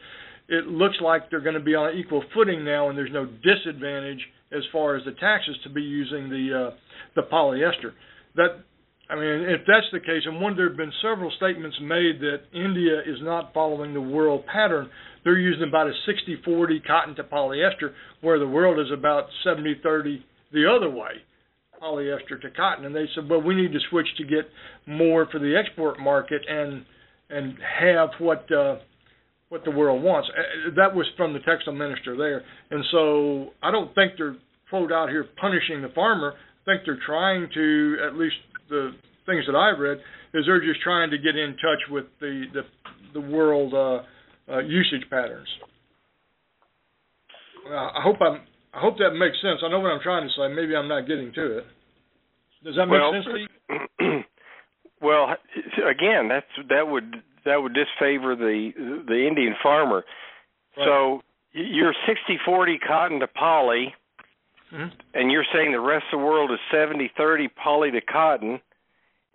it 0.48 0.66
looks 0.66 0.96
like 1.00 1.30
they're 1.30 1.40
going 1.40 1.54
to 1.54 1.60
be 1.60 1.74
on 1.74 1.96
equal 1.96 2.24
footing 2.34 2.64
now, 2.64 2.88
and 2.88 2.98
there's 2.98 3.12
no 3.12 3.26
disadvantage 3.26 4.20
as 4.52 4.62
far 4.72 4.96
as 4.96 5.04
the 5.04 5.12
taxes 5.12 5.56
to 5.62 5.70
be 5.70 5.82
using 5.82 6.28
the 6.28 6.70
uh, 6.70 6.76
the 7.14 7.22
polyester. 7.32 7.92
That 8.34 8.64
I 9.08 9.16
mean, 9.16 9.42
if 9.48 9.62
that's 9.66 9.86
the 9.92 10.00
case, 10.00 10.22
and 10.24 10.40
one 10.40 10.56
there 10.56 10.68
have 10.68 10.76
been 10.76 10.92
several 11.02 11.32
statements 11.36 11.76
made 11.82 12.20
that 12.20 12.42
India 12.52 13.00
is 13.00 13.18
not 13.22 13.52
following 13.52 13.94
the 13.94 14.00
world 14.00 14.44
pattern. 14.46 14.88
They're 15.24 15.38
using 15.38 15.68
about 15.68 15.86
a 15.86 15.92
60-40 16.48 16.86
cotton 16.86 17.14
to 17.16 17.24
polyester, 17.24 17.92
where 18.20 18.38
the 18.38 18.46
world 18.46 18.78
is 18.84 18.92
about 18.92 19.26
70-30 19.46 20.22
the 20.52 20.66
other 20.66 20.90
way, 20.90 21.12
polyester 21.82 22.40
to 22.40 22.50
cotton. 22.50 22.84
And 22.84 22.94
they 22.94 23.06
said, 23.14 23.28
well, 23.28 23.42
we 23.42 23.54
need 23.54 23.72
to 23.72 23.80
switch 23.90 24.08
to 24.18 24.24
get 24.24 24.48
more 24.86 25.26
for 25.30 25.38
the 25.38 25.56
export 25.56 25.98
market 25.98 26.42
and 26.48 26.84
and 27.32 27.56
have 27.80 28.08
what 28.18 28.50
uh, 28.50 28.76
what 29.50 29.64
the 29.64 29.70
world 29.70 30.02
wants. 30.02 30.28
Uh, 30.36 30.70
that 30.76 30.94
was 30.94 31.06
from 31.16 31.32
the 31.32 31.38
textile 31.40 31.74
minister 31.74 32.16
there, 32.16 32.42
and 32.70 32.84
so 32.90 33.50
I 33.62 33.70
don't 33.70 33.94
think 33.94 34.14
they're 34.18 34.36
quote 34.68 34.92
out 34.92 35.10
here 35.10 35.26
punishing 35.40 35.82
the 35.82 35.90
farmer. 35.94 36.34
I 36.34 36.64
think 36.64 36.82
they're 36.86 37.00
trying 37.04 37.48
to, 37.54 37.96
at 38.06 38.14
least 38.16 38.36
the 38.68 38.92
things 39.26 39.44
that 39.46 39.56
I've 39.56 39.78
read, 39.78 39.98
is 40.32 40.44
they're 40.46 40.64
just 40.64 40.80
trying 40.80 41.10
to 41.10 41.18
get 41.18 41.36
in 41.36 41.52
touch 41.52 41.90
with 41.90 42.06
the 42.20 42.44
the, 42.54 42.62
the 43.14 43.20
world 43.20 43.74
uh, 43.74 44.02
uh, 44.50 44.58
usage 44.60 45.08
patterns. 45.10 45.48
Uh, 47.68 47.74
I 47.74 48.00
hope 48.02 48.16
I'm. 48.20 48.40
I 48.72 48.78
hope 48.80 48.98
that 48.98 49.14
makes 49.18 49.36
sense. 49.42 49.60
I 49.64 49.68
know 49.68 49.80
what 49.80 49.90
I'm 49.90 50.00
trying 50.00 50.28
to 50.28 50.32
say. 50.34 50.54
Maybe 50.54 50.76
I'm 50.76 50.88
not 50.88 51.08
getting 51.08 51.32
to 51.34 51.58
it. 51.58 51.64
Does 52.62 52.76
that 52.76 52.86
make 52.86 53.00
well, 53.00 53.12
sense 53.12 53.24
to 53.24 54.08
you? 54.08 54.22
well, 55.02 55.34
again, 55.88 56.28
that's 56.28 56.46
that 56.68 56.86
would 56.86 57.16
that 57.44 57.56
would 57.56 57.74
disfavor 57.74 58.36
the 58.36 59.02
the 59.06 59.26
Indian 59.26 59.54
farmer. 59.62 60.04
Right. 60.76 60.86
So 60.86 61.22
you're 61.52 61.94
60-40 62.08 62.76
cotton 62.86 63.20
to 63.20 63.26
poly, 63.26 63.94
mm-hmm. 64.72 64.88
and 65.14 65.32
you're 65.32 65.46
saying 65.52 65.72
the 65.72 65.80
rest 65.80 66.04
of 66.12 66.20
the 66.20 66.24
world 66.24 66.52
is 66.52 66.58
70-30 66.72 67.48
poly 67.60 67.90
to 67.90 68.00
cotton, 68.00 68.60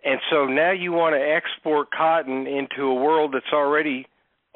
and 0.04 0.18
so 0.30 0.46
now 0.46 0.72
you 0.72 0.92
want 0.92 1.14
to 1.14 1.20
export 1.20 1.88
cotton 1.90 2.46
into 2.46 2.84
a 2.84 2.94
world 2.94 3.34
that's 3.34 3.52
already 3.52 4.06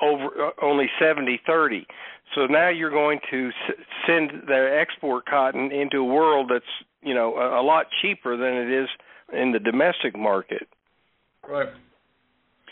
over 0.03 0.49
uh, 0.49 0.51
only 0.63 0.87
70-30. 1.01 1.87
So 2.35 2.47
now 2.47 2.69
you're 2.69 2.91
going 2.91 3.21
to 3.31 3.49
s- 3.49 3.77
send 4.07 4.31
the 4.47 4.79
export 4.81 5.27
cotton 5.27 5.73
into 5.73 5.99
a 5.99 6.05
world 6.05 6.51
that's 6.53 6.65
you 7.03 7.15
know 7.15 7.37
a, 7.37 7.61
a 7.61 7.63
lot 7.63 7.87
cheaper 8.03 8.37
than 8.37 8.55
it 8.55 8.83
is 8.83 8.89
in 9.33 9.53
the 9.53 9.59
domestic 9.59 10.17
market. 10.17 10.69
Right. 11.49 11.69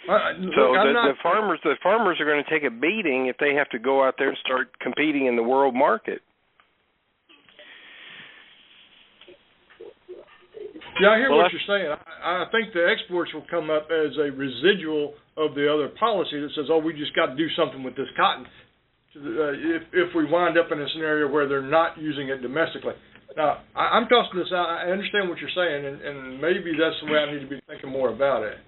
Uh, 0.08 0.32
so 0.56 0.72
the, 0.72 0.92
not, 0.92 1.08
the 1.08 1.14
farmers, 1.22 1.60
the 1.64 1.74
farmers 1.82 2.18
are 2.20 2.24
going 2.24 2.42
to 2.42 2.50
take 2.50 2.64
a 2.64 2.70
beating 2.70 3.26
if 3.26 3.36
they 3.38 3.54
have 3.54 3.68
to 3.70 3.78
go 3.78 4.02
out 4.02 4.14
there 4.16 4.28
and 4.28 4.38
start 4.38 4.78
competing 4.80 5.26
in 5.26 5.36
the 5.36 5.42
world 5.42 5.74
market. 5.74 6.22
Yeah, 11.00 11.14
I 11.14 11.16
hear 11.18 11.30
well, 11.30 11.46
what 11.46 11.52
you're 11.52 11.68
saying. 11.68 11.94
I, 12.24 12.42
I 12.42 12.46
think 12.50 12.72
the 12.72 12.82
exports 12.82 13.32
will 13.32 13.46
come 13.50 13.70
up 13.70 13.88
as 13.92 14.16
a 14.18 14.32
residual 14.34 15.14
of 15.36 15.54
the 15.54 15.70
other 15.70 15.88
policy 15.98 16.40
that 16.40 16.50
says, 16.56 16.66
"Oh, 16.70 16.78
we 16.78 16.92
just 16.92 17.14
got 17.14 17.26
to 17.26 17.36
do 17.36 17.46
something 17.56 17.82
with 17.82 17.94
this 17.94 18.10
cotton." 18.16 18.46
Uh, 19.16 19.52
if 19.78 19.82
if 19.92 20.14
we 20.14 20.24
wind 20.24 20.58
up 20.58 20.70
in 20.70 20.80
a 20.80 20.88
scenario 20.94 21.30
where 21.30 21.48
they're 21.48 21.62
not 21.62 21.98
using 21.98 22.28
it 22.28 22.42
domestically. 22.42 22.94
Now, 23.36 23.62
I, 23.74 23.98
I'm 23.98 24.08
tossing 24.08 24.38
this 24.38 24.52
out. 24.52 24.66
I 24.68 24.90
understand 24.90 25.28
what 25.28 25.38
you're 25.38 25.54
saying, 25.54 25.86
and, 25.86 26.00
and 26.00 26.40
maybe 26.40 26.72
that's 26.78 26.96
the 27.04 27.12
way 27.12 27.18
I 27.18 27.32
need 27.32 27.40
to 27.40 27.48
be 27.48 27.60
thinking 27.66 27.90
more 27.90 28.10
about 28.10 28.42
it. 28.42 28.58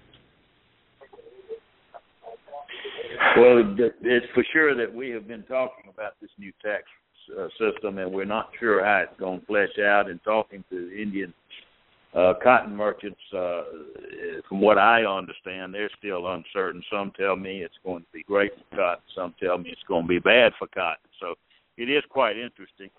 Well, 3.37 3.63
it's 4.01 4.25
for 4.33 4.43
sure 4.51 4.75
that 4.75 4.93
we 4.93 5.09
have 5.11 5.27
been 5.27 5.43
talking 5.43 5.91
about 5.93 6.13
this 6.21 6.31
new 6.37 6.51
tax 6.63 6.83
uh, 7.37 7.47
system, 7.59 7.97
and 7.97 8.11
we're 8.11 8.25
not 8.25 8.49
sure 8.59 8.83
how 8.83 9.03
it's 9.07 9.19
going 9.19 9.39
to 9.41 9.45
flesh 9.45 9.77
out. 9.79 10.09
And 10.09 10.19
talking 10.23 10.63
to 10.69 11.01
Indian 11.01 11.33
uh, 12.13 12.33
cotton 12.43 12.75
merchants, 12.75 13.19
uh, 13.33 13.61
from 14.49 14.59
what 14.59 14.77
I 14.77 15.03
understand, 15.03 15.73
they're 15.73 15.89
still 15.97 16.27
uncertain. 16.33 16.83
Some 16.91 17.11
tell 17.17 17.35
me 17.35 17.63
it's 17.63 17.73
going 17.85 18.01
to 18.03 18.11
be 18.13 18.23
great 18.23 18.51
for 18.69 18.75
cotton. 18.75 19.03
Some 19.15 19.33
tell 19.41 19.57
me 19.57 19.69
it's 19.69 19.81
going 19.87 20.03
to 20.03 20.07
be 20.07 20.19
bad 20.19 20.51
for 20.59 20.67
cotton. 20.67 21.07
So 21.21 21.35
it 21.77 21.89
is 21.89 22.03
quite 22.09 22.35
interesting. 22.35 22.89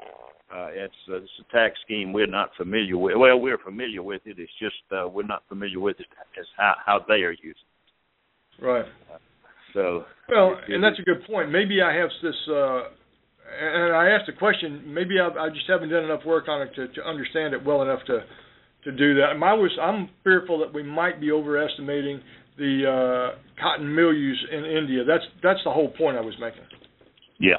Uh, 0.50 0.68
it's, 0.72 0.94
uh, 1.10 1.16
it's 1.16 1.30
a 1.40 1.52
tax 1.52 1.78
scheme 1.84 2.12
we're 2.12 2.26
not 2.26 2.50
familiar 2.56 2.96
with. 2.96 3.16
Well, 3.16 3.38
we're 3.38 3.58
familiar 3.58 4.02
with 4.02 4.22
it. 4.24 4.38
It's 4.38 4.52
just 4.58 4.76
uh, 4.90 5.08
we're 5.08 5.26
not 5.26 5.42
familiar 5.48 5.80
with 5.80 6.00
it 6.00 6.06
as 6.38 6.46
how 6.56 6.74
how 6.84 7.04
they 7.06 7.22
are 7.22 7.32
using. 7.32 7.68
It. 8.58 8.64
Right. 8.64 8.84
Uh, 9.12 9.18
so 9.74 10.04
well, 10.28 10.56
and 10.68 10.82
that's 10.82 10.98
a 10.98 11.02
good 11.02 11.24
point. 11.26 11.50
Maybe 11.50 11.80
I 11.82 11.94
have 11.94 12.10
this, 12.22 12.34
uh, 12.48 12.82
and 13.60 13.94
I 13.94 14.10
asked 14.10 14.28
a 14.28 14.36
question. 14.38 14.82
Maybe 14.86 15.20
I, 15.20 15.28
I 15.28 15.48
just 15.48 15.68
haven't 15.68 15.90
done 15.90 16.04
enough 16.04 16.24
work 16.26 16.48
on 16.48 16.62
it 16.62 16.74
to, 16.76 16.88
to 16.88 17.06
understand 17.06 17.54
it 17.54 17.64
well 17.64 17.82
enough 17.82 18.00
to 18.06 18.24
to 18.85 18.93
do 18.93 19.14
that. 19.14 19.30
I 19.43 19.55
was 19.55 19.70
I'm 19.80 20.09
fearful 20.24 20.59
that 20.61 20.72
we 20.72 20.83
might 20.83 21.20
be 21.20 21.30
overestimating 21.30 22.20
the 22.59 23.33
uh, 23.35 23.39
cotton 23.61 23.95
mill 23.95 24.12
use 24.12 24.45
in 24.51 24.64
India. 24.64 25.05
That's 25.05 25.24
that's 25.43 25.61
the 25.64 25.70
whole 25.70 25.91
point 25.91 26.16
I 26.16 26.20
was 26.20 26.35
making. 26.41 26.62
Yeah, 27.39 27.57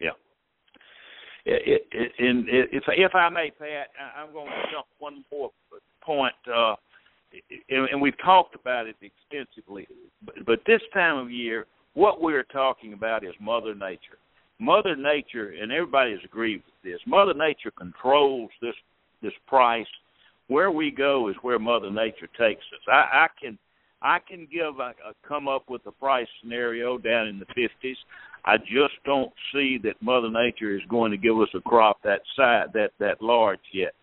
yeah. 0.00 0.10
It, 1.44 1.82
it, 1.92 2.12
and 2.18 2.46
if 2.48 2.84
if 2.88 3.14
I 3.14 3.28
may, 3.28 3.50
Pat, 3.58 3.88
I'm 4.16 4.32
going 4.32 4.46
to 4.46 4.62
jump 4.72 4.86
one 4.98 5.24
more 5.32 5.50
point. 6.02 6.34
Uh, 6.46 6.74
and 7.68 8.00
we've 8.00 8.16
talked 8.24 8.54
about 8.54 8.86
it 8.86 8.96
extensively, 9.02 9.86
but, 10.24 10.34
but 10.46 10.60
this 10.66 10.80
time 10.94 11.18
of 11.18 11.30
year, 11.30 11.66
what 11.94 12.22
we're 12.22 12.44
talking 12.44 12.92
about 12.92 13.24
is 13.24 13.32
Mother 13.40 13.74
Nature. 13.74 14.18
Mother 14.58 14.96
Nature, 14.96 15.54
and 15.60 15.70
everybody 15.70 16.12
has 16.12 16.20
agreed 16.24 16.62
with 16.64 16.74
this. 16.82 17.00
Mother 17.06 17.34
Nature 17.34 17.70
controls 17.70 18.50
this 18.62 18.74
this 19.22 19.32
price. 19.46 19.86
Where 20.48 20.70
we 20.70 20.90
go 20.90 21.28
is 21.28 21.36
where 21.42 21.58
Mother 21.58 21.90
Nature 21.90 22.28
takes 22.38 22.64
us. 22.72 22.82
I, 22.88 23.24
I 23.24 23.26
can 23.40 23.58
I 24.02 24.18
can 24.18 24.46
give 24.52 24.78
a, 24.78 24.94
a 25.08 25.14
come 25.26 25.48
up 25.48 25.64
with 25.68 25.82
a 25.86 25.92
price 25.92 26.28
scenario 26.40 26.98
down 26.98 27.26
in 27.26 27.38
the 27.38 27.46
fifties. 27.46 27.96
I 28.44 28.58
just 28.58 28.94
don't 29.04 29.32
see 29.52 29.78
that 29.82 30.00
Mother 30.00 30.30
Nature 30.30 30.76
is 30.76 30.82
going 30.88 31.10
to 31.10 31.16
give 31.16 31.38
us 31.40 31.48
a 31.54 31.60
crop 31.60 31.98
that 32.04 32.20
size, 32.36 32.68
that 32.74 32.90
that 33.00 33.20
large 33.20 33.60
yet. 33.72 33.94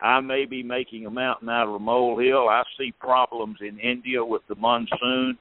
I 0.00 0.20
may 0.20 0.44
be 0.44 0.62
making 0.62 1.06
a 1.06 1.10
mountain 1.10 1.48
out 1.48 1.66
of 1.66 1.74
a 1.74 1.78
molehill. 1.78 2.48
I 2.48 2.62
see 2.78 2.92
problems 3.00 3.56
in 3.60 3.80
India 3.80 4.24
with 4.24 4.42
the 4.48 4.54
monsoon 4.54 5.36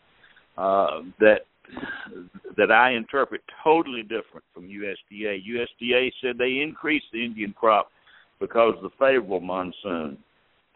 uh, 0.57 1.01
that 1.19 1.41
that 2.55 2.71
I 2.71 2.91
interpret 2.91 3.41
totally 3.63 4.01
different 4.01 4.45
from 4.53 4.63
USDA. 4.63 5.43
USDA 5.45 6.11
said 6.21 6.37
they 6.37 6.61
increased 6.63 7.07
the 7.11 7.23
Indian 7.23 7.53
crop 7.53 7.91
because 8.39 8.75
of 8.77 8.83
the 8.83 8.89
favorable 8.97 9.41
monsoon. 9.41 10.17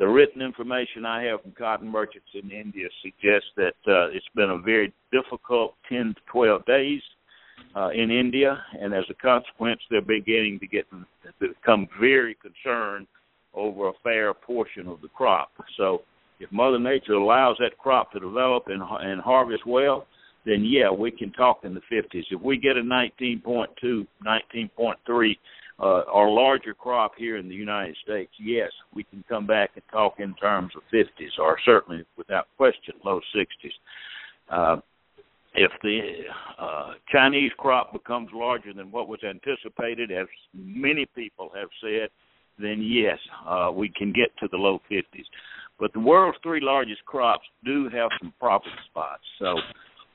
The 0.01 0.07
written 0.07 0.41
information 0.41 1.05
I 1.05 1.21
have 1.25 1.43
from 1.43 1.51
cotton 1.51 1.87
merchants 1.87 2.29
in 2.33 2.49
India 2.49 2.87
suggests 3.03 3.49
that 3.55 3.75
uh, 3.87 4.09
it's 4.09 4.25
been 4.33 4.49
a 4.49 4.57
very 4.57 4.91
difficult 5.11 5.75
10 5.89 6.15
to 6.15 6.21
12 6.31 6.65
days 6.65 7.01
uh, 7.75 7.89
in 7.89 8.09
India, 8.09 8.59
and 8.79 8.95
as 8.95 9.03
a 9.11 9.13
consequence, 9.13 9.79
they're 9.91 10.01
beginning 10.01 10.57
to 10.61 10.65
get 10.65 10.89
to 10.89 11.05
become 11.39 11.87
very 11.99 12.35
concerned 12.41 13.05
over 13.53 13.89
a 13.89 13.93
fair 14.01 14.33
portion 14.33 14.87
of 14.87 15.01
the 15.01 15.07
crop. 15.09 15.51
So, 15.77 16.01
if 16.39 16.51
Mother 16.51 16.79
Nature 16.79 17.13
allows 17.13 17.57
that 17.59 17.77
crop 17.77 18.11
to 18.13 18.19
develop 18.19 18.69
and, 18.69 18.81
and 18.81 19.21
harvest 19.21 19.67
well, 19.67 20.07
then 20.47 20.65
yeah, 20.65 20.89
we 20.89 21.11
can 21.11 21.31
talk 21.33 21.59
in 21.63 21.75
the 21.75 21.81
50s. 21.91 22.23
If 22.31 22.41
we 22.41 22.57
get 22.57 22.75
a 22.75 22.81
19.2, 22.81 24.07
19.3 24.25 25.37
uh, 25.81 26.01
or 26.13 26.29
larger 26.29 26.75
crop 26.75 27.13
here 27.17 27.37
in 27.37 27.49
the 27.49 27.55
United 27.55 27.97
States, 28.03 28.31
yes, 28.39 28.69
we 28.93 29.03
can 29.03 29.23
come 29.27 29.47
back 29.47 29.71
and 29.73 29.83
talk 29.91 30.19
in 30.19 30.35
terms 30.35 30.71
of 30.75 30.83
50s, 30.93 31.39
or 31.39 31.57
certainly 31.65 32.05
without 32.17 32.45
question, 32.55 32.93
low 33.03 33.19
60s. 33.35 33.71
Uh, 34.49 34.79
if 35.55 35.71
the 35.81 35.99
uh, 36.59 36.91
Chinese 37.11 37.51
crop 37.57 37.91
becomes 37.93 38.29
larger 38.33 38.73
than 38.73 38.91
what 38.91 39.07
was 39.07 39.19
anticipated, 39.27 40.11
as 40.11 40.27
many 40.53 41.07
people 41.15 41.49
have 41.55 41.69
said, 41.81 42.09
then 42.59 42.81
yes, 42.81 43.17
uh, 43.47 43.71
we 43.73 43.89
can 43.89 44.13
get 44.13 44.29
to 44.39 44.47
the 44.51 44.57
low 44.57 44.79
50s. 44.89 45.25
But 45.79 45.93
the 45.93 45.99
world's 45.99 46.37
three 46.43 46.61
largest 46.61 47.03
crops 47.05 47.43
do 47.65 47.89
have 47.89 48.11
some 48.21 48.33
problem 48.39 48.73
spots, 48.91 49.23
so 49.39 49.55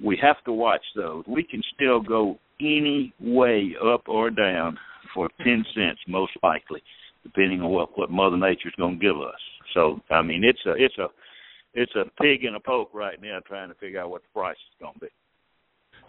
we 0.01 0.17
have 0.23 0.37
to 0.45 0.53
watch 0.53 0.85
those. 0.95 1.25
We 1.27 1.43
can 1.43 1.61
still 1.75 2.01
go 2.01 2.39
any 2.61 3.13
way 3.21 3.75
up 3.85 4.03
or 4.07 4.31
down 4.31 4.79
for 5.17 5.29
10 5.43 5.65
cents, 5.75 5.99
most 6.07 6.33
likely, 6.43 6.83
depending 7.25 7.63
on 7.63 7.71
what 7.71 7.99
what 7.99 8.11
Mother 8.11 8.37
Nature's 8.37 8.75
going 8.77 9.01
to 9.01 9.05
give 9.05 9.17
us. 9.17 9.41
So, 9.75 10.01
I 10.11 10.23
mean, 10.23 10.45
it's 10.45 10.61
a 10.67 10.75
it's 10.77 10.97
a 10.99 11.09
it's 11.75 11.93
a 11.97 12.05
pig 12.23 12.45
in 12.45 12.55
a 12.55 12.61
poke 12.61 12.91
right 12.95 13.21
now, 13.21 13.41
trying 13.47 13.69
to 13.69 13.75
figure 13.75 14.01
out 14.01 14.11
what 14.11 14.23
the 14.23 14.39
price 14.39 14.57
is 14.57 14.81
going 14.81 14.95
to 14.95 15.01
be. 15.01 15.07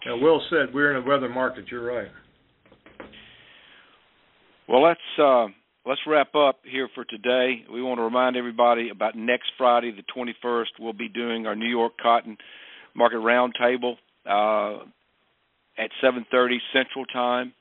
Yeah, 0.06 0.14
well 0.22 0.40
said. 0.50 0.72
We're 0.72 0.96
in 0.96 1.02
a 1.02 1.06
weather 1.06 1.28
market. 1.28 1.64
You're 1.70 1.84
right. 1.84 2.08
Well, 4.68 4.82
let's 4.82 5.00
uh, 5.18 5.46
let's 5.86 6.00
wrap 6.06 6.34
up 6.34 6.60
here 6.62 6.88
for 6.94 7.04
today. 7.04 7.64
We 7.72 7.82
want 7.82 7.98
to 7.98 8.02
remind 8.02 8.36
everybody 8.36 8.90
about 8.90 9.16
next 9.16 9.50
Friday, 9.56 9.90
the 9.90 10.04
21st. 10.14 10.66
We'll 10.78 10.92
be 10.92 11.08
doing 11.08 11.46
our 11.46 11.56
New 11.56 11.68
York 11.68 11.94
Cotton 12.00 12.36
Market 12.94 13.16
Roundtable 13.16 13.94
uh, 14.26 14.84
at 15.78 15.90
7:30 16.02 16.56
Central 16.72 17.06
Time. 17.06 17.52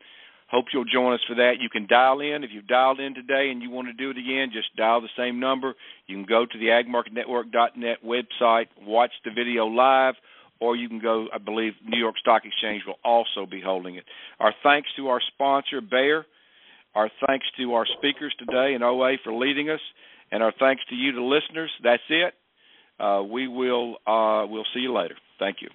Hope 0.49 0.65
you'll 0.73 0.85
join 0.85 1.13
us 1.13 1.19
for 1.27 1.35
that. 1.35 1.55
You 1.59 1.69
can 1.69 1.87
dial 1.87 2.21
in 2.21 2.43
if 2.43 2.51
you've 2.53 2.67
dialed 2.67 2.99
in 2.99 3.13
today 3.13 3.49
and 3.51 3.61
you 3.61 3.69
want 3.69 3.87
to 3.87 3.93
do 3.93 4.11
it 4.11 4.17
again. 4.17 4.49
Just 4.53 4.75
dial 4.77 5.01
the 5.01 5.09
same 5.17 5.39
number. 5.39 5.73
You 6.07 6.15
can 6.15 6.25
go 6.25 6.45
to 6.45 6.57
the 6.57 6.67
AgMarketNetwork.net 6.67 7.97
website, 8.05 8.67
watch 8.81 9.11
the 9.25 9.31
video 9.31 9.65
live 9.65 10.15
or 10.59 10.75
you 10.75 10.89
can 10.89 10.99
go, 10.99 11.27
I 11.33 11.37
believe 11.37 11.73
New 11.85 11.99
York 11.99 12.17
Stock 12.19 12.43
Exchange 12.45 12.83
will 12.87 12.99
also 13.03 13.45
be 13.49 13.61
holding 13.61 13.95
it. 13.95 14.05
Our 14.39 14.53
thanks 14.63 14.89
to 14.97 15.09
our 15.09 15.21
sponsor, 15.33 15.81
Bayer. 15.81 16.25
Our 16.95 17.09
thanks 17.27 17.45
to 17.57 17.73
our 17.73 17.85
speakers 17.97 18.33
today 18.39 18.73
and 18.73 18.83
OA 18.83 19.17
for 19.23 19.33
leading 19.33 19.69
us. 19.69 19.81
And 20.31 20.41
our 20.41 20.53
thanks 20.59 20.83
to 20.89 20.95
you, 20.95 21.13
the 21.13 21.21
listeners. 21.21 21.71
That's 21.83 22.01
it. 22.09 22.33
Uh, 22.99 23.23
we 23.23 23.47
will 23.47 23.97
uh, 24.07 24.45
we'll 24.47 24.65
see 24.73 24.79
you 24.79 24.93
later. 24.93 25.15
Thank 25.39 25.57
you. 25.61 25.69